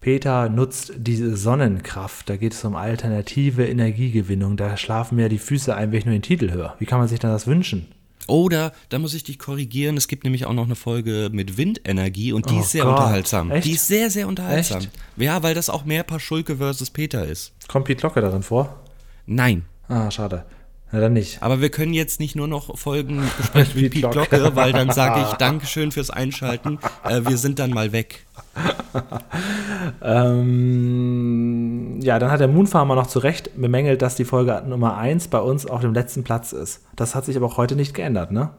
Peter 0.00 0.48
nutzt 0.48 0.92
diese 0.96 1.36
Sonnenkraft. 1.36 2.28
Da 2.28 2.36
geht 2.36 2.52
es 2.52 2.64
um 2.64 2.76
alternative 2.76 3.66
Energiegewinnung. 3.66 4.56
Da 4.56 4.76
schlafen 4.76 5.16
mir 5.16 5.28
die 5.28 5.38
Füße 5.38 5.74
ein, 5.74 5.90
wenn 5.90 5.98
ich 5.98 6.06
nur 6.06 6.14
den 6.14 6.22
Titel 6.22 6.52
höre. 6.52 6.76
Wie 6.78 6.86
kann 6.86 6.98
man 6.98 7.08
sich 7.08 7.18
dann 7.18 7.32
das 7.32 7.46
wünschen? 7.46 7.88
Oder, 8.28 8.72
da 8.90 8.98
muss 8.98 9.14
ich 9.14 9.24
dich 9.24 9.38
korrigieren, 9.38 9.96
es 9.96 10.06
gibt 10.06 10.24
nämlich 10.24 10.44
auch 10.44 10.52
noch 10.52 10.66
eine 10.66 10.74
Folge 10.74 11.30
mit 11.32 11.56
Windenergie 11.56 12.32
und 12.32 12.48
die 12.50 12.54
oh 12.54 12.60
ist 12.60 12.70
sehr 12.70 12.84
Gott. 12.84 12.98
unterhaltsam. 12.98 13.50
Echt? 13.50 13.66
Die 13.66 13.72
ist 13.72 13.88
sehr, 13.88 14.10
sehr 14.10 14.28
unterhaltsam. 14.28 14.78
Echt? 14.80 14.90
Ja, 15.16 15.42
weil 15.42 15.54
das 15.54 15.70
auch 15.70 15.84
mehr 15.84 16.02
Paschulke 16.02 16.58
versus 16.58 16.90
Peter 16.90 17.24
ist. 17.24 17.52
Kommt 17.68 17.86
Piet 17.86 18.02
Locke 18.02 18.20
darin 18.20 18.42
vor? 18.42 18.80
Nein. 19.26 19.64
Ah, 19.88 20.10
schade. 20.10 20.44
Na 20.90 21.00
dann 21.00 21.12
nicht. 21.12 21.42
Aber 21.42 21.60
wir 21.60 21.68
können 21.68 21.92
jetzt 21.92 22.18
nicht 22.18 22.34
nur 22.34 22.48
noch 22.48 22.78
Folgen 22.78 23.22
besprechen 23.36 23.74
wie 23.80 23.88
Piet 23.90 24.10
Glocke, 24.10 24.56
weil 24.56 24.72
dann 24.72 24.90
sage 24.90 25.20
ich 25.20 25.34
Dankeschön 25.34 25.92
fürs 25.92 26.08
Einschalten. 26.10 26.78
Äh, 27.04 27.22
wir 27.26 27.36
sind 27.36 27.58
dann 27.58 27.70
mal 27.70 27.92
weg. 27.92 28.26
ähm, 30.02 32.00
ja, 32.00 32.18
dann 32.18 32.30
hat 32.30 32.40
der 32.40 32.48
Moonfarmer 32.48 32.94
noch 32.94 33.06
zu 33.06 33.18
Recht 33.18 33.50
bemängelt, 33.60 34.00
dass 34.00 34.14
die 34.14 34.24
Folge 34.24 34.62
Nummer 34.66 34.96
1 34.96 35.28
bei 35.28 35.40
uns 35.40 35.66
auf 35.66 35.82
dem 35.82 35.92
letzten 35.92 36.24
Platz 36.24 36.52
ist. 36.52 36.80
Das 36.96 37.14
hat 37.14 37.26
sich 37.26 37.36
aber 37.36 37.46
auch 37.46 37.58
heute 37.58 37.76
nicht 37.76 37.92
geändert, 37.92 38.32
ne? 38.32 38.50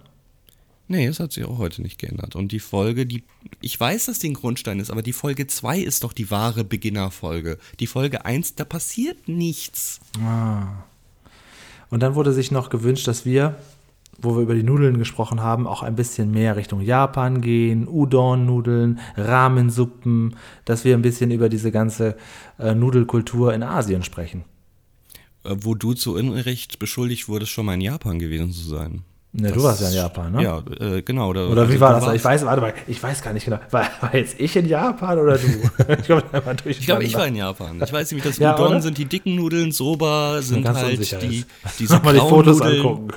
Nee, 0.87 1.05
es 1.05 1.19
hat 1.19 1.31
sich 1.31 1.45
auch 1.45 1.59
heute 1.59 1.83
nicht 1.83 1.99
geändert. 1.99 2.35
Und 2.35 2.51
die 2.51 2.59
Folge, 2.59 3.05
die. 3.05 3.23
Ich 3.61 3.79
weiß, 3.79 4.07
dass 4.07 4.17
die 4.19 4.29
ein 4.29 4.33
Grundstein 4.33 4.79
ist, 4.79 4.89
aber 4.89 5.03
die 5.03 5.13
Folge 5.13 5.45
2 5.45 5.79
ist 5.79 6.03
doch 6.03 6.13
die 6.13 6.31
wahre 6.31 6.63
Beginnerfolge. 6.63 7.59
Die 7.79 7.85
Folge 7.87 8.25
1, 8.25 8.55
da 8.55 8.65
passiert 8.65 9.27
nichts. 9.27 9.99
Ah. 10.23 10.83
Und 11.89 12.03
dann 12.03 12.15
wurde 12.15 12.33
sich 12.33 12.51
noch 12.51 12.69
gewünscht, 12.69 13.07
dass 13.07 13.25
wir, 13.25 13.55
wo 14.21 14.35
wir 14.35 14.43
über 14.43 14.55
die 14.55 14.63
Nudeln 14.63 14.97
gesprochen 14.97 15.41
haben, 15.41 15.67
auch 15.67 15.81
ein 15.81 15.95
bisschen 15.95 16.31
mehr 16.31 16.55
Richtung 16.55 16.81
Japan 16.81 17.41
gehen, 17.41 17.87
Udon-Nudeln, 17.87 18.99
Ramensuppen, 19.15 20.35
dass 20.65 20.83
wir 20.85 20.95
ein 20.95 21.01
bisschen 21.01 21.31
über 21.31 21.49
diese 21.49 21.71
ganze 21.71 22.15
äh, 22.59 22.75
Nudelkultur 22.75 23.53
in 23.53 23.63
Asien 23.63 24.03
sprechen. 24.03 24.43
Äh, 25.43 25.55
wo 25.61 25.75
du 25.75 25.93
zu 25.93 26.15
Unrecht 26.15 26.79
beschuldigt 26.79 27.27
wurdest, 27.27 27.51
schon 27.51 27.65
mal 27.65 27.75
in 27.75 27.81
Japan 27.81 28.19
gewesen 28.19 28.51
zu 28.51 28.67
sein. 28.67 29.03
Ne, 29.31 29.51
du 29.51 29.61
warst 29.61 29.81
ja 29.81 29.89
in 29.89 29.93
Japan, 29.93 30.31
ne? 30.31 30.41
Ja, 30.41 30.63
äh, 30.79 31.03
genau. 31.03 31.31
Da, 31.33 31.45
oder 31.45 31.67
wie 31.67 31.73
also 31.73 31.81
war 31.81 31.99
das? 31.99 32.15
Ich 32.15 32.23
weiß, 32.23 32.45
warte 32.45 32.61
mal, 32.61 32.73
ich 32.87 33.01
weiß 33.01 33.21
gar 33.21 33.31
nicht 33.31 33.45
genau. 33.45 33.59
War, 33.69 33.87
war 34.01 34.15
jetzt 34.15 34.39
ich 34.39 34.55
in 34.55 34.67
Japan 34.67 35.19
oder 35.19 35.37
du? 35.37 35.47
ich 35.87 36.03
glaube, 36.03 36.23
ich, 36.65 36.85
glaub, 36.85 37.01
ich 37.01 37.13
war 37.13 37.27
in 37.27 37.35
Japan. 37.35 37.79
Ich 37.83 37.93
weiß 37.93 38.11
nicht, 38.11 38.23
wie 38.23 38.27
das 38.27 38.39
ja, 38.39 38.55
Udon 38.55 38.81
sind 38.81 38.97
die 38.97 39.05
dicken 39.05 39.35
Nudeln, 39.35 39.71
Soba 39.71 40.41
sind 40.41 40.67
halt 40.67 41.21
die, 41.21 41.45
diese 41.77 41.99
mal 42.03 42.15
die 42.15 42.19
Fotos 42.19 42.57
Nudeln. 42.57 42.77
angucken. 42.77 43.07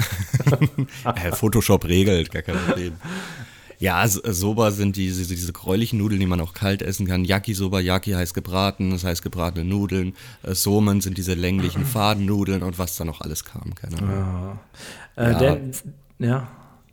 Photoshop 1.32 1.84
regelt, 1.84 2.30
gar 2.30 2.40
kein 2.40 2.56
Problem. 2.56 2.94
Ja, 3.80 4.06
Soba 4.06 4.72
sind 4.72 4.96
diese, 4.96 5.26
diese 5.26 5.52
gräulichen 5.54 5.98
Nudeln, 5.98 6.20
die 6.20 6.26
man 6.26 6.38
auch 6.42 6.52
kalt 6.52 6.82
essen 6.82 7.06
kann. 7.06 7.24
Yaki-Soba, 7.24 7.80
Yaki 7.80 8.12
heißt 8.12 8.34
gebraten, 8.34 8.90
das 8.90 9.04
heißt 9.04 9.22
gebratene 9.22 9.64
Nudeln. 9.64 10.14
Äh, 10.42 10.54
Somen 10.54 11.00
sind 11.00 11.16
diese 11.16 11.32
länglichen 11.32 11.84
Fadennudeln 11.86 12.62
und 12.62 12.78
was 12.78 12.96
da 12.96 13.06
noch 13.06 13.22
alles 13.22 13.42
kam, 13.44 13.74
keine 13.74 13.96
Ahnung. 13.98 14.58
Ja. 15.16 15.24
Äh, 15.24 15.32
ja. 15.32 15.38
Denn, 15.38 15.72
ja. 16.18 16.48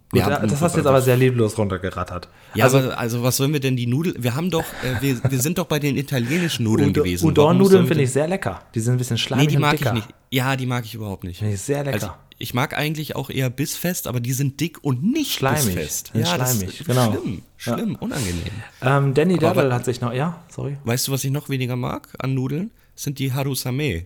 Gut, 0.10 0.22
ja, 0.22 0.40
das 0.40 0.62
hast 0.62 0.76
du 0.76 0.80
jetzt 0.80 0.88
aber 0.88 1.02
sehr 1.02 1.18
lieblos 1.18 1.58
runtergerattert. 1.58 2.30
Ja, 2.54 2.64
also, 2.64 2.78
aber, 2.78 2.98
also 2.98 3.22
was 3.24 3.36
sollen 3.36 3.52
wir 3.52 3.60
denn 3.60 3.76
die 3.76 3.88
Nudeln? 3.88 4.16
Wir 4.24 4.36
haben 4.36 4.50
doch, 4.50 4.64
äh, 4.82 5.02
wir, 5.02 5.22
wir 5.30 5.40
sind 5.42 5.58
doch 5.58 5.66
bei 5.66 5.80
den 5.80 5.98
italienischen 5.98 6.64
Nudeln 6.64 6.92
Udo, 6.92 7.04
gewesen. 7.04 7.28
Udon-Nudeln 7.28 7.88
finde 7.88 8.04
ich 8.04 8.14
sehr 8.14 8.30
lecker. 8.30 8.62
Die 8.74 8.80
sind 8.80 8.94
ein 8.94 8.98
bisschen 8.98 9.18
schleimig 9.18 9.48
Nee, 9.48 9.52
die 9.52 9.58
mag 9.58 9.72
dicker. 9.78 9.90
ich 9.90 9.96
nicht. 9.96 10.08
Ja, 10.32 10.56
die 10.56 10.66
mag 10.66 10.86
ich 10.86 10.96
überhaupt 10.96 11.26
nicht. 11.26 11.40
Finde 11.40 11.56
ich 11.56 11.62
sehr 11.62 11.84
lecker. 11.84 11.96
Also, 11.96 12.12
ich 12.40 12.54
mag 12.54 12.78
eigentlich 12.78 13.16
auch 13.16 13.30
eher 13.30 13.50
bissfest, 13.50 14.08
aber 14.08 14.20
die 14.20 14.34
sind 14.34 14.60
dick 14.60 14.84
und 14.84 15.04
nicht 15.04 15.34
schleimig. 15.34 15.76
bissfest. 15.76 16.12
Ja, 16.14 16.26
schleimig, 16.26 16.84
genau. 16.86 17.12
Schlimm, 17.12 17.42
schlimm, 17.58 17.92
ja. 17.94 17.98
unangenehm. 18.00 18.52
Ähm, 18.82 19.14
Danny 19.14 19.38
Duddle 19.38 19.74
hat 19.74 19.86
sich 19.86 20.02
noch, 20.02 20.14
ja, 20.14 20.44
sorry. 20.50 20.78
Weißt 20.84 21.08
du, 21.08 21.12
was 21.12 21.24
ich 21.24 21.32
noch 21.32 21.50
weniger 21.50 21.76
mag 21.76 22.14
an 22.20 22.34
Nudeln? 22.36 22.72
Sind 22.96 23.20
die 23.20 23.34
Harusame. 23.34 24.06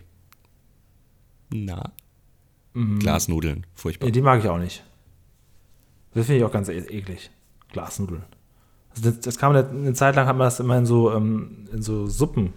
Na? 1.50 1.92
Mhm. 2.72 3.00
Glasnudeln, 3.00 3.66
furchtbar. 3.74 4.10
Die 4.10 4.22
mag 4.22 4.42
ich 4.42 4.48
auch 4.48 4.58
nicht. 4.58 4.82
Das 6.14 6.26
finde 6.26 6.38
ich 6.38 6.44
auch 6.44 6.52
ganz 6.52 6.68
e 6.68 6.78
eklig. 6.78 7.30
Glasnudeln. 7.72 8.24
Das, 9.00 9.20
das 9.20 9.38
kam 9.38 9.54
eine, 9.54 9.68
eine, 9.68 9.94
Zeit 9.94 10.16
lang, 10.16 10.26
hat 10.26 10.36
man 10.36 10.46
das 10.46 10.60
immer 10.60 10.76
in 10.76 10.86
so, 10.86 11.12
ähm, 11.12 11.68
in 11.72 11.82
so 11.82 12.06
Suppen 12.06 12.52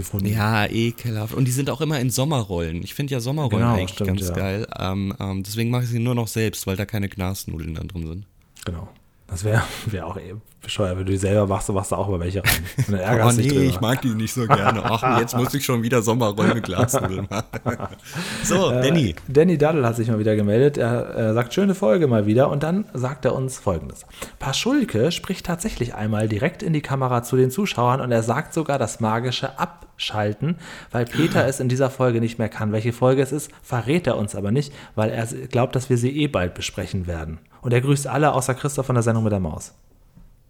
gefunden. 0.00 0.26
Ja, 0.26 0.66
ekelhaft. 0.66 1.34
Und 1.34 1.46
die 1.46 1.52
sind 1.52 1.70
auch 1.70 1.80
immer 1.80 2.00
in 2.00 2.10
Sommerrollen. 2.10 2.82
Ich 2.82 2.94
finde 2.94 3.12
ja 3.12 3.20
Sommerrollen 3.20 3.60
genau, 3.60 3.74
eigentlich 3.74 3.90
stimmt, 3.90 4.08
ganz 4.08 4.28
ja. 4.28 4.34
geil. 4.34 4.66
Ähm, 4.78 5.14
ähm, 5.18 5.42
deswegen 5.42 5.70
mache 5.70 5.84
ich 5.84 5.90
sie 5.90 5.98
nur 5.98 6.14
noch 6.14 6.28
selbst, 6.28 6.66
weil 6.66 6.76
da 6.76 6.84
keine 6.84 7.08
Glasnudeln 7.08 7.74
dann 7.74 7.88
drin 7.88 8.06
sind. 8.06 8.26
Genau. 8.64 8.88
Das 9.30 9.44
wäre 9.44 9.62
wär 9.86 10.06
auch 10.06 10.16
eh 10.16 10.34
bescheuert, 10.62 10.98
wenn 10.98 11.06
du 11.06 11.12
die 11.12 11.18
selber 11.18 11.46
machst, 11.46 11.68
du 11.68 11.72
machst 11.72 11.92
da 11.92 11.96
auch 11.96 12.08
mal 12.08 12.20
welche 12.20 12.44
rein. 12.44 12.64
Und 12.76 12.88
dann 12.92 13.00
ärgerst 13.00 13.38
oh 13.38 13.42
nee, 13.42 13.48
drüber. 13.48 13.62
ich 13.62 13.80
mag 13.80 14.02
die 14.02 14.14
nicht 14.14 14.32
so 14.32 14.46
gerne. 14.46 14.82
Ach, 14.84 15.18
jetzt 15.18 15.36
muss 15.36 15.54
ich 15.54 15.64
schon 15.64 15.82
wieder 15.82 16.02
Sommerrollen 16.02 16.54
mit 16.54 16.64
Glasnudeln 16.64 17.26
machen. 17.30 17.96
so, 18.44 18.70
äh, 18.70 18.82
Danny. 18.82 19.14
Danny 19.28 19.58
Daddle 19.58 19.86
hat 19.86 19.96
sich 19.96 20.08
mal 20.08 20.18
wieder 20.18 20.36
gemeldet. 20.36 20.76
Er, 20.76 20.90
er, 20.90 21.34
sagt, 21.34 21.54
schöne 21.54 21.74
Folge 21.74 22.06
mal 22.06 22.26
wieder. 22.26 22.50
Und 22.50 22.62
dann 22.62 22.84
sagt 22.92 23.24
er 23.24 23.34
uns 23.34 23.58
folgendes. 23.58 24.04
Paschulke 24.38 25.12
spricht 25.12 25.46
tatsächlich 25.46 25.94
einmal 25.94 26.28
direkt 26.28 26.62
in 26.62 26.72
die 26.72 26.82
Kamera 26.82 27.22
zu 27.22 27.36
den 27.36 27.50
Zuschauern 27.50 28.00
und 28.00 28.12
er 28.12 28.22
sagt 28.22 28.52
sogar 28.54 28.78
das 28.78 29.00
magische 29.00 29.58
Abschalten, 29.58 30.56
weil 30.90 31.04
Peter 31.04 31.46
es 31.46 31.60
in 31.60 31.68
dieser 31.68 31.90
Folge 31.90 32.20
nicht 32.20 32.38
mehr 32.38 32.48
kann. 32.48 32.72
Welche 32.72 32.92
Folge 32.92 33.22
es 33.22 33.32
ist, 33.32 33.50
verrät 33.62 34.06
er 34.06 34.16
uns 34.16 34.34
aber 34.34 34.50
nicht, 34.50 34.72
weil 34.94 35.10
er 35.10 35.26
glaubt, 35.26 35.74
dass 35.74 35.88
wir 35.88 35.96
sie 35.96 36.22
eh 36.22 36.26
bald 36.26 36.54
besprechen 36.54 37.06
werden. 37.06 37.38
Und 37.60 37.72
er 37.72 37.80
grüßt 37.80 38.06
alle 38.06 38.32
außer 38.32 38.54
Christoph 38.54 38.86
von 38.86 38.94
der 38.94 39.02
Sendung 39.02 39.24
mit 39.24 39.32
der 39.32 39.40
Maus. 39.40 39.74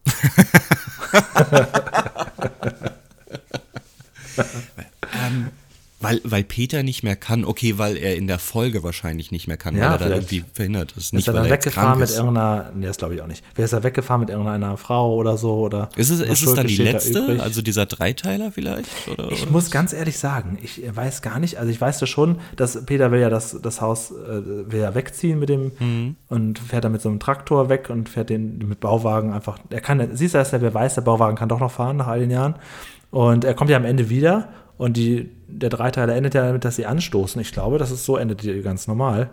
ähm, 5.12 5.50
weil, 6.00 6.20
weil 6.24 6.44
Peter 6.44 6.82
nicht 6.82 7.02
mehr 7.02 7.14
kann, 7.16 7.44
okay, 7.44 7.76
weil 7.78 7.96
er 7.96 8.16
in 8.16 8.26
der 8.26 8.38
Folge 8.38 8.82
wahrscheinlich 8.82 9.30
nicht 9.30 9.46
mehr 9.48 9.56
kann, 9.56 9.76
Ja, 9.76 9.92
weil 9.92 9.92
er 9.92 9.98
da 9.98 10.14
irgendwie 10.16 10.44
verhindert 10.52 10.92
ist. 10.92 11.04
Ist 11.06 11.12
Nicht, 11.12 11.28
er 11.28 11.34
dann 11.34 11.44
er 11.44 11.50
jetzt 11.50 11.66
weggefahren 11.66 11.98
mit 11.98 12.08
ist. 12.08 12.16
irgendeiner, 12.16 12.72
nee, 12.74 12.86
das 12.86 12.96
glaube 12.96 13.14
ich 13.14 13.22
auch 13.22 13.26
nicht. 13.26 13.44
Wer 13.54 13.64
ist 13.66 13.72
er 13.72 13.82
weggefahren 13.82 14.20
mit 14.20 14.30
irgendeiner 14.30 14.76
Frau 14.76 15.14
oder 15.14 15.36
so? 15.36 15.54
Oder 15.56 15.90
Ist 15.96 16.10
es, 16.10 16.20
ist 16.20 16.42
es 16.42 16.54
dann 16.54 16.66
die 16.66 16.76
da 16.78 16.84
letzte, 16.84 17.18
übrig? 17.18 17.40
also 17.42 17.60
dieser 17.62 17.86
Dreiteiler 17.86 18.50
vielleicht? 18.50 18.88
Oder, 19.12 19.30
Ich 19.30 19.42
oder? 19.42 19.50
muss 19.52 19.70
ganz 19.70 19.92
ehrlich 19.92 20.18
sagen, 20.18 20.58
ich 20.62 20.82
weiß 20.94 21.22
gar 21.22 21.38
nicht, 21.38 21.58
also 21.58 21.70
ich 21.70 21.80
weiß 21.80 21.98
das 21.98 22.08
schon, 22.08 22.38
dass 22.56 22.84
Peter 22.86 23.10
will 23.12 23.20
ja 23.20 23.28
das, 23.30 23.58
das 23.62 23.80
Haus 23.80 24.10
äh, 24.10 24.72
will 24.72 24.80
ja 24.80 24.94
wegziehen 24.94 25.38
mit 25.38 25.48
dem 25.48 25.72
Mhm. 25.78 26.16
und 26.28 26.58
fährt 26.58 26.84
dann 26.84 26.92
mit 26.92 27.02
so 27.02 27.08
einem 27.08 27.20
Traktor 27.20 27.68
weg 27.68 27.90
und 27.90 28.08
fährt 28.08 28.30
den 28.30 28.58
mit 28.66 28.80
Bauwagen 28.80 29.32
einfach, 29.32 29.58
er 29.70 29.80
kann, 29.80 30.00
siehst 30.16 30.34
du, 30.34 30.38
das 30.38 30.48
ist 30.48 30.52
der 30.52 30.58
Beweis, 30.60 30.94
der 30.94 31.02
Bauwagen 31.02 31.36
kann 31.36 31.48
doch 31.48 31.60
noch 31.60 31.70
fahren 31.70 31.96
nach 31.98 32.06
all 32.06 32.20
den 32.20 32.30
Jahren 32.30 32.54
und 33.10 33.44
er 33.44 33.54
kommt 33.54 33.70
ja 33.70 33.76
am 33.76 33.84
Ende 33.84 34.08
wieder 34.08 34.48
und 34.78 34.96
die, 34.96 35.30
der 35.52 35.70
Dreiteiler 35.70 36.14
endet 36.14 36.34
ja 36.34 36.46
damit, 36.46 36.64
dass 36.64 36.76
sie 36.76 36.86
anstoßen. 36.86 37.40
Ich 37.40 37.52
glaube, 37.52 37.78
das 37.78 37.90
ist 37.90 38.04
so 38.04 38.16
endet 38.16 38.42
die 38.42 38.62
ganz 38.62 38.86
normal. 38.86 39.30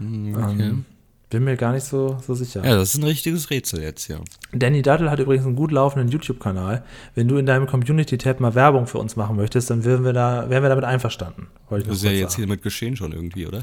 Ähm, 0.00 0.84
bin 1.28 1.42
mir 1.42 1.56
gar 1.56 1.72
nicht 1.72 1.82
so, 1.82 2.18
so 2.24 2.34
sicher. 2.34 2.64
Ja, 2.64 2.76
das 2.76 2.94
ist 2.94 3.00
ein 3.00 3.04
richtiges 3.04 3.50
Rätsel 3.50 3.82
jetzt, 3.82 4.06
ja. 4.06 4.18
Danny 4.52 4.82
Duddle 4.82 5.10
hat 5.10 5.18
übrigens 5.18 5.44
einen 5.44 5.56
gut 5.56 5.72
laufenden 5.72 6.08
YouTube-Kanal. 6.08 6.84
Wenn 7.16 7.26
du 7.26 7.36
in 7.36 7.46
deinem 7.46 7.66
Community-Tab 7.66 8.38
mal 8.38 8.54
Werbung 8.54 8.86
für 8.86 8.98
uns 8.98 9.16
machen 9.16 9.34
möchtest, 9.34 9.68
dann 9.70 9.84
wären 9.84 10.04
wir, 10.04 10.12
da, 10.12 10.48
wären 10.48 10.62
wir 10.62 10.68
damit 10.68 10.84
einverstanden. 10.84 11.48
Das 11.68 11.82
ist 11.82 12.04
ja 12.04 12.12
jetzt 12.12 12.32
sagen. 12.32 12.44
hiermit 12.44 12.62
geschehen 12.62 12.94
schon 12.94 13.10
irgendwie, 13.10 13.46
oder? 13.46 13.62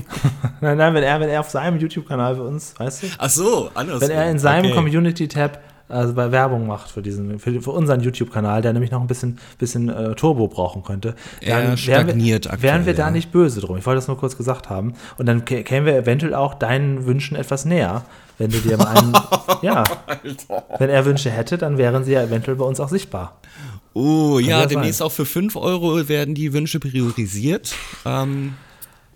Nein, 0.62 0.78
nein, 0.78 0.94
wenn 0.94 1.02
er, 1.02 1.20
wenn 1.20 1.28
er 1.28 1.40
auf 1.40 1.50
seinem 1.50 1.78
YouTube-Kanal 1.78 2.36
für 2.36 2.44
uns, 2.44 2.74
weißt 2.78 3.02
du? 3.02 3.06
Ach 3.18 3.28
so, 3.28 3.70
anders. 3.74 4.00
Wenn 4.00 4.10
er 4.10 4.30
in 4.30 4.38
seinem 4.38 4.66
okay. 4.66 4.74
Community-Tab 4.74 5.60
also 5.88 6.14
bei 6.14 6.32
Werbung 6.32 6.66
macht 6.66 6.90
für 6.90 7.02
diesen, 7.02 7.38
für, 7.38 7.60
für 7.60 7.70
unseren 7.70 8.00
YouTube-Kanal, 8.00 8.62
der 8.62 8.72
nämlich 8.72 8.90
noch 8.90 9.00
ein 9.00 9.06
bisschen, 9.06 9.38
bisschen 9.58 9.88
äh, 9.88 10.14
Turbo 10.14 10.48
brauchen 10.48 10.82
könnte, 10.82 11.14
Er 11.40 11.56
wären 11.58 11.76
wir, 12.20 12.36
aktuell, 12.36 12.62
wären 12.62 12.86
wir 12.86 12.94
da 12.94 13.04
ja. 13.06 13.10
nicht 13.10 13.30
böse 13.32 13.60
drum. 13.60 13.76
Ich 13.76 13.84
wollte 13.86 13.98
das 13.98 14.08
nur 14.08 14.16
kurz 14.18 14.36
gesagt 14.36 14.70
haben. 14.70 14.94
Und 15.18 15.26
dann 15.26 15.42
kä- 15.42 15.62
kämen 15.62 15.86
wir 15.86 15.96
eventuell 15.96 16.34
auch 16.34 16.54
deinen 16.54 17.06
Wünschen 17.06 17.36
etwas 17.36 17.64
näher. 17.64 18.04
Wenn 18.38 18.50
du 18.50 18.58
dir 18.58 18.76
mal 18.76 18.86
einen, 18.96 19.12
ja, 19.62 19.84
wenn 20.78 20.90
er 20.90 21.04
Wünsche 21.04 21.30
hätte, 21.30 21.58
dann 21.58 21.78
wären 21.78 22.02
sie 22.04 22.12
ja 22.12 22.22
eventuell 22.22 22.56
bei 22.56 22.64
uns 22.64 22.80
auch 22.80 22.88
sichtbar. 22.88 23.38
Oh, 23.92 24.38
ja, 24.40 24.60
ja 24.60 24.66
demnächst 24.66 25.00
auch 25.02 25.12
für 25.12 25.24
5 25.26 25.54
Euro 25.54 26.08
werden 26.08 26.34
die 26.34 26.52
Wünsche 26.52 26.80
priorisiert. 26.80 27.74
Ähm, 28.04 28.54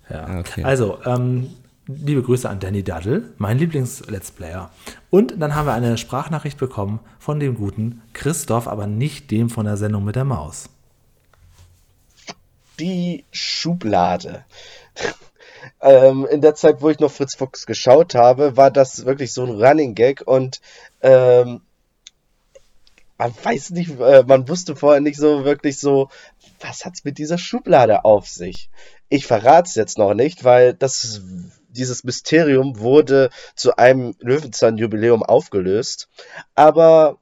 Ja. 0.08 0.38
Okay. 0.38 0.62
Also, 0.62 0.98
ähm, 1.04 1.48
liebe 1.88 2.22
Grüße 2.22 2.48
an 2.48 2.60
Danny 2.60 2.82
Duddle, 2.82 3.30
mein 3.38 3.58
Lieblings-Let's 3.58 4.30
Player. 4.30 4.70
Und 5.10 5.40
dann 5.40 5.54
haben 5.54 5.66
wir 5.66 5.72
eine 5.72 5.96
Sprachnachricht 5.96 6.58
bekommen 6.58 7.00
von 7.18 7.40
dem 7.40 7.54
guten 7.56 8.02
Christoph, 8.12 8.68
aber 8.68 8.86
nicht 8.86 9.30
dem 9.30 9.48
von 9.48 9.64
der 9.64 9.78
Sendung 9.78 10.04
mit 10.04 10.14
der 10.14 10.24
Maus. 10.24 10.68
die 12.78 13.24
Schublade. 13.32 14.44
ähm, 15.80 16.26
in 16.30 16.40
der 16.40 16.54
Zeit, 16.54 16.80
wo 16.80 16.90
ich 16.90 17.00
noch 17.00 17.10
Fritz 17.10 17.34
Fuchs 17.34 17.66
geschaut 17.66 18.14
habe, 18.14 18.56
war 18.56 18.70
das 18.70 19.04
wirklich 19.04 19.32
so 19.32 19.44
ein 19.44 19.60
Running 19.60 19.96
Gag 19.96 20.22
und 20.24 20.60
ähm, 21.02 21.62
man 23.16 23.34
weiß 23.42 23.70
nicht, 23.70 23.98
äh, 23.98 24.22
man 24.24 24.48
wusste 24.48 24.76
vorher 24.76 25.00
nicht 25.00 25.18
so 25.18 25.44
wirklich 25.44 25.80
so, 25.80 26.08
was 26.60 26.84
hat's 26.84 27.02
mit 27.02 27.18
dieser 27.18 27.38
Schublade 27.38 28.04
auf 28.04 28.28
sich? 28.28 28.70
Ich 29.08 29.26
verrate 29.26 29.68
es 29.68 29.74
jetzt 29.74 29.98
noch 29.98 30.14
nicht, 30.14 30.44
weil 30.44 30.74
das 30.74 31.20
dieses 31.68 32.04
Mysterium 32.04 32.78
wurde 32.78 33.30
zu 33.54 33.76
einem 33.76 34.14
Löwenzahn-Jubiläum 34.20 35.22
aufgelöst. 35.22 36.08
Aber 36.54 37.18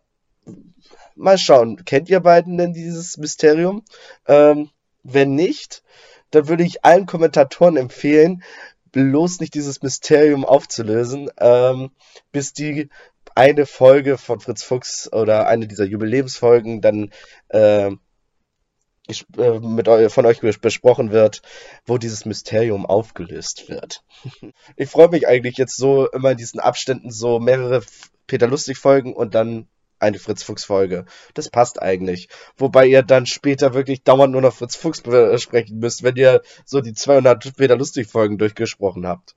mal 1.15 1.39
schauen, 1.39 1.85
kennt 1.85 2.09
ihr 2.09 2.21
beiden 2.21 2.57
denn 2.59 2.73
dieses 2.73 3.17
Mysterium? 3.17 3.83
Ähm, 4.27 4.71
wenn 5.03 5.35
nicht, 5.35 5.83
dann 6.31 6.49
würde 6.49 6.65
ich 6.65 6.85
allen 6.85 7.07
Kommentatoren 7.07 7.77
empfehlen, 7.77 8.43
bloß 8.93 9.41
nicht 9.41 9.55
dieses 9.55 9.83
Mysterium 9.83 10.45
aufzulösen, 10.45 11.31
ähm, 11.39 11.91
bis 12.33 12.53
die 12.53 12.89
eine 13.35 13.67
Folge 13.67 14.17
von 14.17 14.41
Fritz 14.41 14.63
Fuchs 14.63 15.13
oder 15.13 15.47
eine 15.47 15.67
dieser 15.67 15.85
Jubiläumsfolgen 15.85 16.81
dann 16.81 17.11
äh, 17.49 17.91
mit 19.37 19.89
eu 19.89 20.09
von 20.09 20.27
euch 20.27 20.41
bes- 20.41 20.61
besprochen 20.61 21.11
wird, 21.11 21.43
wo 21.85 21.99
dieses 21.99 22.25
Mysterium 22.25 22.87
aufgelöst 22.87 23.69
wird. 23.69 24.03
Ich 24.77 24.91
freue 24.91 25.09
mich 25.09 25.27
eigentlich 25.27 25.57
jetzt 25.57 25.77
so 25.77 26.09
immer 26.11 26.33
in 26.33 26.37
diesen 26.37 26.61
Abständen 26.61 27.11
so 27.11 27.39
mehrere 27.39 27.83
Peter 28.27 28.47
Lustig 28.47 28.79
Folgen 28.79 29.15
und 29.15 29.35
dann 29.35 29.69
eine 29.99 30.19
Fritz 30.19 30.43
Fuchs 30.43 30.65
Folge. 30.65 31.07
Das 31.35 31.49
passt 31.49 31.81
eigentlich. 31.81 32.29
Wobei 32.57 32.87
ihr 32.87 33.03
dann 33.03 33.27
später 33.27 33.75
wirklich 33.75 34.03
dauernd 34.03 34.33
nur 34.33 34.43
noch 34.43 34.55
Fritz 34.55 34.77
Fuchs 34.77 35.01
besprechen 35.01 35.79
müsst, 35.79 36.03
wenn 36.03 36.17
ihr 36.17 36.43
so 36.65 36.81
die 36.81 36.93
200 36.93 37.57
Peter 37.57 37.77
Lustig 37.77 38.09
Folgen 38.09 38.39
durchgesprochen 38.39 39.07
habt. 39.07 39.37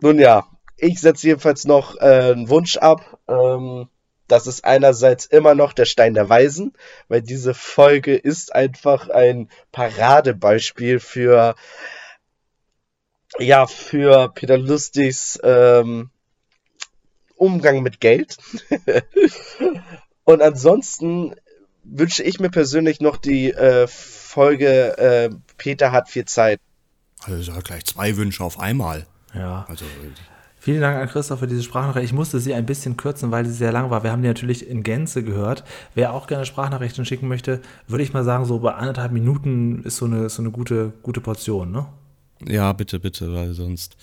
Nun 0.00 0.18
ja, 0.18 0.46
ich 0.76 1.00
setze 1.00 1.28
jedenfalls 1.28 1.64
noch 1.64 1.96
äh, 1.96 2.32
einen 2.32 2.48
Wunsch 2.48 2.76
ab. 2.76 3.18
Ähm, 3.28 3.88
das 4.32 4.46
ist 4.46 4.64
einerseits 4.64 5.26
immer 5.26 5.54
noch 5.54 5.74
der 5.74 5.84
Stein 5.84 6.14
der 6.14 6.26
Weisen, 6.30 6.72
weil 7.08 7.20
diese 7.20 7.52
Folge 7.52 8.16
ist 8.16 8.54
einfach 8.54 9.10
ein 9.10 9.50
Paradebeispiel 9.72 11.00
für 11.00 11.54
ja 13.38 13.66
für 13.66 14.30
Peter 14.32 14.56
Lustigs 14.56 15.38
ähm, 15.44 16.08
Umgang 17.36 17.82
mit 17.82 18.00
Geld. 18.00 18.38
Und 20.24 20.40
ansonsten 20.40 21.34
wünsche 21.84 22.22
ich 22.22 22.40
mir 22.40 22.50
persönlich 22.50 23.00
noch 23.02 23.18
die 23.18 23.50
äh, 23.50 23.86
Folge 23.86 24.96
äh, 24.96 25.30
Peter 25.58 25.92
hat 25.92 26.08
viel 26.08 26.24
Zeit. 26.24 26.58
also 27.20 27.52
gleich 27.62 27.84
zwei 27.84 28.16
Wünsche 28.16 28.42
auf 28.42 28.58
einmal. 28.58 29.06
Ja. 29.34 29.66
Also, 29.68 29.84
Vielen 30.64 30.80
Dank 30.80 30.96
an 30.96 31.08
Christoph 31.08 31.40
für 31.40 31.48
diese 31.48 31.64
Sprachnachricht. 31.64 32.04
Ich 32.04 32.12
musste 32.12 32.38
sie 32.38 32.54
ein 32.54 32.64
bisschen 32.64 32.96
kürzen, 32.96 33.32
weil 33.32 33.44
sie 33.44 33.52
sehr 33.52 33.72
lang 33.72 33.90
war. 33.90 34.04
Wir 34.04 34.12
haben 34.12 34.22
die 34.22 34.28
natürlich 34.28 34.68
in 34.68 34.84
Gänze 34.84 35.24
gehört. 35.24 35.64
Wer 35.96 36.12
auch 36.12 36.28
gerne 36.28 36.46
Sprachnachrichten 36.46 37.04
schicken 37.04 37.26
möchte, 37.26 37.60
würde 37.88 38.04
ich 38.04 38.12
mal 38.12 38.22
sagen, 38.22 38.44
so 38.44 38.60
bei 38.60 38.72
anderthalb 38.72 39.10
Minuten 39.10 39.82
ist 39.82 39.96
so 39.96 40.04
eine, 40.04 40.28
so 40.28 40.40
eine 40.40 40.52
gute, 40.52 40.92
gute 41.02 41.20
Portion, 41.20 41.72
ne? 41.72 41.86
ja, 42.46 42.72
bitte, 42.72 43.00
bitte, 43.00 43.34
weil 43.34 43.54
sonst 43.54 43.96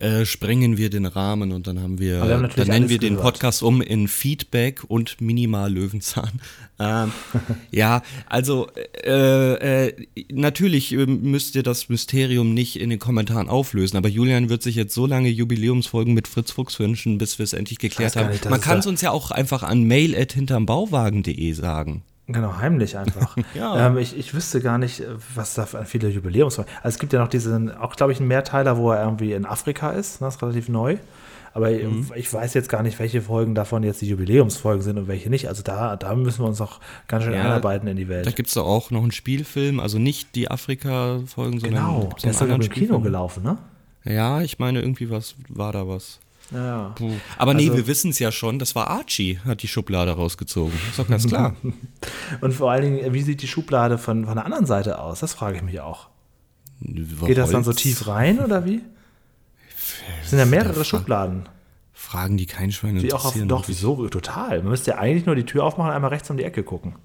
äh, 0.00 0.24
sprengen 0.24 0.76
wir 0.76 0.90
den 0.90 1.06
Rahmen 1.06 1.52
und 1.52 1.66
dann 1.66 1.80
haben 1.80 1.98
wir, 1.98 2.22
wir 2.22 2.48
dann 2.48 2.66
nennen 2.66 2.88
wir 2.88 2.98
den 2.98 3.16
gehört. 3.16 3.34
Podcast 3.34 3.62
um 3.62 3.80
in 3.80 4.08
Feedback 4.08 4.82
und 4.88 5.20
Minimal 5.20 5.72
Löwenzahn. 5.72 6.40
Ähm, 6.78 7.12
ja, 7.70 8.02
also 8.26 8.66
äh, 9.04 9.86
äh, 9.86 10.06
natürlich 10.32 10.90
äh, 10.92 11.06
müsst 11.06 11.54
ihr 11.54 11.62
das 11.62 11.88
Mysterium 11.88 12.54
nicht 12.54 12.80
in 12.80 12.90
den 12.90 12.98
Kommentaren 12.98 13.48
auflösen, 13.48 13.96
aber 13.96 14.08
Julian 14.08 14.48
wird 14.48 14.64
sich 14.64 14.74
jetzt 14.74 14.92
so 14.94 15.06
lange 15.06 15.28
Jubiläumsfolgen 15.28 16.12
mit 16.12 16.26
Fritz 16.26 16.50
Fuchs 16.50 16.80
wünschen, 16.80 17.18
bis 17.18 17.38
wir 17.38 17.44
es 17.44 17.52
endlich 17.52 17.78
geklärt 17.78 18.16
haben. 18.16 18.30
nicht, 18.30 18.50
Man 18.50 18.60
kann 18.60 18.80
es 18.80 18.86
uns 18.86 19.00
ja 19.00 19.12
auch 19.12 19.30
einfach 19.30 19.62
an 19.62 19.84
mail.hintermbauwagen.de 19.84 21.52
sagen. 21.52 22.02
Genau, 22.28 22.56
heimlich 22.58 22.96
einfach. 22.96 23.36
Ja. 23.54 23.86
ähm, 23.88 23.98
ich, 23.98 24.16
ich 24.16 24.32
wüsste 24.34 24.60
gar 24.60 24.78
nicht, 24.78 25.02
was 25.34 25.54
da 25.54 25.66
für 25.66 25.84
viele 25.84 26.08
Jubiläumsfolgen. 26.08 26.72
Also 26.82 26.94
es 26.94 26.98
gibt 26.98 27.12
ja 27.12 27.18
noch 27.18 27.28
diesen, 27.28 27.74
auch 27.74 27.96
glaube 27.96 28.12
ich, 28.12 28.18
einen 28.20 28.28
Mehrteiler, 28.28 28.76
wo 28.76 28.90
er 28.92 29.02
irgendwie 29.04 29.32
in 29.32 29.44
Afrika 29.44 29.90
ist. 29.90 30.20
Ne? 30.20 30.26
Das 30.28 30.36
ist 30.36 30.42
relativ 30.42 30.68
neu. 30.68 30.96
Aber 31.54 31.68
Mhm. 31.70 32.10
ich 32.14 32.32
weiß 32.32 32.54
jetzt 32.54 32.70
gar 32.70 32.82
nicht, 32.82 32.98
welche 32.98 33.20
Folgen 33.20 33.54
davon 33.54 33.82
jetzt 33.82 34.00
die 34.00 34.08
Jubiläumsfolgen 34.08 34.82
sind 34.82 34.96
und 34.96 35.06
welche 35.06 35.28
nicht. 35.28 35.48
Also 35.48 35.62
da, 35.62 35.96
da 35.96 36.14
müssen 36.14 36.42
wir 36.42 36.48
uns 36.48 36.58
noch 36.60 36.80
ganz 37.08 37.24
schön 37.24 37.34
Ja, 37.34 37.42
einarbeiten 37.42 37.86
in 37.88 37.96
die 37.98 38.04
Da 38.04 38.10
Welt. 38.10 38.36
gibt 38.36 38.48
es 38.48 38.56
auch 38.56 38.90
noch 38.90 39.02
einen 39.02 39.12
Spielfilm, 39.12 39.78
also 39.78 39.98
nicht 39.98 40.34
die 40.34 40.50
Afrika-Folgen, 40.50 41.60
sondern 41.60 41.84
Genau, 41.84 42.08
der 42.22 42.30
ist 42.30 42.38
sogar 42.38 42.54
im 42.54 42.68
Kino 42.70 43.00
gelaufen, 43.00 43.42
ne? 43.42 43.58
Ja, 44.04 44.40
ich 44.40 44.58
meine, 44.58 44.80
irgendwie 44.80 45.10
was 45.10 45.34
war 45.50 45.72
da 45.72 45.86
was. 45.86 46.20
Ja. 46.52 46.94
Aber 47.38 47.54
nee, 47.54 47.64
Also- 47.64 47.76
wir 47.78 47.86
wissen 47.86 48.10
es 48.10 48.18
ja 48.18 48.30
schon, 48.32 48.58
das 48.58 48.74
war 48.74 48.88
Archie, 48.88 49.38
hat 49.44 49.62
die 49.62 49.68
Schublade 49.68 50.12
rausgezogen. 50.12 50.72
Ist 50.90 50.98
doch 50.98 51.08
ganz 51.08 51.26
klar. 51.26 51.54
Und 52.40 52.52
vor 52.52 52.70
allen 52.70 52.82
Dingen, 52.96 53.12
wie 53.14 53.22
sieht 53.22 53.42
die 53.42 53.48
Schublade 53.48 53.98
von, 53.98 54.26
von 54.26 54.34
der 54.34 54.44
anderen 54.44 54.66
Seite 54.66 54.98
aus? 54.98 55.20
Das 55.20 55.34
frage 55.34 55.56
ich 55.56 55.62
mich 55.62 55.80
auch. 55.80 56.08
Geht 56.80 57.38
das 57.38 57.50
dann 57.50 57.64
so 57.64 57.72
tief 57.72 58.06
rein 58.08 58.40
oder 58.40 58.64
wie? 58.64 58.82
Es 60.22 60.30
sind 60.30 60.38
ja 60.40 60.44
mehrere 60.46 60.74
Fra- 60.74 60.84
Schubladen. 60.84 61.48
Fragen, 61.92 62.36
die 62.36 62.46
kein 62.46 62.72
Schwein 62.72 63.00
Wie 63.00 63.12
auch 63.12 63.24
auf, 63.24 63.34
doch, 63.46 63.68
wieso? 63.68 64.08
Total. 64.08 64.58
Man 64.62 64.70
müsste 64.70 64.90
ja 64.90 64.98
eigentlich 64.98 65.24
nur 65.24 65.36
die 65.36 65.44
Tür 65.46 65.64
aufmachen 65.64 65.90
und 65.90 65.94
einmal 65.96 66.10
rechts 66.10 66.28
um 66.30 66.36
die 66.36 66.42
Ecke 66.44 66.62
gucken. 66.64 66.96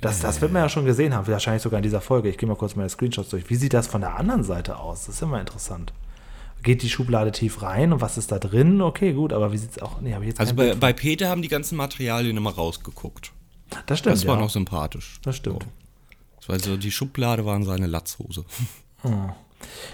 Das, 0.00 0.20
das 0.20 0.40
wird 0.40 0.52
man 0.52 0.62
ja 0.62 0.68
schon 0.68 0.84
gesehen 0.84 1.14
haben, 1.14 1.26
wahrscheinlich 1.26 1.62
sogar 1.62 1.78
in 1.78 1.82
dieser 1.82 2.00
Folge. 2.00 2.28
Ich 2.28 2.38
gehe 2.38 2.48
mal 2.48 2.54
kurz 2.54 2.76
meine 2.76 2.88
Screenshots 2.88 3.30
durch. 3.30 3.50
Wie 3.50 3.56
sieht 3.56 3.74
das 3.74 3.86
von 3.88 4.02
der 4.02 4.16
anderen 4.16 4.44
Seite 4.44 4.78
aus? 4.78 5.06
Das 5.06 5.16
ist 5.16 5.22
immer 5.22 5.40
interessant. 5.40 5.92
Geht 6.62 6.82
die 6.82 6.90
Schublade 6.90 7.32
tief 7.32 7.62
rein 7.62 7.92
und 7.92 8.00
was 8.00 8.18
ist 8.18 8.32
da 8.32 8.38
drin? 8.38 8.80
Okay, 8.80 9.12
gut, 9.12 9.32
aber 9.32 9.52
wie 9.52 9.58
sieht 9.58 9.70
es 9.72 9.82
auch? 9.82 10.00
Nee, 10.00 10.14
habe 10.14 10.24
ich 10.24 10.30
jetzt 10.30 10.40
Also 10.40 10.54
bei, 10.54 10.74
bei 10.74 10.92
Peter 10.92 11.28
haben 11.28 11.42
die 11.42 11.48
ganzen 11.48 11.76
Materialien 11.76 12.36
immer 12.36 12.50
rausgeguckt. 12.50 13.32
Das 13.86 14.00
stimmt. 14.00 14.16
Das 14.16 14.26
war 14.26 14.36
ja. 14.36 14.42
noch 14.42 14.50
sympathisch. 14.50 15.20
Das 15.22 15.36
stimmt. 15.36 15.62
So. 15.62 15.68
Das 16.38 16.48
war 16.48 16.58
so, 16.58 16.76
die 16.76 16.90
Schublade 16.90 17.44
waren 17.44 17.64
seine 17.64 17.86
Latzhose. 17.86 18.44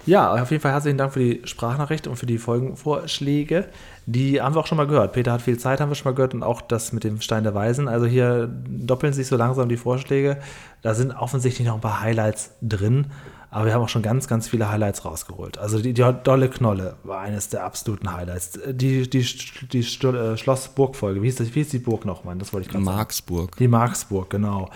Ja, 0.07 0.35
auf 0.43 0.51
jeden 0.51 0.61
Fall 0.61 0.73
herzlichen 0.73 0.99
Dank 0.99 1.13
für 1.13 1.21
die 1.21 1.41
Sprachnachricht 1.45 2.07
und 2.07 2.17
für 2.17 2.27
die 2.27 2.39
Folgenvorschläge. 2.39 3.69
Die 4.07 4.41
haben 4.41 4.55
wir 4.55 4.61
auch 4.61 4.67
schon 4.67 4.79
mal 4.79 4.87
gehört. 4.87 5.13
Peter 5.13 5.33
hat 5.33 5.43
viel 5.43 5.59
Zeit, 5.59 5.81
haben 5.81 5.91
wir 5.91 5.95
schon 5.95 6.11
mal 6.11 6.17
gehört. 6.17 6.35
Und 6.35 6.43
auch 6.43 6.61
das 6.61 6.93
mit 6.93 7.05
dem 7.05 7.21
Stein 7.21 7.45
der 7.45 7.55
Weisen. 7.55 7.89
Also 7.89 8.07
hier 8.07 8.49
doppeln 8.49 9.13
sich 9.13 9.29
so 9.29 9.37
langsam 9.37 9.69
die 9.69 9.77
Vorschläge. 9.77 10.39
Da 10.83 10.95
sind 10.95 11.13
offensichtlich 11.13 11.67
noch 11.67 11.77
ein 11.77 11.81
paar 11.81 12.01
Highlights 12.01 12.51
drin. 12.61 13.07
Aber 13.53 13.67
wir 13.67 13.75
haben 13.75 13.83
auch 13.83 13.89
schon 13.91 14.01
ganz, 14.01 14.29
ganz 14.29 14.49
viele 14.49 14.71
Highlights 14.71 15.05
rausgeholt. 15.05 15.59
Also 15.59 15.79
die, 15.79 15.93
die 15.93 16.11
Dolle 16.25 16.49
Knolle 16.49 16.97
war 17.05 17.21
eines 17.21 17.51
der 17.51 17.65
absoluten 17.65 18.11
Highlights. 18.11 18.59
Die, 18.67 19.09
die, 19.09 19.27
die 19.71 19.79
äh, 19.81 20.37
Schloss-Burg-Folge, 20.39 21.21
wie, 21.21 21.27
hieß 21.27 21.37
das, 21.37 21.49
wie 21.49 21.61
hieß 21.61 21.69
die 21.69 21.79
Burg 21.79 22.07
noch, 22.07 22.25
Mann? 22.25 22.39
Das 22.39 22.55
wollte 22.55 22.67
ich 22.67 22.73
gerade 22.73 22.83
sagen. 22.83 22.97
Marksburg. 22.97 23.57
Die 23.59 23.69
Marksburg, 23.69 24.31
genau. 24.31 24.71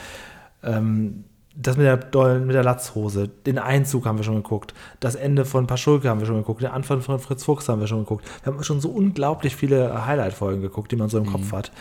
Ähm, 0.62 1.24
das 1.54 1.78
mit 1.78 1.86
der 1.86 1.96
Dollen, 1.96 2.46
mit 2.46 2.54
der 2.54 2.64
Latzhose, 2.64 3.28
den 3.28 3.58
Einzug 3.58 4.04
haben 4.04 4.18
wir 4.18 4.24
schon 4.24 4.36
geguckt, 4.36 4.74
das 5.00 5.14
Ende 5.14 5.46
von 5.46 5.66
Paschulke 5.66 6.10
haben 6.10 6.20
wir 6.20 6.26
schon 6.26 6.36
geguckt, 6.36 6.60
den 6.60 6.70
Anfang 6.70 7.00
von 7.00 7.18
Fritz 7.18 7.44
Fuchs 7.44 7.70
haben 7.70 7.80
wir 7.80 7.86
schon 7.86 8.00
geguckt. 8.00 8.26
Wir 8.42 8.52
haben 8.52 8.62
schon 8.62 8.82
so 8.82 8.90
unglaublich 8.90 9.56
viele 9.56 10.04
Highlight-Folgen 10.04 10.60
geguckt, 10.60 10.92
die 10.92 10.96
man 10.96 11.08
so 11.08 11.16
im 11.16 11.24
mhm. 11.24 11.32
Kopf 11.32 11.52
hat. 11.52 11.72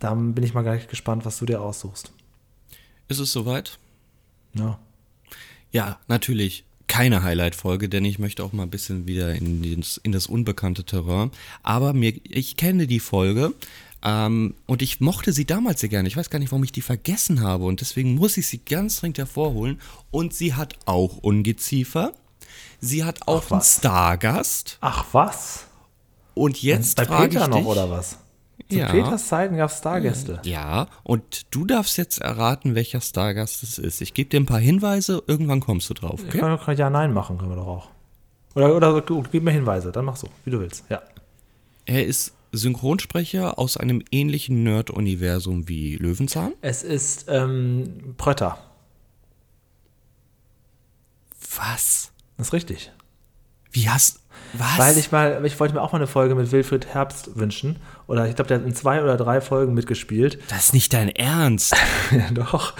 Da 0.00 0.12
bin 0.12 0.44
ich 0.44 0.52
mal 0.52 0.60
gleich 0.60 0.86
gespannt, 0.86 1.24
was 1.24 1.38
du 1.38 1.46
dir 1.46 1.62
aussuchst. 1.62 2.12
Ist 3.08 3.20
es 3.20 3.32
soweit? 3.32 3.78
Ja. 4.52 4.78
Ja, 5.72 5.98
natürlich 6.06 6.64
keine 6.86 7.22
Highlight-Folge, 7.22 7.88
denn 7.88 8.04
ich 8.04 8.18
möchte 8.18 8.44
auch 8.44 8.52
mal 8.52 8.64
ein 8.64 8.70
bisschen 8.70 9.06
wieder 9.06 9.34
in, 9.34 9.80
das, 9.80 9.96
in 9.96 10.12
das 10.12 10.26
unbekannte 10.26 10.84
Terrain. 10.84 11.30
Aber 11.62 11.94
mir, 11.94 12.12
ich 12.24 12.58
kenne 12.58 12.86
die 12.86 13.00
Folge 13.00 13.54
ähm, 14.04 14.54
und 14.66 14.82
ich 14.82 15.00
mochte 15.00 15.32
sie 15.32 15.46
damals 15.46 15.80
sehr 15.80 15.88
gerne. 15.88 16.06
Ich 16.08 16.16
weiß 16.16 16.28
gar 16.28 16.38
nicht, 16.38 16.52
warum 16.52 16.64
ich 16.64 16.72
die 16.72 16.82
vergessen 16.82 17.40
habe 17.40 17.64
und 17.64 17.80
deswegen 17.80 18.14
muss 18.14 18.36
ich 18.36 18.46
sie 18.46 18.58
ganz 18.58 19.00
dringend 19.00 19.18
hervorholen. 19.18 19.80
Und 20.10 20.34
sie 20.34 20.54
hat 20.54 20.76
auch 20.84 21.16
Ungeziefer. 21.18 22.12
Sie 22.80 23.04
hat 23.04 23.26
auch 23.26 23.50
einen 23.50 23.62
Stargast. 23.62 24.76
Ach 24.82 25.06
was? 25.12 25.66
Und 26.34 26.62
jetzt 26.62 26.96
Bei 26.96 27.06
Peter 27.06 27.48
noch 27.48 27.64
oder 27.64 27.88
was? 27.88 28.18
Zu 28.70 28.78
ja. 28.78 28.90
Peters 28.90 29.28
Zeiten 29.28 29.56
gab 29.56 29.70
es 29.70 29.78
Stargäste. 29.78 30.40
Ja, 30.44 30.88
und 31.02 31.54
du 31.54 31.64
darfst 31.64 31.98
jetzt 31.98 32.20
erraten, 32.20 32.74
welcher 32.74 33.00
Stargast 33.00 33.62
es 33.62 33.78
ist. 33.78 34.00
Ich 34.00 34.14
gebe 34.14 34.30
dir 34.30 34.40
ein 34.40 34.46
paar 34.46 34.60
Hinweise, 34.60 35.22
irgendwann 35.26 35.60
kommst 35.60 35.90
du 35.90 35.94
drauf. 35.94 36.20
Okay? 36.26 36.38
Kann, 36.38 36.58
kann 36.58 36.76
ja, 36.76 36.90
nein 36.90 37.12
machen, 37.12 37.38
können 37.38 37.50
wir 37.50 37.56
doch 37.56 37.66
auch. 37.66 37.88
Oder, 38.54 38.74
oder 38.74 39.00
gut, 39.02 39.30
gib 39.32 39.42
mir 39.42 39.50
Hinweise, 39.50 39.92
dann 39.92 40.04
mach 40.04 40.16
so, 40.16 40.28
wie 40.44 40.50
du 40.50 40.60
willst. 40.60 40.84
Ja. 40.88 41.02
Er 41.86 42.06
ist 42.06 42.34
Synchronsprecher 42.52 43.58
aus 43.58 43.76
einem 43.76 44.02
ähnlichen 44.10 44.62
Nerd-Universum 44.62 45.68
wie 45.68 45.96
Löwenzahn. 45.96 46.52
Es 46.60 46.82
ist 46.82 47.26
ähm, 47.28 48.14
Prötter. 48.18 48.58
Was? 51.56 52.12
Das 52.36 52.48
ist 52.48 52.52
richtig. 52.52 52.92
Wie 53.70 53.88
hast 53.88 54.21
was? 54.52 54.78
Weil 54.78 54.98
ich 54.98 55.12
mal, 55.12 55.44
ich 55.44 55.58
wollte 55.58 55.74
mir 55.74 55.80
auch 55.80 55.92
mal 55.92 55.98
eine 55.98 56.06
Folge 56.06 56.34
mit 56.34 56.52
Wilfried 56.52 56.86
Herbst 56.86 57.36
wünschen. 57.36 57.76
Oder 58.06 58.28
ich 58.28 58.34
glaube, 58.34 58.48
der 58.48 58.58
hat 58.58 58.66
in 58.66 58.74
zwei 58.74 59.02
oder 59.02 59.16
drei 59.16 59.40
Folgen 59.40 59.74
mitgespielt. 59.74 60.38
Das 60.48 60.66
ist 60.66 60.74
nicht 60.74 60.92
dein 60.92 61.08
Ernst. 61.08 61.74
ja, 62.10 62.30
doch. 62.32 62.74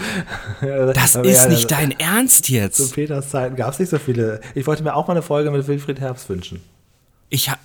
Das 0.61 1.15
Aber 1.15 1.27
ist 1.27 1.43
ja, 1.43 1.49
nicht 1.49 1.71
dein 1.71 1.97
Ernst 1.99 2.49
jetzt. 2.49 2.77
Zu 2.77 2.89
Peters 2.91 3.29
Zeiten 3.29 3.55
gab 3.55 3.73
es 3.73 3.79
nicht 3.79 3.89
so 3.89 3.97
viele. 3.97 4.41
Ich 4.53 4.67
wollte 4.67 4.83
mir 4.83 4.95
auch 4.95 5.07
mal 5.07 5.13
eine 5.13 5.21
Folge 5.21 5.49
mit 5.51 5.67
Wilfried 5.67 5.99
Herbst 5.99 6.29
wünschen. 6.29 6.61
Ich, 7.29 7.49
ha 7.49 7.57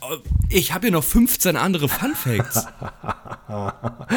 ich 0.48 0.72
habe 0.72 0.86
hier 0.86 0.92
noch 0.92 1.04
15 1.04 1.56
andere 1.56 1.88
Fun 1.88 2.14
Facts. 2.14 2.66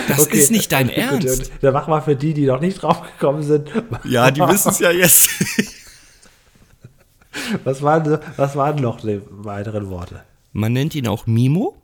Das 0.07 0.19
okay. 0.19 0.37
ist 0.37 0.51
nicht 0.51 0.73
dein 0.73 0.89
Ernst. 0.89 1.51
Der 1.61 1.71
mach 1.71 1.87
mal 1.87 2.01
für 2.01 2.17
die, 2.17 2.33
die 2.33 2.45
noch 2.45 2.59
nicht 2.59 2.81
draufgekommen 2.81 3.43
sind. 3.43 3.69
Ja, 4.03 4.29
die 4.29 4.41
wissen 4.41 4.69
es 4.69 4.79
ja 4.79 4.91
jetzt. 4.91 5.29
Was 7.63 7.81
waren, 7.81 8.19
was 8.37 8.55
waren 8.55 8.81
noch 8.81 9.01
die 9.01 9.21
weiteren 9.29 9.89
Worte? 9.89 10.23
Man 10.53 10.73
nennt 10.73 10.95
ihn 10.95 11.07
auch 11.07 11.27
Mimo. 11.27 11.75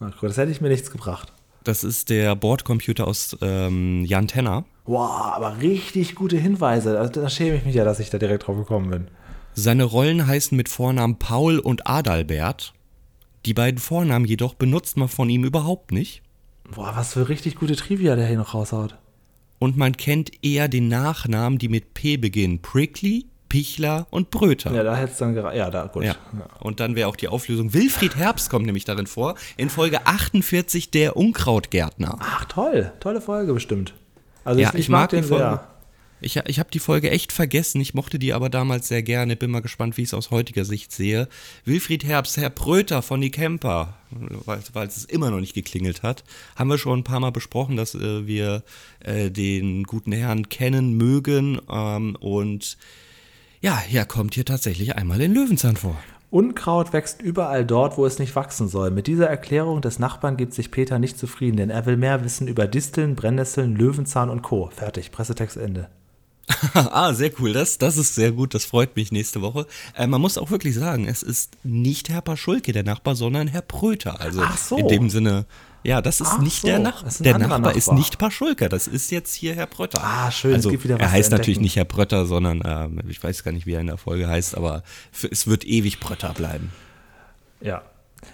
Ach 0.00 0.16
gut, 0.18 0.30
das 0.30 0.36
hätte 0.36 0.50
ich 0.50 0.60
mir 0.60 0.68
nichts 0.68 0.90
gebracht. 0.90 1.32
Das 1.62 1.82
ist 1.82 2.10
der 2.10 2.36
Bordcomputer 2.36 3.06
aus 3.06 3.36
ähm, 3.40 4.04
Jan 4.04 4.28
Tenner. 4.28 4.64
Wow, 4.84 5.34
aber 5.34 5.60
richtig 5.60 6.14
gute 6.14 6.36
Hinweise. 6.36 6.98
Also, 6.98 7.22
da 7.22 7.30
schäme 7.30 7.56
ich 7.56 7.64
mich 7.64 7.74
ja, 7.74 7.84
dass 7.84 8.00
ich 8.00 8.10
da 8.10 8.18
direkt 8.18 8.46
drauf 8.46 8.56
gekommen 8.56 8.90
bin. 8.90 9.08
Seine 9.54 9.84
Rollen 9.84 10.26
heißen 10.26 10.56
mit 10.56 10.68
Vornamen 10.68 11.18
Paul 11.18 11.58
und 11.58 11.86
Adalbert. 11.86 12.74
Die 13.46 13.54
beiden 13.54 13.78
Vornamen 13.78 14.26
jedoch 14.26 14.54
benutzt 14.54 14.96
man 14.96 15.08
von 15.08 15.30
ihm 15.30 15.44
überhaupt 15.44 15.92
nicht. 15.92 16.22
Boah, 16.74 16.92
was 16.96 17.12
für 17.12 17.28
richtig 17.28 17.56
gute 17.56 17.76
Trivia 17.76 18.16
der 18.16 18.26
hier 18.26 18.38
noch 18.38 18.54
raushaut. 18.54 18.96
Und 19.58 19.76
man 19.76 19.96
kennt 19.96 20.44
eher 20.44 20.68
den 20.68 20.88
Nachnamen, 20.88 21.58
die 21.58 21.68
mit 21.68 21.94
P 21.94 22.16
beginnen. 22.16 22.60
Prickly, 22.60 23.26
Pichler 23.54 24.08
und 24.10 24.32
Bröter. 24.32 24.74
Ja, 24.74 24.82
da 24.82 24.96
hätte 24.96 25.12
es 25.12 25.18
dann 25.18 25.32
gerade. 25.32 25.56
Ja, 25.56 25.70
da, 25.70 25.86
gut. 25.86 26.02
Ja. 26.02 26.16
Und 26.58 26.80
dann 26.80 26.96
wäre 26.96 27.08
auch 27.08 27.14
die 27.14 27.28
Auflösung. 27.28 27.72
Wilfried 27.72 28.16
Herbst 28.16 28.50
kommt 28.50 28.66
nämlich 28.66 28.84
darin 28.84 29.06
vor. 29.06 29.36
In 29.56 29.70
Folge 29.70 30.08
48 30.08 30.90
der 30.90 31.16
Unkrautgärtner. 31.16 32.18
Ach, 32.18 32.46
toll. 32.46 32.90
Tolle 32.98 33.20
Folge 33.20 33.54
bestimmt. 33.54 33.94
Also 34.42 34.60
ja, 34.60 34.70
ich, 34.70 34.74
ich, 34.74 34.80
ich 34.80 34.88
mag, 34.88 35.02
mag 35.02 35.10
den 35.10 35.22
die 35.22 35.28
Folge. 35.28 35.44
Sehr. 35.44 35.68
Ich, 36.20 36.36
ich 36.36 36.58
habe 36.58 36.70
die 36.72 36.80
Folge 36.80 37.12
echt 37.12 37.30
vergessen. 37.30 37.80
Ich 37.80 37.94
mochte 37.94 38.18
die 38.18 38.32
aber 38.32 38.48
damals 38.48 38.88
sehr 38.88 39.04
gerne. 39.04 39.36
Bin 39.36 39.52
mal 39.52 39.62
gespannt, 39.62 39.96
wie 39.98 40.02
ich 40.02 40.08
es 40.08 40.14
aus 40.14 40.32
heutiger 40.32 40.64
Sicht 40.64 40.90
sehe. 40.90 41.28
Wilfried 41.64 42.02
Herbst, 42.02 42.36
Herr 42.36 42.50
Pröter 42.50 43.02
von 43.02 43.20
die 43.20 43.30
Camper, 43.30 43.98
weil, 44.10 44.88
es 44.88 45.04
immer 45.04 45.30
noch 45.30 45.38
nicht 45.38 45.54
geklingelt 45.54 46.02
hat, 46.02 46.24
haben 46.56 46.70
wir 46.70 46.78
schon 46.78 46.98
ein 46.98 47.04
paar 47.04 47.20
Mal 47.20 47.30
besprochen, 47.30 47.76
dass 47.76 47.94
äh, 47.94 48.26
wir 48.26 48.64
äh, 48.98 49.30
den 49.30 49.84
guten 49.84 50.10
Herrn 50.10 50.48
kennen 50.48 50.94
mögen 50.94 51.60
ähm, 51.70 52.16
und 52.18 52.78
ja, 53.64 53.82
er 53.90 54.04
kommt 54.04 54.34
hier 54.34 54.44
tatsächlich 54.44 54.94
einmal 54.94 55.22
in 55.22 55.32
Löwenzahn 55.32 55.76
vor. 55.76 55.96
Unkraut 56.28 56.92
wächst 56.92 57.22
überall 57.22 57.64
dort, 57.64 57.96
wo 57.96 58.04
es 58.04 58.18
nicht 58.18 58.36
wachsen 58.36 58.68
soll. 58.68 58.90
Mit 58.90 59.06
dieser 59.06 59.26
Erklärung 59.26 59.80
des 59.80 59.98
Nachbarn 59.98 60.36
gibt 60.36 60.52
sich 60.52 60.70
Peter 60.70 60.98
nicht 60.98 61.18
zufrieden, 61.18 61.56
denn 61.56 61.70
er 61.70 61.86
will 61.86 61.96
mehr 61.96 62.22
wissen 62.24 62.46
über 62.46 62.66
Disteln, 62.66 63.14
Brennnesseln, 63.14 63.74
Löwenzahn 63.74 64.28
und 64.28 64.42
Co. 64.42 64.68
Fertig, 64.70 65.12
Pressetext 65.12 65.56
Ende. 65.56 65.88
ah, 66.74 67.14
sehr 67.14 67.30
cool. 67.40 67.54
Das, 67.54 67.78
das 67.78 67.96
ist 67.96 68.14
sehr 68.14 68.32
gut. 68.32 68.52
Das 68.52 68.66
freut 68.66 68.96
mich 68.96 69.12
nächste 69.12 69.40
Woche. 69.40 69.66
Äh, 69.96 70.08
man 70.08 70.20
muss 70.20 70.36
auch 70.36 70.50
wirklich 70.50 70.74
sagen, 70.74 71.08
es 71.08 71.22
ist 71.22 71.56
nicht 71.62 72.10
Herr 72.10 72.20
Paschulke, 72.20 72.72
der 72.72 72.84
Nachbar, 72.84 73.14
sondern 73.14 73.48
Herr 73.48 73.62
Pröter. 73.62 74.20
Also 74.20 74.42
Ach 74.44 74.58
so. 74.58 74.76
in 74.76 74.88
dem 74.88 75.08
Sinne 75.08 75.46
ja, 75.84 76.00
das 76.00 76.20
ist 76.20 76.32
Ach 76.32 76.38
nicht 76.38 76.62
so, 76.62 76.68
der 76.68 76.78
Nachbar. 76.78 77.12
Der 77.20 77.38
Nachbar, 77.38 77.58
Nachbar, 77.58 77.76
ist 77.76 77.92
nicht 77.92 78.18
Paschulka, 78.18 78.68
das 78.68 78.86
ist 78.86 79.10
jetzt 79.10 79.34
hier 79.34 79.54
Herr 79.54 79.66
Brötter. 79.66 80.02
Ah, 80.02 80.30
schön, 80.30 80.54
also, 80.54 80.70
es 80.70 80.72
gibt 80.72 80.84
wieder 80.84 80.94
was 80.96 81.02
Er 81.02 81.12
heißt 81.12 81.30
natürlich 81.30 81.60
nicht 81.60 81.76
Herr 81.76 81.84
Brötter, 81.84 82.26
sondern 82.26 82.62
äh, 82.62 83.10
ich 83.10 83.22
weiß 83.22 83.44
gar 83.44 83.52
nicht, 83.52 83.66
wie 83.66 83.74
er 83.74 83.80
in 83.80 83.88
der 83.88 83.98
Folge 83.98 84.26
heißt, 84.26 84.56
aber 84.56 84.82
es 85.30 85.46
wird 85.46 85.64
ewig 85.64 86.00
Brötter 86.00 86.32
bleiben. 86.32 86.72
Ja, 87.60 87.82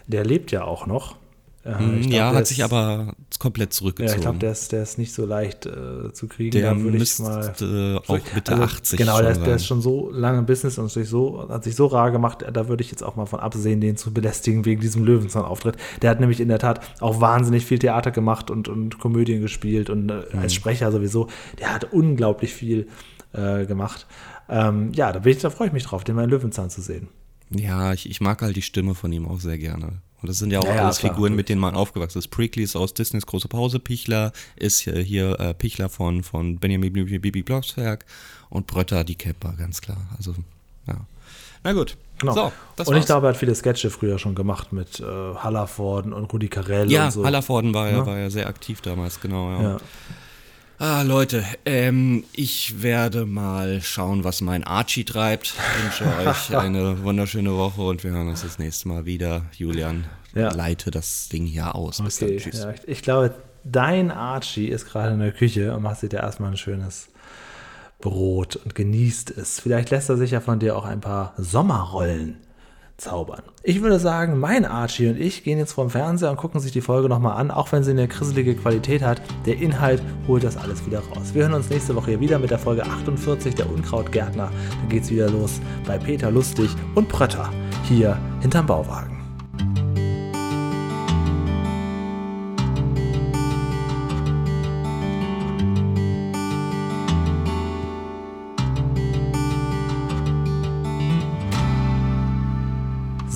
der 0.06 0.24
lebt 0.24 0.52
ja 0.52 0.64
auch 0.64 0.86
noch. 0.86 1.16
Äh, 1.62 1.72
glaub, 1.72 2.10
ja, 2.10 2.32
hat 2.32 2.46
sich 2.46 2.64
aber 2.64 3.14
komplett 3.38 3.74
zurückgezogen. 3.74 4.08
Ja, 4.08 4.16
ich 4.16 4.22
glaube, 4.22 4.38
der 4.38 4.52
ist, 4.52 4.72
der 4.72 4.82
ist 4.82 4.96
nicht 4.96 5.12
so 5.12 5.26
leicht 5.26 5.66
äh, 5.66 6.10
zu 6.12 6.26
kriegen. 6.26 6.52
Der 6.52 6.74
müsste 6.74 7.22
mal, 7.22 8.00
auch 8.06 8.18
Mitte 8.34 8.52
also, 8.52 8.64
80 8.64 8.98
Genau, 8.98 9.20
der 9.20 9.32
ist, 9.32 9.42
der 9.42 9.56
ist, 9.56 9.66
schon 9.66 9.82
so 9.82 10.10
lange 10.10 10.38
im 10.38 10.46
Business 10.46 10.78
und 10.78 10.90
sich 10.90 11.08
so, 11.08 11.46
hat 11.50 11.64
sich 11.64 11.76
so 11.76 11.86
rar 11.86 12.12
gemacht, 12.12 12.46
da 12.50 12.68
würde 12.68 12.82
ich 12.82 12.90
jetzt 12.90 13.02
auch 13.02 13.16
mal 13.16 13.26
von 13.26 13.40
absehen, 13.40 13.82
den 13.82 13.98
zu 13.98 14.12
belästigen 14.14 14.64
wegen 14.64 14.80
diesem 14.80 15.04
Löwenzahn-Auftritt. 15.04 15.76
Der 16.00 16.10
hat 16.10 16.20
nämlich 16.20 16.40
in 16.40 16.48
der 16.48 16.58
Tat 16.58 16.80
auch 17.00 17.20
wahnsinnig 17.20 17.66
viel 17.66 17.78
Theater 17.78 18.10
gemacht 18.10 18.50
und, 18.50 18.68
und 18.68 18.98
Komödien 18.98 19.42
gespielt 19.42 19.90
und 19.90 20.10
äh, 20.10 20.22
als 20.32 20.54
mhm. 20.54 20.56
Sprecher 20.56 20.90
sowieso. 20.90 21.28
Der 21.58 21.74
hat 21.74 21.92
unglaublich 21.92 22.54
viel 22.54 22.88
äh, 23.34 23.66
gemacht. 23.66 24.06
Ähm, 24.48 24.92
ja, 24.94 25.12
da, 25.12 25.18
bin 25.18 25.32
ich, 25.32 25.42
da 25.42 25.50
freue 25.50 25.66
ich 25.66 25.72
mich 25.74 25.84
drauf, 25.84 26.04
den 26.04 26.16
mal 26.16 26.24
in 26.24 26.30
Löwenzahn 26.30 26.70
zu 26.70 26.80
sehen. 26.80 27.08
Ja, 27.50 27.92
ich, 27.92 28.08
ich 28.08 28.20
mag 28.20 28.40
halt 28.40 28.56
die 28.56 28.62
Stimme 28.62 28.94
von 28.94 29.12
ihm 29.12 29.28
auch 29.28 29.40
sehr 29.40 29.58
gerne. 29.58 30.00
Und 30.22 30.28
das 30.28 30.38
sind 30.38 30.52
ja 30.52 30.60
auch 30.60 30.66
ja, 30.66 30.84
alles 30.84 30.98
klar, 30.98 31.14
Figuren, 31.14 31.34
mit 31.34 31.48
denen 31.48 31.60
man 31.60 31.74
aufgewachsen 31.74 32.18
ist. 32.18 32.28
Prickly 32.28 32.62
ist 32.62 32.76
aus 32.76 32.94
Disneys 32.94 33.26
Große 33.26 33.48
Pause, 33.48 33.78
Pichler 33.78 34.32
ist 34.56 34.80
hier, 34.80 34.98
hier 34.98 35.38
äh, 35.40 35.54
Pichler 35.54 35.88
von, 35.88 36.22
von 36.22 36.58
Benjamin 36.58 36.92
Bibi 36.92 37.42
Blocksberg 37.42 38.04
und 38.50 38.66
Brötter 38.66 39.04
die 39.04 39.14
Camper, 39.14 39.54
ganz 39.58 39.80
klar. 39.80 39.98
Also, 40.16 40.34
ja. 40.86 40.96
Na 41.64 41.72
gut. 41.72 41.96
Genau. 42.18 42.34
So, 42.34 42.44
und 42.44 42.86
war's. 42.88 42.98
ich 42.98 43.06
glaube, 43.06 43.26
er 43.26 43.30
hat 43.30 43.38
viele 43.38 43.54
Sketche 43.54 43.88
früher 43.88 44.18
schon 44.18 44.34
gemacht 44.34 44.74
mit 44.74 45.00
äh, 45.00 45.04
Hallerforden 45.04 46.12
und 46.12 46.30
Rudi 46.30 46.48
Carell 46.48 46.90
ja, 46.90 47.06
und 47.06 47.12
so. 47.12 47.24
Hallervorden 47.24 47.72
war 47.72 47.88
ja, 47.88 47.98
ja, 47.98 48.06
war 48.06 48.18
ja 48.18 48.28
sehr 48.28 48.46
aktiv 48.46 48.82
damals, 48.82 49.20
genau. 49.20 49.50
ja. 49.52 49.62
ja. 49.62 49.76
Ah, 50.82 51.02
Leute, 51.02 51.44
ähm, 51.66 52.24
ich 52.32 52.82
werde 52.82 53.26
mal 53.26 53.82
schauen, 53.82 54.24
was 54.24 54.40
mein 54.40 54.64
Archie 54.64 55.04
treibt. 55.04 55.52
Ich 55.76 56.00
wünsche 56.00 56.06
euch 56.26 56.56
eine 56.56 57.04
wunderschöne 57.04 57.54
Woche 57.54 57.82
und 57.82 58.02
wir 58.02 58.12
hören 58.12 58.28
uns 58.28 58.40
das 58.40 58.58
nächste 58.58 58.88
Mal 58.88 59.04
wieder. 59.04 59.42
Julian, 59.52 60.06
ja. 60.34 60.50
leite 60.50 60.90
das 60.90 61.28
Ding 61.28 61.44
hier 61.44 61.74
aus. 61.74 62.02
Bis 62.02 62.22
okay. 62.22 62.30
dann. 62.30 62.38
Tschüss. 62.38 62.62
Ja, 62.62 62.70
ich, 62.70 62.88
ich, 62.88 63.02
glaube, 63.02 63.34
dein 63.62 64.10
Archie 64.10 64.68
ist 64.68 64.86
gerade 64.86 65.12
in 65.12 65.20
der 65.20 65.32
Küche 65.32 65.76
und 65.76 65.82
macht 65.82 66.00
sich 66.00 66.08
da 66.08 66.20
erstmal 66.20 66.52
ein 66.52 66.56
schönes 66.56 67.10
Brot 68.00 68.56
und 68.56 68.74
genießt 68.74 69.32
es. 69.32 69.60
Vielleicht 69.60 69.90
lässt 69.90 70.08
er 70.08 70.16
sich 70.16 70.30
ja 70.30 70.40
von 70.40 70.60
dir 70.60 70.78
auch 70.78 70.86
ein 70.86 71.02
paar 71.02 71.34
Sommerrollen 71.36 72.38
zaubern. 73.00 73.42
Ich 73.62 73.82
würde 73.82 73.98
sagen, 73.98 74.38
mein 74.38 74.64
Archie 74.64 75.08
und 75.08 75.20
ich 75.20 75.42
gehen 75.42 75.58
jetzt 75.58 75.72
vom 75.72 75.90
Fernseher 75.90 76.30
und 76.30 76.36
gucken 76.36 76.60
sich 76.60 76.72
die 76.72 76.80
Folge 76.80 77.08
nochmal 77.08 77.36
an, 77.36 77.50
auch 77.50 77.72
wenn 77.72 77.82
sie 77.82 77.90
eine 77.90 78.08
krisselige 78.08 78.54
Qualität 78.54 79.02
hat. 79.02 79.20
Der 79.46 79.58
Inhalt 79.58 80.02
holt 80.28 80.44
das 80.44 80.56
alles 80.56 80.86
wieder 80.86 81.00
raus. 81.00 81.34
Wir 81.34 81.42
hören 81.42 81.54
uns 81.54 81.70
nächste 81.70 81.94
Woche 81.96 82.10
hier 82.10 82.20
wieder 82.20 82.38
mit 82.38 82.50
der 82.50 82.58
Folge 82.58 82.84
48 82.84 83.54
der 83.54 83.70
Unkrautgärtner. 83.70 84.50
Dann 84.80 84.88
geht 84.88 85.04
es 85.04 85.10
wieder 85.10 85.30
los 85.30 85.60
bei 85.86 85.98
Peter 85.98 86.30
Lustig 86.30 86.70
und 86.94 87.08
Prötter 87.08 87.50
hier 87.84 88.18
hinterm 88.40 88.66
Bauwagen. 88.66 89.19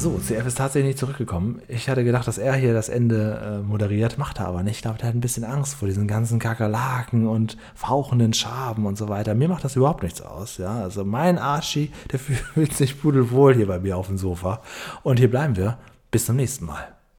So, 0.04 0.18
CF 0.18 0.44
ist 0.44 0.58
tatsächlich 0.58 0.88
nicht 0.88 0.98
zurückgekommen. 0.98 1.62
Ich 1.66 1.88
hatte 1.88 2.04
gedacht, 2.04 2.28
dass 2.28 2.36
er 2.36 2.52
hier 2.56 2.74
das 2.74 2.90
Ende 2.90 3.62
äh, 3.62 3.66
moderiert, 3.66 4.18
macht 4.18 4.38
er 4.38 4.48
aber 4.48 4.62
nicht. 4.62 4.76
Ich 4.76 4.82
glaube, 4.82 4.98
er 5.00 5.08
hat 5.08 5.14
ein 5.14 5.22
bisschen 5.22 5.44
Angst 5.44 5.76
vor 5.76 5.88
diesen 5.88 6.06
ganzen 6.06 6.38
Kakerlaken 6.38 7.26
und 7.26 7.56
fauchenden 7.74 8.34
Schaben 8.34 8.84
und 8.84 8.98
so 8.98 9.08
weiter. 9.08 9.34
Mir 9.34 9.48
macht 9.48 9.64
das 9.64 9.76
überhaupt 9.76 10.02
nichts 10.02 10.20
aus. 10.20 10.58
Ja, 10.58 10.74
also 10.82 11.06
mein 11.06 11.38
Archie, 11.38 11.90
der 12.12 12.18
fühlt 12.18 12.74
sich 12.74 13.00
pudelwohl 13.00 13.54
hier 13.54 13.66
bei 13.66 13.78
mir 13.78 13.96
auf 13.96 14.08
dem 14.08 14.18
Sofa. 14.18 14.60
Und 15.04 15.20
hier 15.20 15.30
bleiben 15.30 15.56
wir. 15.56 15.78
Bis 16.10 16.26
zum 16.26 16.36
nächsten 16.36 16.66
Mal. 16.66 16.86